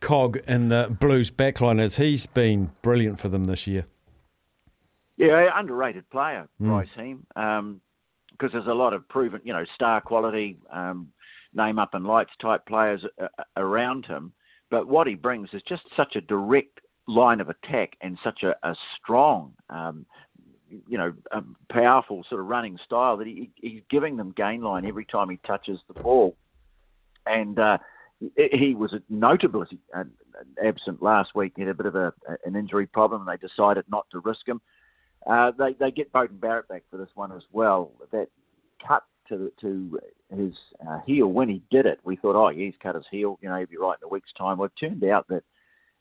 [0.00, 1.96] cog in the Blues backline is.
[1.96, 3.86] He's been brilliant for them this year.
[5.22, 6.66] Yeah, underrated player, Mm.
[6.66, 7.80] Bryce Heem,
[8.32, 11.12] because there's a lot of proven, you know, star quality, um,
[11.54, 14.32] name up and lights type players uh, around him.
[14.70, 18.56] But what he brings is just such a direct line of attack and such a,
[18.62, 20.06] a strong, um,
[20.88, 24.86] you know, um, powerful sort of running style that he, he's giving them gain line
[24.86, 26.36] every time he touches the ball.
[27.26, 27.78] And uh,
[28.36, 30.04] he, he was notably uh,
[30.64, 31.52] absent last week.
[31.54, 32.12] He had a bit of a,
[32.44, 34.60] an injury problem, and they decided not to risk him.
[35.26, 37.92] Uh, they they get Beauden Barrett back for this one as well.
[38.10, 38.28] That
[38.86, 40.00] cut to to
[40.36, 43.38] his uh, heel when he did it, we thought, oh, he's cut his heel.
[43.42, 44.58] You know, he'll be right in a week's time.
[44.58, 45.44] Well, it turned out that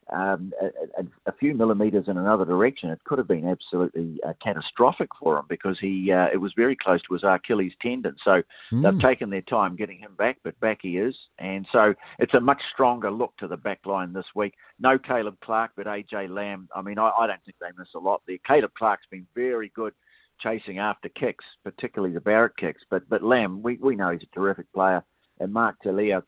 [0.10, 5.10] um, a, a, few millimetres in another direction, it could have been absolutely uh, catastrophic
[5.18, 8.16] for him because he uh, it was very close to his Achilles tendon.
[8.24, 8.82] So Hmm.
[8.82, 12.40] they've taken their time getting him back, but back he is, and so it's a
[12.40, 14.56] much stronger look to the back line this week.
[14.80, 16.68] No Caleb Clarke, but AJ Lamb.
[16.76, 18.38] I mean, I, I don't think they miss a lot there.
[18.46, 19.94] Caleb Clarke's been very good
[20.40, 24.36] chasing after kicks, particularly the Barrett kicks, but but Lamb, we, we know he's a
[24.36, 25.04] terrific player,
[25.40, 26.24] and Mark Telea,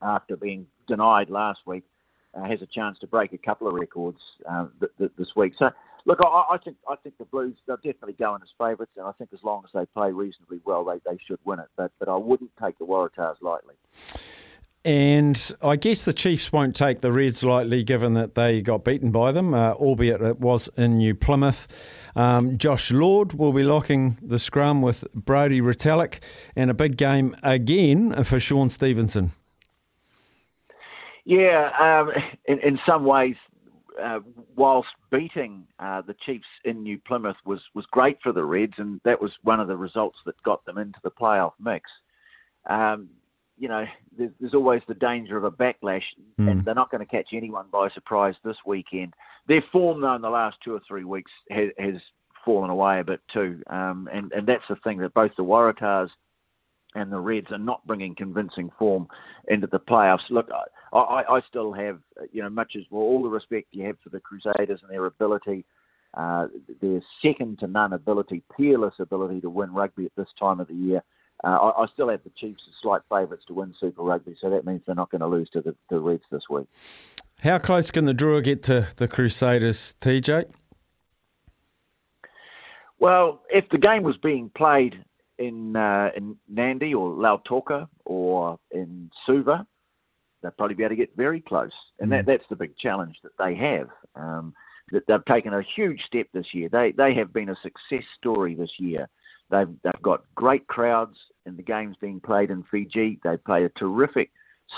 [0.00, 1.84] after being denied last week,
[2.34, 5.54] uh, has a chance to break a couple of records uh, th- th- this week.
[5.56, 5.70] So,
[6.04, 9.06] look, I, I think I think the Blues they'll definitely go in as favourites, and
[9.06, 11.68] I think as long as they play reasonably well, they, they should win it.
[11.76, 13.74] But but I wouldn't take the Waratahs lightly.
[14.82, 19.10] And I guess the Chiefs won't take the Reds lightly, given that they got beaten
[19.10, 21.68] by them, uh, albeit it was in New Plymouth.
[22.16, 26.20] Um, Josh Lord will be locking the scrum with Brodie Retallick,
[26.56, 29.32] and a big game again for Shaun Stevenson.
[31.30, 32.10] Yeah, um,
[32.46, 33.36] in, in some ways,
[34.02, 34.18] uh,
[34.56, 39.00] whilst beating uh, the Chiefs in New Plymouth was, was great for the Reds, and
[39.04, 41.88] that was one of the results that got them into the playoff mix.
[42.68, 43.10] Um,
[43.56, 43.86] you know,
[44.18, 46.02] there's, there's always the danger of a backlash,
[46.40, 46.50] Mm.
[46.50, 49.14] and they're not going to catch anyone by surprise this weekend.
[49.46, 52.02] Their form, though, in the last two or three weeks has, has
[52.44, 56.10] fallen away a bit too, um, and and that's the thing that both the Waratahs
[56.94, 59.08] and the Reds are not bringing convincing form
[59.48, 60.28] into the playoffs.
[60.30, 60.50] Look,
[60.92, 62.00] I, I, I still have,
[62.32, 65.06] you know, much as well, all the respect you have for the Crusaders and their
[65.06, 65.64] ability,
[66.14, 66.48] uh,
[66.80, 70.74] their second to none ability, peerless ability to win rugby at this time of the
[70.74, 71.02] year.
[71.44, 74.50] Uh, I, I still have the Chiefs as slight favourites to win Super Rugby, so
[74.50, 76.66] that means they're not going to lose to the, the Reds this week.
[77.42, 80.50] How close can the draw get to the Crusaders, TJ?
[82.98, 85.02] Well, if the game was being played
[85.40, 89.66] in uh, in Nadi or Lautoka or in Suva,
[90.42, 91.72] they'll probably be able to get very close.
[91.98, 93.88] And that, that's the big challenge that they have.
[94.14, 94.54] Um,
[94.92, 96.68] that they've taken a huge step this year.
[96.68, 99.08] They they have been a success story this year.
[99.50, 103.18] They've they've got great crowds in the games being played in Fiji.
[103.24, 104.30] They play a terrific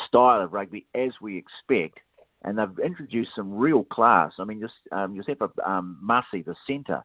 [0.06, 2.00] style of rugby as we expect,
[2.44, 4.34] and they've introduced some real class.
[4.38, 7.02] I mean, just um, Josepa um, Masi, the centre,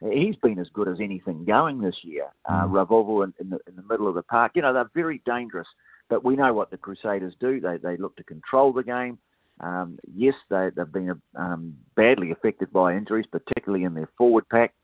[0.00, 2.26] he's been as good as anything going this year.
[2.44, 4.52] Uh, Ravouvou in, in the in the middle of the park.
[4.54, 5.68] You know, they're very dangerous.
[6.08, 7.60] But we know what the Crusaders do.
[7.60, 9.18] They they look to control the game.
[9.60, 14.74] Um, yes, they, they've been um, badly affected by injuries, particularly in their forward pack.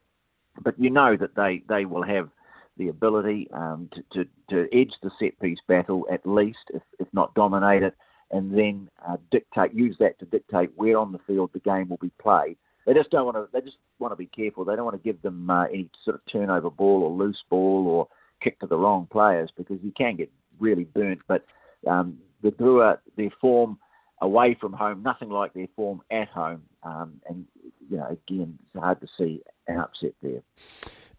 [0.63, 2.31] But you know that they, they will have
[2.77, 7.09] the ability um, to, to, to edge the set piece battle at least, if, if
[7.13, 7.95] not dominate it,
[8.31, 11.99] and then uh, dictate use that to dictate where on the field the game will
[11.99, 12.57] be played.
[12.87, 13.49] They just don't want to.
[13.53, 14.65] They just want to be careful.
[14.65, 17.87] They don't want to give them uh, any sort of turnover ball or loose ball
[17.87, 18.09] or
[18.41, 21.21] kick to the wrong players because you can get really burnt.
[21.29, 21.45] But
[21.87, 23.79] um, the Drua, their form
[24.23, 26.63] away from home, nothing like their form at home.
[26.83, 27.45] Um, and
[27.91, 30.43] you know, again, it's hard to see an upset there.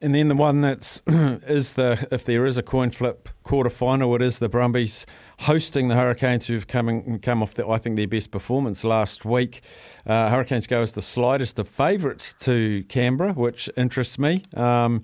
[0.02, 4.16] And then the one that's is the if there is a coin flip quarter final,
[4.16, 5.06] it is the Brumbies
[5.42, 9.62] hosting the Hurricanes, who've come come off the, I think their best performance last week.
[10.06, 14.44] Uh, Hurricanes go as the slightest of favourites to Canberra, which interests me.
[14.56, 15.04] Um,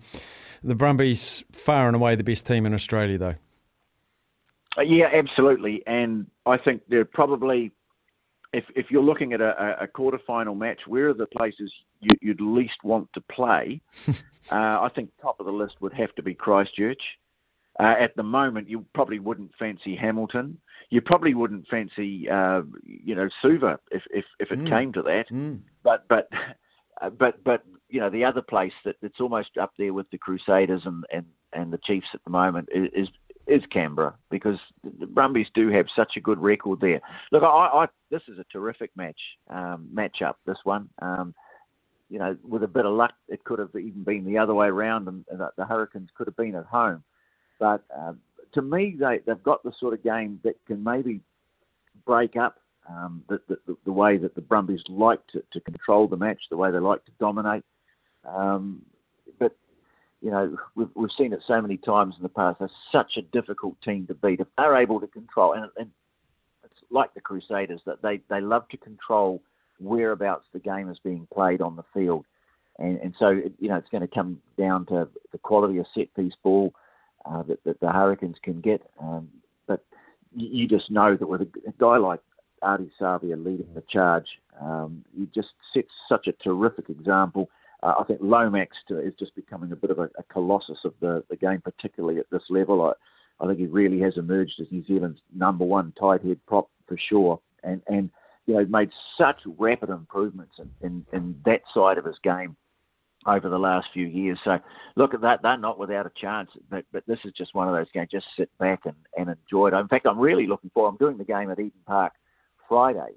[0.63, 3.35] the Brumbies far and away the best team in Australia, though.
[4.77, 5.83] Uh, yeah, absolutely.
[5.87, 7.71] And I think they're probably,
[8.53, 11.71] if if you're looking at a, a quarterfinal match, where are the places
[12.01, 13.81] you, you'd least want to play?
[14.07, 14.13] uh,
[14.51, 17.01] I think top of the list would have to be Christchurch.
[17.79, 20.57] Uh, at the moment, you probably wouldn't fancy Hamilton.
[20.89, 24.69] You probably wouldn't fancy, uh, you know, Suva if if, if it Mm.
[24.69, 25.29] came to that.
[25.83, 26.27] But but
[27.01, 30.17] uh, but but you know, the other place that that's almost up there with the
[30.17, 33.09] Crusaders and and, and the Chiefs at the moment is.
[33.49, 34.59] Is Canberra because
[34.99, 37.01] the Brumbies do have such a good record there.
[37.31, 39.19] Look, I, I this is a terrific match
[39.49, 40.37] um, match up.
[40.45, 41.33] This one, um,
[42.09, 44.67] you know, with a bit of luck, it could have even been the other way
[44.67, 47.03] around, and, and the Hurricanes could have been at home.
[47.59, 48.19] But um,
[48.53, 51.21] to me, they they've got the sort of game that can maybe
[52.05, 52.59] break up
[52.89, 56.57] um, the, the the way that the Brumbies like to, to control the match, the
[56.57, 57.63] way they like to dominate.
[58.27, 58.81] Um,
[60.21, 62.59] you know, we've, we've seen it so many times in the past.
[62.59, 64.39] They're such a difficult team to beat.
[64.39, 65.89] If they're able to control, and, and
[66.63, 69.41] it's like the Crusaders, that they, they love to control
[69.79, 72.25] whereabouts the game is being played on the field.
[72.79, 76.13] And, and so, you know, it's going to come down to the quality of set
[76.15, 76.73] piece ball
[77.25, 78.81] uh, that, that the Hurricanes can get.
[79.01, 79.29] Um,
[79.67, 79.83] but
[80.35, 82.21] you, just know that with a, a guy like
[82.63, 87.49] Ardie Savea leading the charge, um, he just sets such a terrific example.
[87.81, 91.23] Uh, I think Lomax is just becoming a bit of a, a colossus of the,
[91.29, 92.81] the game, particularly at this level.
[92.81, 96.69] I, I think he really has emerged as New Zealand's number one tight head prop
[96.87, 98.09] for sure, and and
[98.45, 102.57] you know made such rapid improvements in, in, in that side of his game
[103.25, 104.39] over the last few years.
[104.43, 104.59] So
[104.95, 106.51] look at that; they're not without a chance.
[106.69, 108.09] But but this is just one of those games.
[108.11, 109.73] Just sit back and, and enjoy it.
[109.73, 110.89] In fact, I'm really looking forward.
[110.89, 112.13] I'm doing the game at Eden Park
[112.67, 113.13] Friday,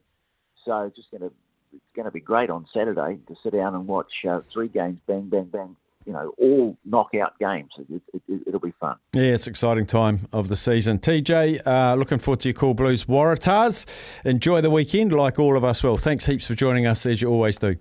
[0.64, 1.32] so just going to
[1.72, 4.98] it's going to be great on Saturday to sit down and watch uh, three games,
[5.06, 5.76] bang, bang, bang.
[6.04, 7.70] You know, all knockout games.
[7.78, 8.96] It, it, it, it'll be fun.
[9.12, 10.98] Yeah, it's an exciting time of the season.
[10.98, 13.86] TJ, uh, looking forward to your Cool Blues Waratahs.
[14.24, 15.96] Enjoy the weekend like all of us will.
[15.96, 17.76] Thanks heaps for joining us as you always do.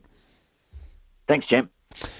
[1.27, 1.69] Thanks, Jim.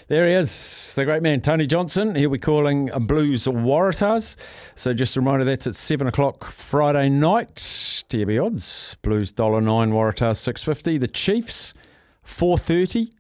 [0.07, 2.15] There he is, the great man, Tony Johnson.
[2.15, 4.35] He'll be calling Blues Waratahs.
[4.75, 7.55] So just a reminder, that's at 7 o'clock Friday night.
[7.55, 11.73] TB odds, Blues $1.09, Waratahs 650 The Chiefs,
[12.25, 13.11] 4.30.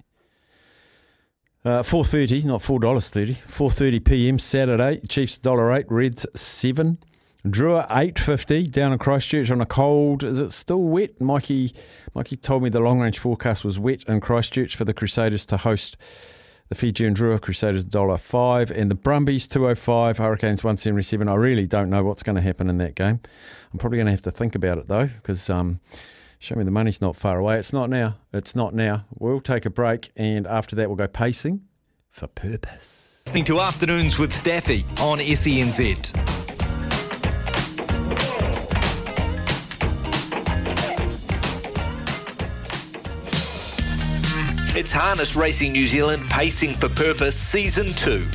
[1.63, 3.33] Uh, four thirty, not four dollars thirty.
[3.33, 4.39] Four thirty p.m.
[4.39, 4.99] Saturday.
[5.07, 5.85] Chiefs dollar eight.
[5.89, 6.97] Reds seven.
[7.45, 10.23] Drua eight fifty down in Christchurch on a cold.
[10.23, 11.21] Is it still wet?
[11.21, 11.71] Mikey,
[12.15, 15.57] Mikey told me the long range forecast was wet in Christchurch for the Crusaders to
[15.57, 15.97] host
[16.71, 17.41] the Fiji Fijian Drua.
[17.41, 20.17] Crusaders dollar five and the Brumbies two oh five.
[20.17, 21.27] Hurricanes one seventy seven.
[21.27, 23.19] I really don't know what's going to happen in that game.
[23.73, 25.81] I'm probably going to have to think about it though because um,
[26.39, 27.59] show me the money's not far away.
[27.59, 28.15] It's not now.
[28.31, 29.05] It's not now.
[29.19, 31.61] We'll take a break and after that we'll go pacing
[32.09, 33.21] for purpose.
[33.25, 36.40] Listening to Afternoons with Staffy on SENZ.
[44.73, 48.25] It's Harness Racing New Zealand Pacing for Purpose Season 2.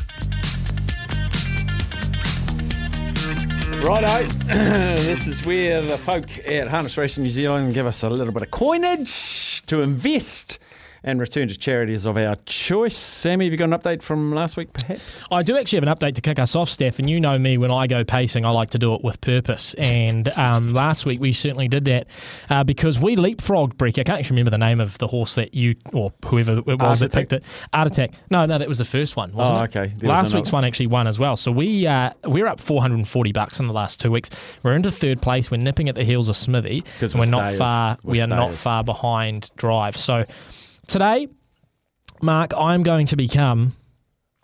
[3.83, 8.35] Righto, this is where the folk at Harness Racing New Zealand give us a little
[8.35, 10.59] bit of coinage to invest
[11.07, 12.97] and return to charities of our choice.
[12.97, 15.23] Sammy, have you got an update from last week, perhaps?
[15.31, 16.99] I do actually have an update to kick us off, Steph.
[16.99, 19.75] And you know me, when I go pacing, I like to do it with purpose.
[19.87, 22.09] And um, last week we certainly did that
[22.51, 23.99] uh, because we leapfrogged Break.
[23.99, 26.81] I can't actually remember the name of the horse that you or whoever it was
[26.81, 27.45] Art that picked it.
[27.73, 28.15] Art Attack.
[28.31, 29.77] No, no, that was the first one, wasn't Oh, it?
[29.77, 29.93] okay.
[29.97, 31.37] There Last week's one actually won as well.
[31.37, 34.31] So we uh, we're up 440 bucks in the last two weeks.
[34.65, 35.51] We're into third place.
[35.51, 36.83] We're nipping at the heels of Smithy.
[37.01, 37.99] we're we're not far.
[38.03, 39.97] We're we are not far behind Drive.
[39.97, 40.25] So
[40.87, 41.29] today,
[42.23, 43.73] Mark, I'm going to become.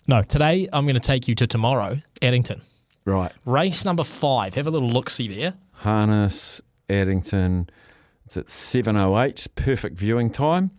[0.07, 2.63] No, today I'm going to take you to tomorrow, Addington.
[3.05, 3.33] Right.
[3.45, 4.55] Race number five.
[4.55, 5.55] Have a little look see there.
[5.73, 7.69] Harness, Addington.
[8.27, 10.71] It's at 7.08, perfect viewing time,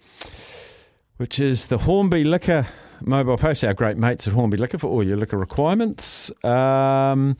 [1.17, 2.67] which is the Hornby Liquor
[3.01, 6.31] Mobile Post, our great mates at Hornby Liquor for all your liquor requirements.
[6.43, 7.37] Um,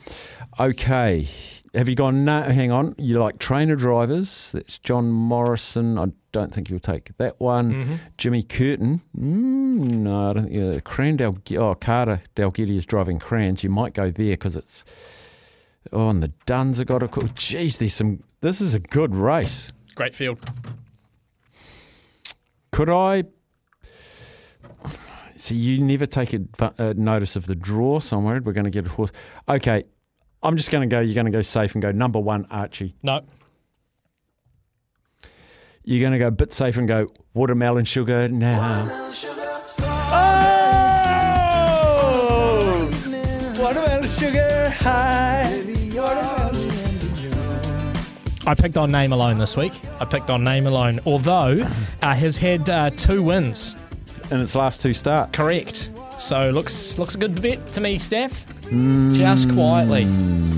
[0.60, 1.28] okay.
[1.74, 2.24] Have you gone?
[2.24, 2.94] No, hang on.
[3.00, 4.52] You like trainer drivers?
[4.52, 5.98] That's John Morrison.
[5.98, 7.74] I don't think you'll take that one.
[7.74, 8.00] Mhm.
[8.18, 9.02] Jimmy Curtin.
[9.18, 10.78] Mm, no, I don't think.
[10.78, 13.64] Uh, Cran Del, oh, Carter Dalgety is driving Crans.
[13.64, 14.86] You might go there because it's.
[15.92, 17.24] Oh, and the Dunns have got a cool.
[17.24, 18.24] Jeez, there's some.
[18.42, 19.74] This is a good race.
[19.96, 20.38] Great field.
[22.72, 23.24] Could I?
[25.36, 28.66] See, you never take adv- uh, notice of the draw, so I'm worried we're going
[28.66, 29.12] to get a horse.
[29.50, 29.84] Okay,
[30.44, 31.00] I'm just going to go.
[31.00, 32.96] You're going to go safe and go number one, Archie.
[33.02, 33.22] No.
[35.86, 38.88] You're going to go a bit safe and go watermelon sugar now.
[40.16, 40.40] Oh!
[43.60, 45.62] Watermelon sugar high.
[48.46, 49.72] I picked on Name Alone this week.
[50.02, 51.66] I picked on Name Alone, although
[52.02, 53.78] uh, has had uh, two wins
[54.32, 55.32] in its last two starts.
[55.32, 55.90] Correct.
[56.18, 58.53] So looks looks a good bet to me, Steph.
[59.14, 60.06] Just quietly,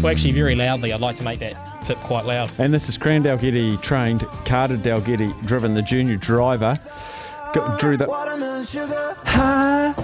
[0.01, 0.93] well, actually, very loudly.
[0.93, 1.55] I'd like to make that
[1.85, 2.51] tip quite loud.
[2.57, 6.79] And this is Cran Dalgety trained, Carter Dalgety driven, the junior driver.
[7.53, 8.07] Got, drew the
[9.25, 9.95] high,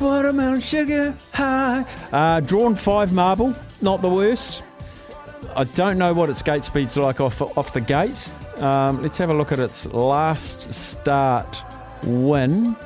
[0.00, 1.84] watermelon sugar high.
[2.12, 4.62] Uh, drawn five marble, not the worst.
[5.56, 8.30] I don't know what its gate speed's like off off the gate.
[8.58, 11.62] Um, let's have a look at its last start
[12.04, 12.76] win.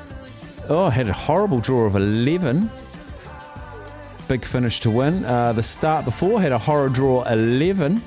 [0.69, 2.71] Oh, had a horrible draw of 11.
[4.29, 5.25] Big finish to win.
[5.25, 8.03] Uh, the start before had a horror draw 11.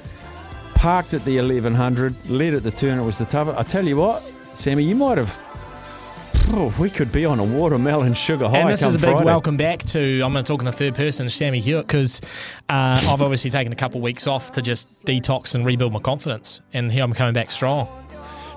[0.75, 2.99] Parked at the 1100, led at the turn.
[2.99, 3.57] It was the toughest.
[3.57, 4.23] I tell you what,
[4.53, 5.41] Sammy, you might have.
[6.51, 8.57] Oh, we could be on a watermelon sugar high.
[8.59, 9.25] and this is a big Friday.
[9.25, 10.21] welcome back to.
[10.21, 12.21] I'm going to talk in the third person, Sammy Hewitt, because
[12.69, 15.99] uh, I've obviously taken a couple of weeks off to just detox and rebuild my
[15.99, 17.87] confidence, and here I'm coming back strong.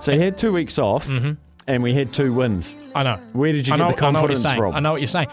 [0.01, 1.09] So you had two weeks off,
[1.67, 2.77] and we had two wins.
[2.95, 3.17] I know.
[3.35, 4.59] Where did you I get know, the confidence I know what you're saying.
[4.59, 4.75] from?
[4.75, 5.29] I know what you're saying.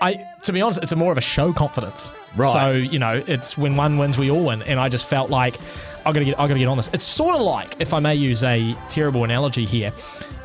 [0.00, 2.14] I, to be honest, it's a more of a show confidence.
[2.36, 2.52] Right.
[2.52, 5.56] So you know, it's when one wins, we all win, and I just felt like
[6.04, 6.90] I got to get, I got to get on this.
[6.92, 9.92] It's sort of like, if I may use a terrible analogy here,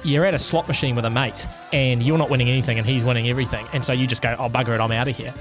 [0.03, 3.03] you're at a slot machine with a mate, and you're not winning anything, and he's
[3.03, 5.33] winning everything, and so you just go, "Oh bugger it, I'm out of here."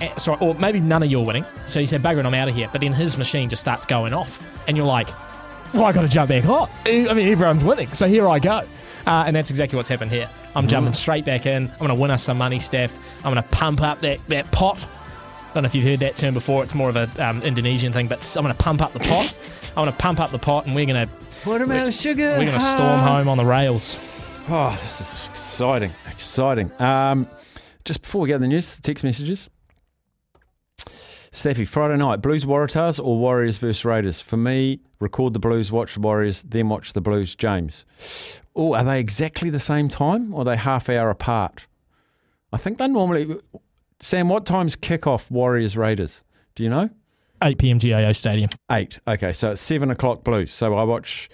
[0.00, 2.34] And, so, or maybe none of you are winning, so you say "Bugger it, I'm
[2.34, 5.08] out of here," but then his machine just starts going off, and you're like,
[5.74, 6.70] well, I got to jump back on.
[6.86, 8.64] I mean, everyone's winning, so here I go.
[9.06, 10.28] Uh, and that's exactly what's happened here.
[10.56, 11.70] I'm jumping straight back in.
[11.70, 12.96] I'm going to win us some money, Steph.
[13.24, 14.84] I'm going to pump up that, that pot.
[14.84, 16.62] I don't know if you've heard that term before.
[16.64, 19.34] It's more of a um, Indonesian thing, but I'm going to pump up the pot.
[19.70, 22.30] I'm going to pump up the pot, and we're going to Watermelon sugar.
[22.30, 23.96] we're going to storm home on the rails.
[24.48, 25.92] Oh, this is exciting.
[26.10, 26.70] Exciting.
[26.80, 27.28] Um,
[27.84, 29.48] just before we get to the news, the text messages.
[30.78, 34.20] Steffi, Friday night, Blues Waratahs or Warriors versus Raiders?
[34.20, 37.84] For me, record the Blues, watch the Warriors, then watch the Blues, James.
[38.56, 41.66] Oh, are they exactly the same time or are they half hour apart?
[42.52, 43.36] I think they normally.
[44.00, 46.24] Sam, what time's kickoff Warriors Raiders?
[46.54, 46.90] Do you know?
[47.42, 47.78] 8 p.m.
[47.78, 48.48] GIO Stadium.
[48.70, 48.98] Eight.
[49.06, 50.52] Okay, so it's seven o'clock Blues.
[50.52, 51.28] So I watch,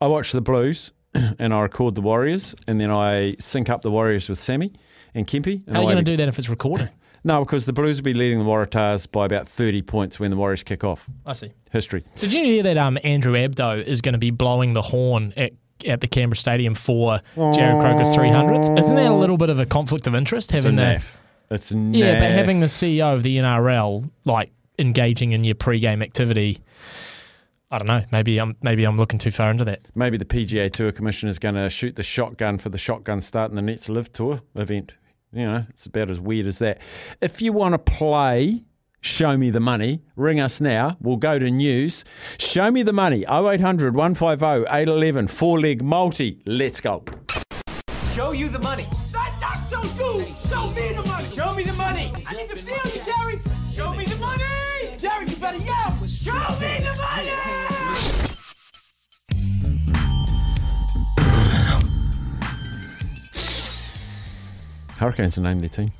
[0.00, 3.90] I watch the Blues, and I record the Warriors, and then I sync up the
[3.90, 4.72] Warriors with Sammy,
[5.14, 5.62] and Kempe.
[5.68, 6.90] How are you going to do that if it's recorded?
[7.24, 10.36] No, because the Blues will be leading the Waratahs by about 30 points when the
[10.36, 11.08] Warriors kick off.
[11.24, 11.52] I see.
[11.70, 12.02] History.
[12.16, 15.52] Did you hear that um, Andrew Abdo is going to be blowing the horn at,
[15.86, 18.78] at the Canberra Stadium for Jarrod Croker's 300th?
[18.78, 20.52] Isn't that a little bit of a conflict of interest?
[20.52, 21.16] Having the, naff.
[21.50, 21.96] It's naff.
[21.96, 26.58] Yeah, but having the CEO of the NRL like engaging in your pre-game activity,
[27.70, 28.04] I don't know.
[28.12, 29.88] Maybe I'm maybe I'm looking too far into that.
[29.94, 33.50] Maybe the PGA Tour Commission is going to shoot the shotgun for the shotgun start
[33.50, 34.92] in the Nets LIV Tour event.
[35.32, 36.82] You know, it's about as weird as that.
[37.22, 38.64] If you want to play
[39.04, 40.96] Show Me the Money, ring us now.
[41.00, 42.04] We'll go to news.
[42.38, 46.40] Show Me the Money, 0800 150 811, four leg multi.
[46.46, 47.02] Let's go.
[48.14, 48.86] Show you the money.
[49.12, 50.32] Not, not show you.
[50.36, 51.30] Show me the money.
[51.32, 52.12] Show me the money.
[52.28, 53.40] I need to feel you, Jerry.
[53.74, 54.44] Show me the money.
[54.98, 56.06] Jerry, you better yell.
[56.06, 57.30] Show me the money.
[64.96, 65.92] Hurricanes are named their team.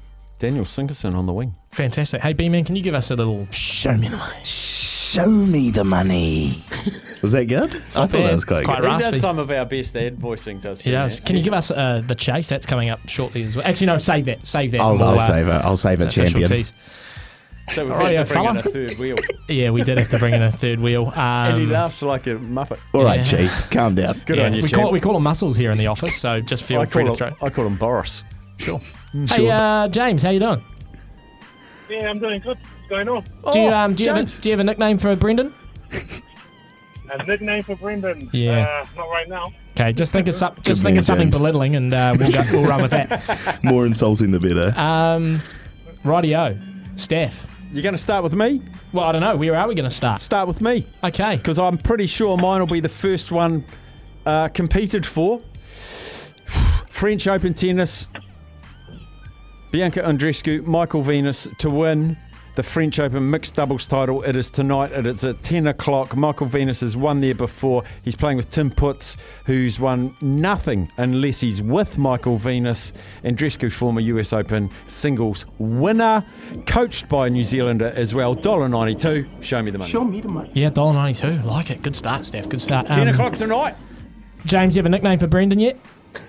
[0.42, 1.54] Daniel Sinkinson on the wing.
[1.70, 2.20] Fantastic.
[2.20, 4.40] Hey, B man, can you give us a little show me the money?
[4.44, 6.64] Show me the money.
[7.22, 7.72] Was that good?
[7.76, 8.34] It's not bad.
[8.34, 9.12] It's quite He raspy.
[9.12, 11.20] does some of our best ad voicing, does He does.
[11.20, 12.48] Can you give us uh, the chase?
[12.48, 13.64] That's coming up shortly as well.
[13.64, 14.44] Actually, no, save that.
[14.44, 14.80] Save that.
[14.80, 15.50] I'll, We'll, I'll uh, save it.
[15.50, 16.48] I'll save it, official champion.
[16.48, 16.74] tease.
[17.70, 18.58] So we've All right, had to bring in fella.
[18.58, 19.16] a third wheel.
[19.48, 21.06] Yeah, we did have to bring in a third wheel.
[21.06, 22.80] Um, and he laughs like a muppet.
[22.92, 23.46] All right, Yeah.
[23.46, 24.20] Chief, calm down.
[24.26, 24.82] Good yeah, on you, we champ.
[24.82, 27.14] call, we call him muscles here in the office, so just feel I free call,
[27.14, 27.46] to him, throw.
[27.46, 28.24] I call him Boris.
[28.62, 28.78] Sure.
[29.14, 29.52] Mm, Hey, sure.
[29.52, 30.62] uh, James, how you doing?
[31.88, 32.56] Yeah, I'm doing good.
[32.58, 33.24] What's going on?
[33.52, 35.52] do you um do you, have a, do you have a nickname for Brendan?
[37.10, 38.30] A nickname for Brendan?
[38.32, 38.60] Yeah.
[38.62, 39.52] Uh, not right now.
[39.72, 41.38] Okay, just think of some, just think man, of something James.
[41.38, 43.58] belittling, and uh, we'll go, we'll run with that.
[43.64, 44.72] More insulting the better.
[44.78, 45.40] Um,
[46.04, 46.58] rightio,
[46.98, 47.46] Steph.
[47.72, 48.62] You're going to start with me?
[48.92, 49.34] Well, I don't know.
[49.36, 50.20] Where are we going to start?
[50.20, 50.86] Start with me.
[51.02, 51.36] Okay.
[51.36, 53.64] Because I'm pretty sure mine will be the first one
[54.26, 55.40] uh, competed for.
[56.88, 58.06] French Open tennis.
[59.72, 62.16] Bianca Andreescu, Michael Venus to win
[62.56, 64.22] the French Open mixed doubles title.
[64.22, 64.92] It is tonight.
[64.92, 66.14] And It is at 10 o'clock.
[66.14, 67.82] Michael Venus has won there before.
[68.02, 69.16] He's playing with Tim Puetz,
[69.46, 72.92] who's won nothing unless he's with Michael Venus.
[73.24, 76.22] Andreescu, former US Open singles winner,
[76.66, 78.36] coached by a New Zealander as well.
[78.36, 79.42] $1.92.
[79.42, 79.90] Show me the money.
[79.90, 80.50] Show me the money.
[80.52, 81.38] Yeah, dollar ninety two.
[81.48, 81.82] Like it.
[81.82, 82.50] Good start, Steph.
[82.50, 82.86] Good start.
[82.88, 83.76] 10 Um, o'clock tonight.
[84.44, 85.78] James, you have a nickname for Brendan yet?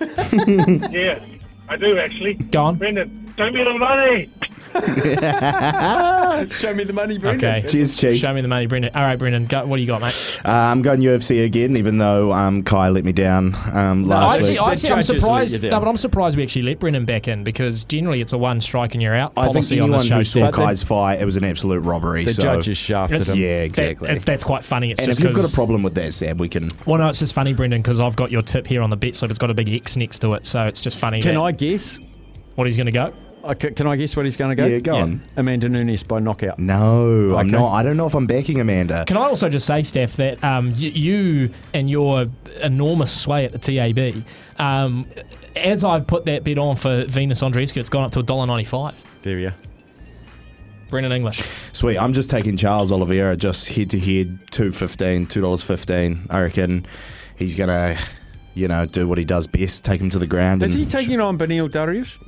[0.90, 1.22] yeah,
[1.68, 2.32] I do actually.
[2.34, 2.76] Go on.
[2.76, 4.30] Brendan, show me the money.
[6.50, 7.48] Show me the money, Brendan.
[7.58, 7.66] Okay.
[7.68, 8.16] Cheers, Chief.
[8.18, 8.90] Show me the money, Brendan.
[8.94, 9.44] All right, Brendan.
[9.44, 10.40] Go, what do you got, mate?
[10.44, 14.34] Uh, I'm going UFC again, even though um, Kai let me down um, I last
[14.36, 14.60] actually, week.
[14.62, 15.54] I actually, I'm judges let surprised.
[15.54, 15.82] you No, down.
[15.84, 18.94] but I'm surprised we actually let Brendan back in because generally it's a one strike
[18.94, 20.16] and you're out I think policy on anyone this show.
[20.16, 20.54] who saw Steph.
[20.54, 22.24] Kai's fight, it was an absolute robbery.
[22.24, 22.42] The so.
[22.42, 23.42] judges shafted It's- him.
[23.42, 24.08] Yeah, That- exactly.
[24.14, 24.90] that- that's quite funny.
[24.90, 26.68] It's and just if you've got a problem with that, Sam, we can.
[26.84, 29.14] Well, no, it's just funny, Brendan, because I've got your tip here on the bet
[29.14, 29.30] slip.
[29.30, 31.20] It's got a big X next to it, so it's just funny.
[31.22, 32.00] Can that- I guess?
[32.56, 33.12] What he's going to go?
[33.46, 34.66] I ca- Can I guess what he's going to go?
[34.66, 35.20] Yeah, go on.
[35.36, 36.58] Amanda Nunes by knockout.
[36.58, 37.56] No, I'm Okay.
[37.56, 37.72] not.
[37.72, 39.04] I don't know if I'm backing Amanda.
[39.06, 42.26] Can I also just say, Steph, that um, y- you and your
[42.62, 44.24] enormous sway at the TAB,
[44.58, 45.06] um,
[45.56, 48.94] as I've put that bet on for Venus Andreescu, it's gone up to $1.95.
[49.22, 49.54] There we are.
[50.90, 51.40] Brendan English.
[51.72, 51.98] Sweet.
[51.98, 56.20] I'm just taking Charles Oliveira just head to head, two fifteen, two dollars fifteen.
[56.30, 56.86] I reckon
[57.36, 57.96] he's gonna,
[58.54, 60.62] you know, do what he does best, take him to the ground.
[60.62, 62.18] Is and he taking on Beneil Dariush?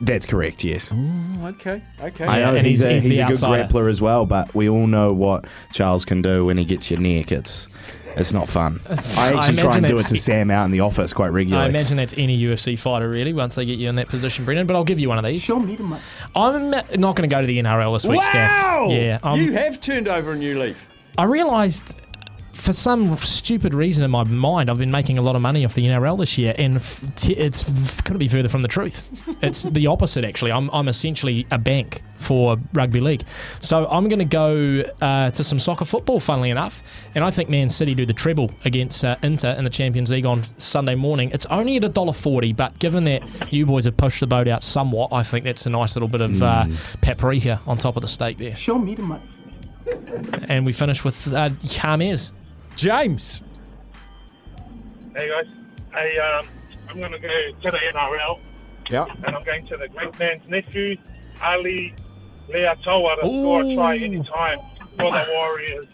[0.00, 0.64] That's correct.
[0.64, 0.90] Yes.
[0.94, 1.82] Oh, okay.
[2.00, 2.24] Okay.
[2.26, 3.64] I know and he's, he's- a, he's he's a good outsider.
[3.64, 7.00] grappler as well, but we all know what Charles can do when he gets your
[7.00, 7.32] neck.
[7.32, 7.68] It's
[8.16, 8.80] it's not fun.
[8.88, 11.66] I I actually try and do it to Sam out in the office quite regularly.
[11.66, 14.66] I imagine that's any UFC fighter, really, once they get you in that position, Brendan.
[14.66, 15.42] But I'll give you one of these.
[15.42, 16.00] Show me the.
[16.34, 18.28] I'm not going to go to the NRL this week, wow!
[18.88, 18.90] Steph.
[18.90, 19.18] Yeah.
[19.22, 20.88] I'm, you have turned over a new leaf.
[21.18, 21.94] I realised
[22.52, 25.74] for some stupid reason in my mind, I've been making a lot of money off
[25.74, 29.08] the NRL this year, and f- t- it's f- couldn't be further from the truth.
[29.42, 30.52] It's the opposite, actually.
[30.52, 33.22] I'm, I'm essentially a bank for rugby league.
[33.60, 36.82] So I'm going to go uh, to some soccer football, funnily enough,
[37.14, 40.26] and I think Man City do the treble against uh, Inter in the Champions League
[40.26, 41.30] on Sunday morning.
[41.32, 45.10] It's only at $1.40, but given that you boys have pushed the boat out somewhat,
[45.10, 46.66] I think that's a nice little bit of uh,
[47.00, 48.54] paprika on top of the steak there.
[48.56, 49.22] Show me the money.
[50.48, 52.32] And we finish with uh, James.
[52.76, 53.42] James.
[55.14, 55.46] Hey guys,
[55.92, 56.46] hey, um,
[56.88, 58.38] I'm going to go to the NRL
[58.90, 59.06] Yeah.
[59.24, 60.96] and I'm going to the great man's nephew,
[61.42, 61.94] Ali
[62.48, 64.58] Leiataua, to score a try any time
[64.96, 65.86] for the Warriors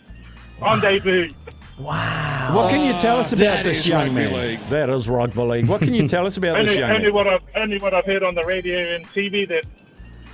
[0.60, 1.32] on debut.
[1.78, 2.54] Wow.
[2.54, 4.32] What can you tell us about That this young man?
[4.32, 4.60] league.
[4.70, 5.68] That is rugby league.
[5.68, 7.14] What can you tell us about this only, young only man?
[7.14, 9.64] what I've only what I've heard on the radio and TV that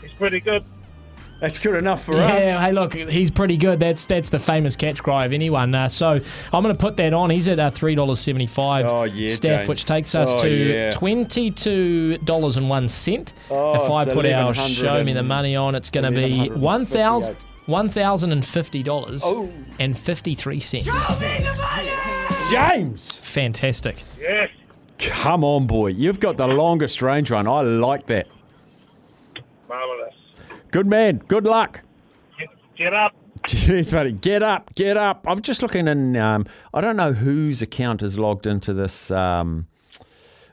[0.01, 0.65] he's pretty good.
[1.43, 2.45] That's good enough for yeah, us.
[2.45, 3.81] Yeah, hey, look, he's pretty good.
[3.81, 5.75] That's that's the famous catch cry of anyone.
[5.75, 6.09] Uh, so
[6.53, 7.31] I'm going to put that on.
[7.31, 8.87] He's at uh, three dollars seventy five.
[8.87, 9.69] Oh, yeah, Steph, James.
[9.69, 10.91] which takes us Oh, to yeah.
[10.93, 13.33] twenty two dollars and one cent.
[13.51, 16.49] Oh, if I put our 1100 show me the money on, it's going to be
[16.51, 17.37] one thousand.
[17.67, 19.51] One thousand and fifty dollars Oh.
[19.81, 20.87] and fifty three cents.
[22.51, 23.19] James!
[23.19, 24.03] Fantastic.
[24.21, 24.51] Yes.
[24.99, 25.89] Come on, boy.
[25.89, 27.47] You've got the longest range run.
[27.49, 28.27] I like that.
[29.69, 30.02] Marvellous.
[30.73, 31.19] Good man.
[31.29, 31.85] Good luck.
[32.77, 33.15] Get up.
[33.47, 34.13] Jeez, buddy.
[34.13, 34.75] Get up.
[34.75, 35.27] Get up.
[35.29, 36.17] I'm just looking in.
[36.17, 39.67] Um, I don't know whose account is logged into this um,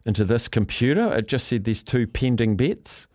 [0.05, 1.13] into this computer.
[1.15, 3.07] It just said there's two pending bets.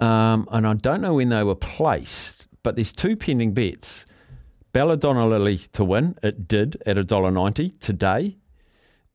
[0.00, 4.04] Um, and I don't know when they were placed, but there's two pending bets.
[4.72, 6.16] Belladonna Lily to win.
[6.24, 8.36] It did at $1.90 today.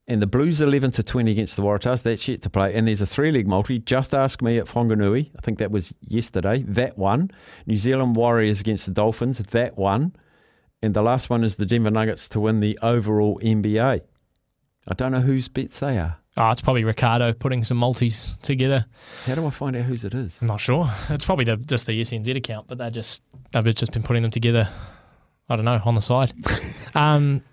[0.09, 2.01] And the Blues 11 to 20 against the Waratahs.
[2.01, 2.73] That's yet to play.
[2.73, 3.77] And there's a three leg multi.
[3.77, 5.29] Just ask me at Whanganui.
[5.37, 6.63] I think that was yesterday.
[6.63, 7.29] That one.
[7.67, 9.37] New Zealand Warriors against the Dolphins.
[9.37, 10.15] That one.
[10.81, 14.01] And the last one is the Denver Nuggets to win the overall NBA.
[14.87, 16.17] I don't know whose bets they are.
[16.37, 18.87] Oh, it's probably Ricardo putting some multis together.
[19.25, 20.39] How do I find out whose it is?
[20.41, 20.89] I'm not sure.
[21.09, 24.31] It's probably the, just the SNZ account, but they just they've just been putting them
[24.31, 24.67] together.
[25.49, 26.33] I don't know on the side.
[26.95, 27.43] um,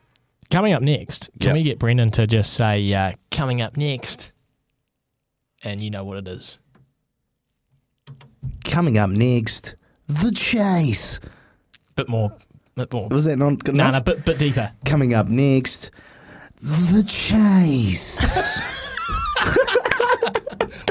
[0.51, 1.55] coming up next, can Yep.
[1.56, 4.32] we get Brendan to just say uh, coming up next,
[5.64, 6.60] and you know what it is.
[8.64, 9.74] Coming up next,
[10.06, 11.20] the chase.
[11.97, 12.32] Bit more,
[12.74, 13.09] bit more.
[13.09, 14.06] Was that not good No, enough?
[14.06, 14.70] no, bit bit deeper.
[14.85, 15.90] Coming up next,
[16.60, 18.60] the chase.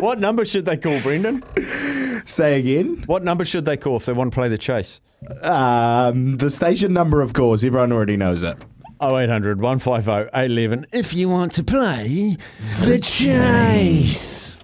[0.02, 1.42] What number should they call, Brendan?
[2.28, 3.02] Say again.
[3.08, 5.00] What number should they call if they want to play the chase?
[5.42, 7.64] Um, the station number, of course.
[7.64, 8.56] Everyone already knows it.
[9.02, 12.38] 0800 150 811 if you want to play
[12.82, 14.60] the chase.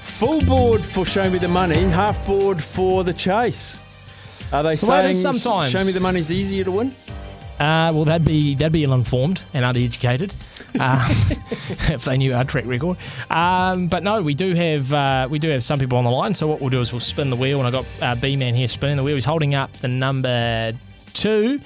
[0.00, 3.78] Full board for Show Me the Money, half board for the chase.
[4.52, 5.72] Are they It's the way it saying is sometimes.
[5.72, 6.94] Show Me the Money's easier to win?
[7.54, 10.34] Uh, well, that'd be that'd be ill-informed and uneducated
[10.80, 11.08] uh,
[11.88, 12.96] if they knew our track record.
[13.30, 16.34] Um, but no, we do have uh, we do have some people on the line.
[16.34, 18.54] So what we'll do is we'll spin the wheel, and I got uh, B man
[18.54, 19.14] here spinning the wheel.
[19.14, 20.72] He's holding up the number
[21.12, 21.60] two,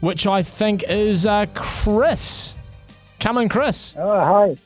[0.00, 2.56] which I think is uh, Chris.
[3.20, 3.94] Come on, Chris.
[3.98, 4.56] Oh, hi.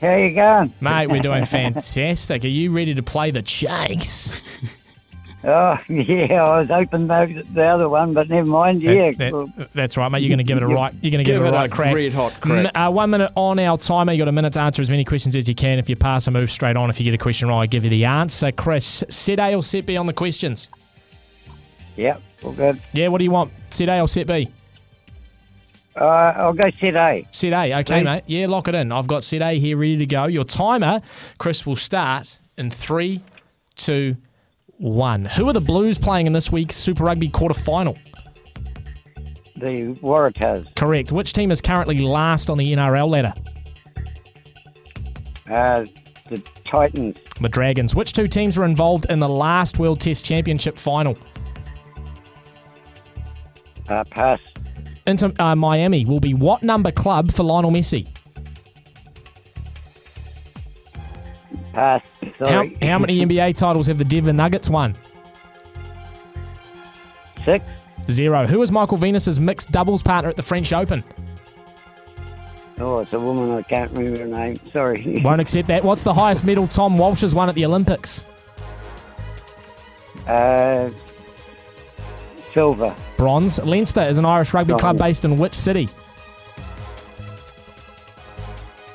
[0.00, 0.74] How you going?
[0.80, 2.44] Mate, we're doing fantastic.
[2.44, 4.34] Are you ready to play the chase?
[5.44, 8.82] Oh, yeah, I was hoping the, the other one, but never mind.
[8.82, 9.12] Yeah.
[9.12, 10.22] That- that- that's right, mate.
[10.22, 10.92] You're going to give it a right.
[11.02, 11.94] You're going to give, Give it a it a right crack.
[11.94, 12.72] red hot crack.
[12.74, 14.12] M- uh, one minute on our timer.
[14.12, 15.78] You got a minute to answer as many questions as you can.
[15.78, 16.90] If you pass, I move straight on.
[16.90, 18.50] If you get a question right, I give you the answer.
[18.50, 20.68] Chris, set A or set B on the questions?
[21.96, 22.80] Yep, all good.
[22.92, 23.08] Yeah.
[23.08, 23.52] What do you want?
[23.70, 24.50] Set A or set B?
[25.98, 26.04] Uh,
[26.36, 27.26] I'll go set A.
[27.30, 27.72] Set A.
[27.80, 28.04] Okay, Please.
[28.04, 28.24] mate.
[28.26, 28.92] Yeah, lock it in.
[28.92, 30.26] I've got set A here ready to go.
[30.26, 31.00] Your timer,
[31.38, 33.20] Chris, will start in three,
[33.76, 34.16] two,
[34.78, 35.24] one.
[35.24, 37.96] Who are the Blues playing in this week's Super Rugby quarter final?
[39.56, 40.74] The Waratahs.
[40.76, 41.12] Correct.
[41.12, 43.32] Which team is currently last on the NRL ladder?
[45.48, 45.86] Uh,
[46.28, 47.18] the Titans.
[47.40, 47.94] The Dragons.
[47.94, 51.16] Which two teams were involved in the last World Test Championship final?
[53.88, 54.40] Uh, pass.
[55.06, 58.08] Inter uh, Miami will be what number club for Lionel Messi?
[61.76, 62.02] Pass.
[62.38, 62.78] How, Sorry.
[62.80, 64.96] how many NBA titles have the Denver Nuggets won?
[67.44, 67.66] Six.
[68.08, 68.46] Zero.
[68.46, 71.04] Who is Michael Venus's mixed doubles partner at the French Open?
[72.78, 73.50] Oh, it's a woman.
[73.58, 74.58] I can't remember her name.
[74.72, 75.20] Sorry.
[75.24, 75.84] Won't accept that.
[75.84, 78.24] What's the highest medal Tom Walsh has won at the Olympics?
[80.26, 80.88] Uh,
[82.54, 82.94] silver.
[83.18, 83.62] Bronze.
[83.62, 84.78] Leinster is an Irish rugby Oh.
[84.78, 85.90] club based in which city?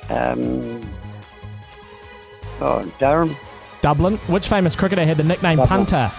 [0.09, 0.81] Um,
[2.61, 3.35] oh, Durham.
[3.81, 4.17] Dublin.
[4.27, 5.85] Which famous cricketer had the nickname Dublin.
[5.85, 6.11] punter?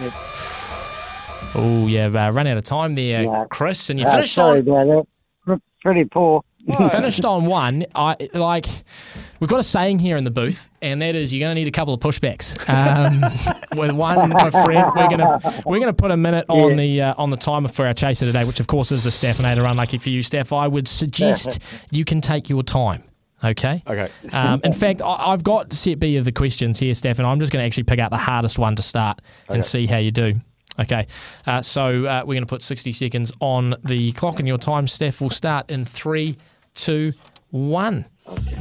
[1.54, 3.44] Oh, yeah, uh, run out of time there, Yeah.
[3.50, 5.06] Chris, and you Uh, finished sorry on about
[5.46, 5.60] that.
[5.82, 6.42] Pretty poor.
[6.90, 7.84] finished on one.
[7.94, 8.66] I like.
[9.40, 11.66] We've got a saying here in the booth, and that is you're going to need
[11.66, 12.56] a couple of pushbacks.
[12.70, 13.20] Um,
[13.76, 17.30] with one, my friend, we're gonna we're gonna put a minute on the uh, on
[17.30, 19.68] the timer for our chaser today, which of course is the Staffinator.
[19.68, 20.52] Unlucky for you, Steph.
[20.52, 21.58] I would suggest
[21.90, 23.02] you can take your time.
[23.44, 23.82] Okay.
[23.86, 24.08] Okay.
[24.32, 27.40] Um, in fact, I, I've got set B of the questions here, Steph, and I'm
[27.40, 29.62] just going to actually pick out the hardest one to start and Okay.
[29.62, 30.34] see how you do.
[30.80, 31.06] Okay,
[31.46, 34.86] uh, so uh, we're going to put 60 seconds on the clock, and your time,
[34.86, 36.38] Steph, will start in three,
[36.74, 37.12] two,
[37.50, 38.06] one.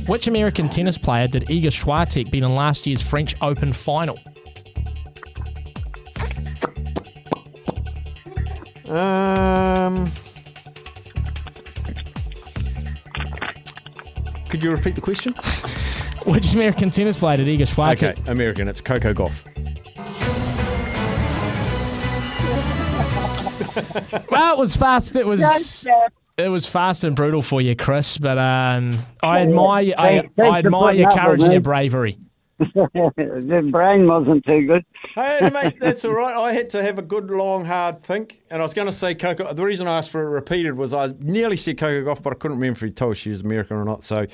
[0.08, 4.20] Which American tennis player did Iga Swiatek beat in last year's French Open final?
[8.88, 10.12] Um,
[14.52, 15.34] could you repeat the question?
[16.26, 18.20] Which American tennis player did Iga Swiatek?
[18.20, 18.68] Okay, American.
[18.68, 19.48] It's Coco Gauff.
[24.30, 25.16] Well, it was fast.
[25.16, 25.88] It was
[26.38, 28.18] it was fast and brutal for you, Chris.
[28.18, 32.18] But um, I admire I, Thanks- thanks I admire your courage and your bravery.
[33.16, 34.86] the brain wasn't too good.
[35.16, 36.36] Hey, mate, that's all right.
[36.36, 38.42] I had to have a good, long, hard think.
[38.50, 39.54] And I was going to say Coco.
[39.54, 42.36] The reason I asked for it repeated was I nearly said Coco Gauff, but I
[42.36, 44.04] couldn't remember if he told us she was American or not.
[44.04, 44.26] So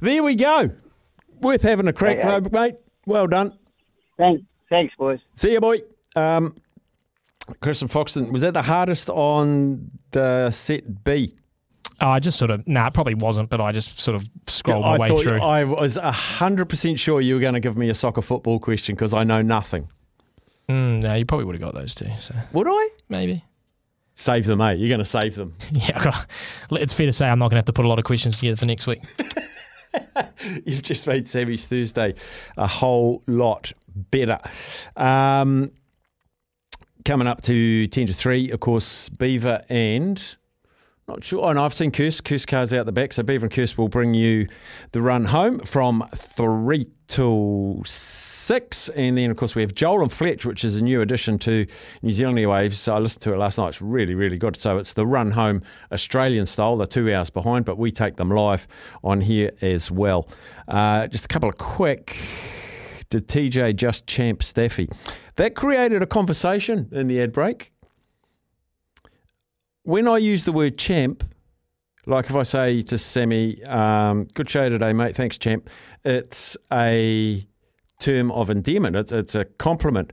[0.00, 0.70] there we go.
[1.40, 2.40] Worth having a crack, Okay.
[2.40, 2.74] though, mate.
[3.06, 3.58] Well done.
[4.16, 5.20] Thanks, thanks, boys.
[5.34, 5.78] See you, boy.
[6.14, 6.54] Um,
[7.48, 11.32] and Foxton, was that the hardest on the set B?
[12.00, 14.94] I just sort of nah, it probably wasn't, but I just sort of scrolled my
[14.94, 15.40] I way through.
[15.40, 18.94] I was hundred percent sure you were going to give me a soccer football question
[18.94, 19.88] because I know nothing.
[20.68, 22.08] Mm, no, you probably would have got those two.
[22.20, 22.88] So Would I?
[23.08, 23.44] maybe.
[24.14, 24.78] Save them, mate.
[24.78, 25.56] You're going to save them.
[25.72, 26.26] Yeah, got,
[26.72, 28.38] it's fair to say I'm not going to have to put a lot of questions
[28.38, 29.00] together for next week.
[30.64, 32.14] You've just made Sammy's Thursday
[32.56, 34.38] a whole lot better.
[34.96, 35.72] Um,
[37.04, 40.22] coming up to 10 to 3, of course, Beaver and.
[41.10, 41.44] Not sure.
[41.44, 42.20] Oh, no, I've seen Curse.
[42.20, 43.12] Curse cars out the back.
[43.12, 44.46] So Beaver and Curse will bring you
[44.92, 48.88] the run home from 3 till 6.
[48.90, 51.66] And then, of course, we have Joel and Fletch, which is a new addition to
[52.02, 52.74] New Zealand Airwaves.
[52.74, 53.70] So I listened to it last night.
[53.70, 54.54] It's really, really good.
[54.54, 56.76] So it's the run home Australian style.
[56.76, 58.68] They're two hours behind, but we take them live
[59.02, 60.28] on here as well.
[60.68, 62.18] Uh, just a couple of quick.
[63.08, 64.88] Did TJ just champ Staffy?
[65.34, 67.72] That created a conversation in the ad break
[69.82, 71.24] when I use the word champ,
[72.06, 75.68] like if I say to Sammy, um, good show today, mate, thanks, champ,
[76.04, 77.46] it's a
[77.98, 80.12] term of endearment, it's, it's a compliment.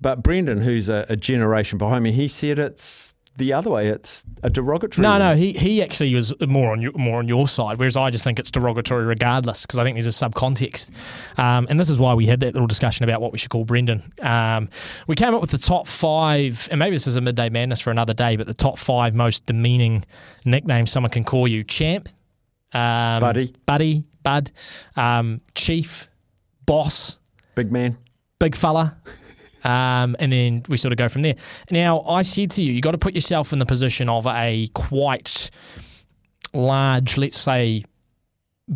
[0.00, 4.24] But Brendan, who's a, a generation behind me, he said it's the other way, it's
[4.42, 5.02] a derogatory.
[5.02, 8.10] No, no, he he actually was more on your, more on your side, whereas I
[8.10, 10.90] just think it's derogatory regardless because I think there's a subcontext,
[11.38, 13.64] um, and this is why we had that little discussion about what we should call
[13.64, 14.12] Brendan.
[14.20, 14.68] Um,
[15.06, 17.90] we came up with the top five, and maybe this is a midday madness for
[17.90, 20.04] another day, but the top five most demeaning
[20.44, 22.08] nicknames someone can call you: champ,
[22.72, 23.54] um, Buddy.
[23.66, 24.50] buddy, bud,
[24.96, 26.08] um, chief,
[26.66, 27.18] boss,
[27.54, 27.96] big man,
[28.40, 28.96] big fella.
[29.68, 31.34] Um, and then we sort of go from there.
[31.70, 34.68] Now, I said to you, you got to put yourself in the position of a
[34.74, 35.50] quite
[36.54, 37.84] large, let's say,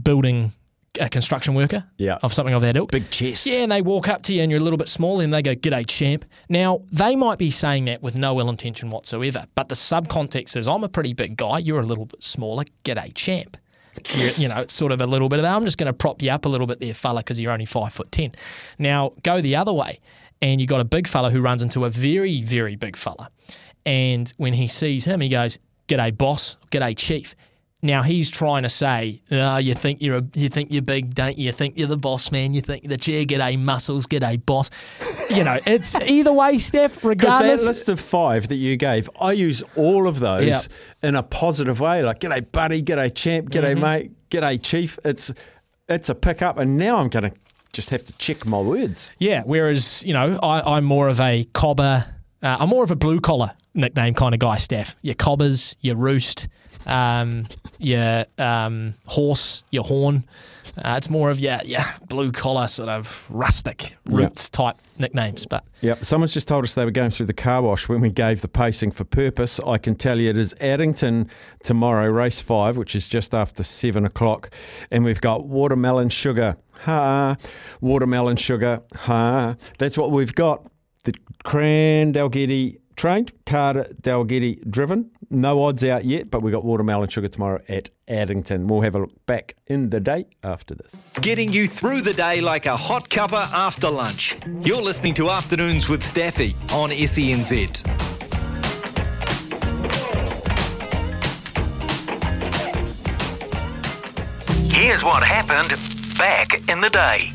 [0.02, 0.52] building
[1.00, 2.18] a construction worker Yeah.
[2.22, 2.90] of something of that ilk.
[2.90, 3.46] Big chest.
[3.46, 5.40] Yeah, and they walk up to you and you're a little bit small and they
[5.40, 6.26] go, G'day, champ.
[6.50, 10.68] Now, they might be saying that with no ill intention whatsoever, but the subcontext is,
[10.68, 13.56] I'm a pretty big guy, you're a little bit smaller, G'day, champ.
[14.16, 16.20] You're, you know, it's sort of a little bit of, I'm just going to prop
[16.20, 18.32] you up a little bit there, fella, because you're only five foot ten.
[18.78, 20.00] Now, go the other way,
[20.42, 23.30] and you got a big fella who runs into a very, very big fella.
[23.86, 25.58] And when he sees him, he goes,
[25.88, 27.34] G'day, boss, G'day, chief.
[27.84, 31.36] Now he's trying to say, oh, you think you're a, you think you're big, don't
[31.36, 31.46] you?
[31.46, 32.54] You think you're the boss man.
[32.54, 34.70] You think the chair, g'day muscles, g'day boss.
[35.30, 37.02] You know, it's either way, Steph.
[37.04, 41.08] Regardless, that list of five that you gave, I use all of those Yeah.
[41.08, 42.02] in a positive way.
[42.04, 43.80] Like, g'day, buddy, g'day, champ, g'day, Mhm.
[43.80, 44.98] mate, g'day, chief.
[45.04, 45.32] It's
[45.88, 47.36] it's a pick up, and now I'm going to
[47.72, 49.10] just have to check my words.
[49.18, 52.04] Yeah, whereas, you know, I, I'm more of a cobber,
[52.42, 54.96] uh, I'm more of a blue collar nickname kind of guy, Steph.
[55.02, 56.48] Your cobbers, your roost,
[56.86, 60.24] um, your um, horse, your horn.
[60.76, 65.44] Uh, it's more of your, yeah, blue collar sort of rustic roots type nicknames.
[65.46, 66.04] But Yep.
[66.04, 68.48] Someone's just told us they were going through the car wash when we gave the
[68.48, 69.60] pacing for purpose.
[69.66, 71.28] I can tell you it is Addington
[71.62, 74.50] tomorrow, race five, which is just after seven o'clock.
[74.90, 76.56] And we've got watermelon sugar.
[76.82, 77.36] Ha.
[77.80, 78.80] Watermelon sugar.
[78.96, 79.56] Ha.
[79.78, 80.66] That's what we've got.
[81.04, 85.10] The Cran Dalgety trained, Carter Dalgety driven.
[85.30, 88.66] No odds out yet, but we've got watermelon sugar tomorrow at Addington.
[88.66, 90.94] We'll have a look back in the day after this.
[91.20, 94.36] Getting you through the day like a hot cuppa after lunch.
[94.60, 97.86] You're listening to Afternoons with Staffy on SENZ.
[104.72, 105.78] Here's what happened
[106.18, 107.30] back in the day.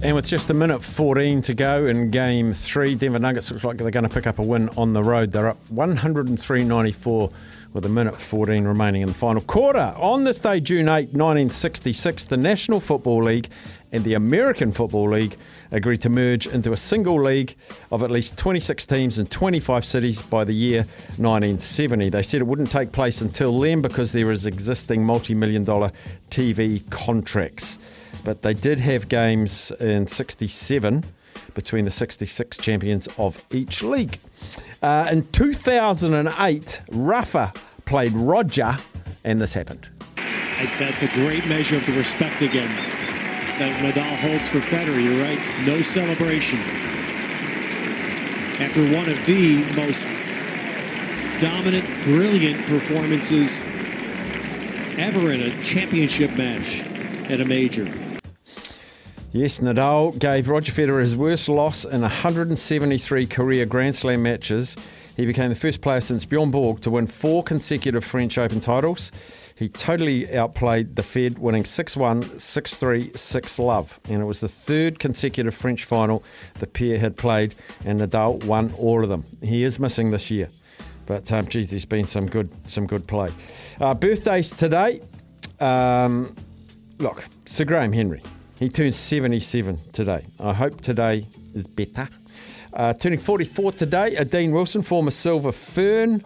[0.00, 3.78] And with just a minute 14 to go in game three, Denver Nuggets looks like
[3.78, 5.32] they're going to pick up a win on the road.
[5.32, 7.32] They're up 103.94
[7.72, 9.92] with a minute 14 remaining in the final quarter.
[9.96, 13.48] On this day, June 8, 1966, the National Football League
[13.90, 15.36] and the American Football League
[15.72, 17.56] agreed to merge into a single league
[17.90, 20.82] of at least 26 teams in 25 cities by the year
[21.16, 22.08] 1970.
[22.10, 25.90] They said it wouldn't take place until then because there is existing multi million dollar
[26.30, 27.78] TV contracts.
[28.24, 31.04] But they did have games in 67
[31.54, 34.18] between the 66 champions of each league.
[34.82, 37.52] Uh, in 2008, Rafa
[37.84, 38.76] played Roger,
[39.24, 39.88] and this happened.
[40.78, 42.74] That's a great measure of the respect again
[43.58, 45.02] that Nadal holds for Federer.
[45.02, 45.38] You're right.
[45.66, 46.60] No celebration.
[48.60, 50.04] After one of the most
[51.40, 53.60] dominant, brilliant performances
[54.96, 56.82] ever in a championship match
[57.28, 57.84] at a major.
[59.32, 64.74] Yes, Nadal gave Roger Federer his worst loss in 173 career Grand Slam matches.
[65.16, 69.12] He became the first player since Bjorn Borg to win four consecutive French Open titles.
[69.58, 74.00] He totally outplayed the Fed, winning 6 1, 6 3, 6 love.
[74.08, 76.22] And it was the third consecutive French final
[76.54, 79.24] the pair had played, and Nadal won all of them.
[79.42, 80.48] He is missing this year.
[81.06, 83.30] But um, geez, there's been some good, some good play.
[83.80, 85.02] Uh, birthdays today.
[85.58, 86.34] Um,
[86.98, 88.22] look, Sir Graham Henry.
[88.58, 90.24] He turns 77 today.
[90.40, 92.08] I hope today is better.
[92.72, 96.24] Uh, turning 44 today, Adine Wilson, former Silver Fern.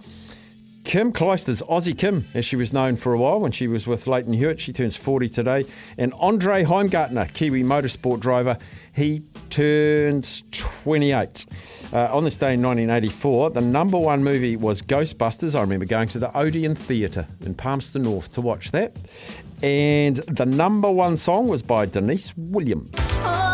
[0.85, 4.07] Kim Clijsters, Aussie Kim, as she was known for a while when she was with
[4.07, 4.59] Lleyton Hewitt.
[4.59, 5.65] She turns 40 today.
[5.97, 8.59] And Andre Heimgartner, Kiwi motorsport driver,
[8.93, 11.47] he turns 28.
[11.93, 15.55] Uh, on this day in 1984, the number one movie was Ghostbusters.
[15.55, 18.97] I remember going to the Odeon Theatre in Palmerston North to watch that.
[19.63, 22.91] And the number one song was by Deniece Williams.
[22.99, 23.52] Oh,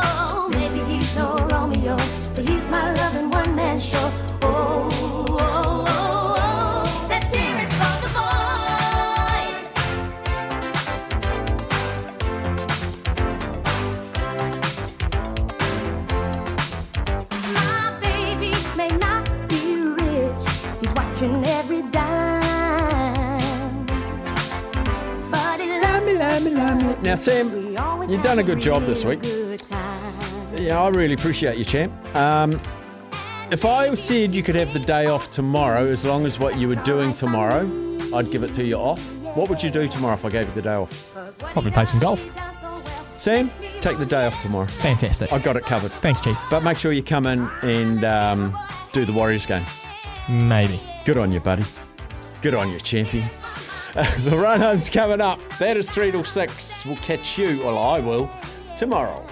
[27.09, 27.71] Now, Sam,
[28.11, 29.21] you've done a good job this week.
[29.23, 31.91] Yeah, I really appreciate you, champ.
[32.15, 32.61] Um,
[33.51, 36.69] if I said you could have the day off tomorrow, as long as what you
[36.69, 37.63] were doing tomorrow,
[38.15, 39.01] I'd give it to you off.
[39.35, 41.15] What would you do tomorrow if I gave you the day off?
[41.39, 42.29] Probably play some golf.
[43.17, 44.67] Sam, take the day off tomorrow.
[44.67, 45.33] Fantastic.
[45.33, 45.93] I got it covered.
[46.03, 46.37] Thanks, Chief.
[46.51, 48.59] But make sure you come in and um,
[48.93, 49.65] do the Warriors game.
[50.29, 50.79] Maybe.
[51.07, 51.65] Good on you, buddy.
[52.43, 53.31] Good on you, champion.
[54.25, 55.41] the run home's coming up.
[55.59, 56.87] That is 3 till 6.
[56.87, 58.31] We'll catch you, well, I will,
[58.77, 59.25] tomorrow.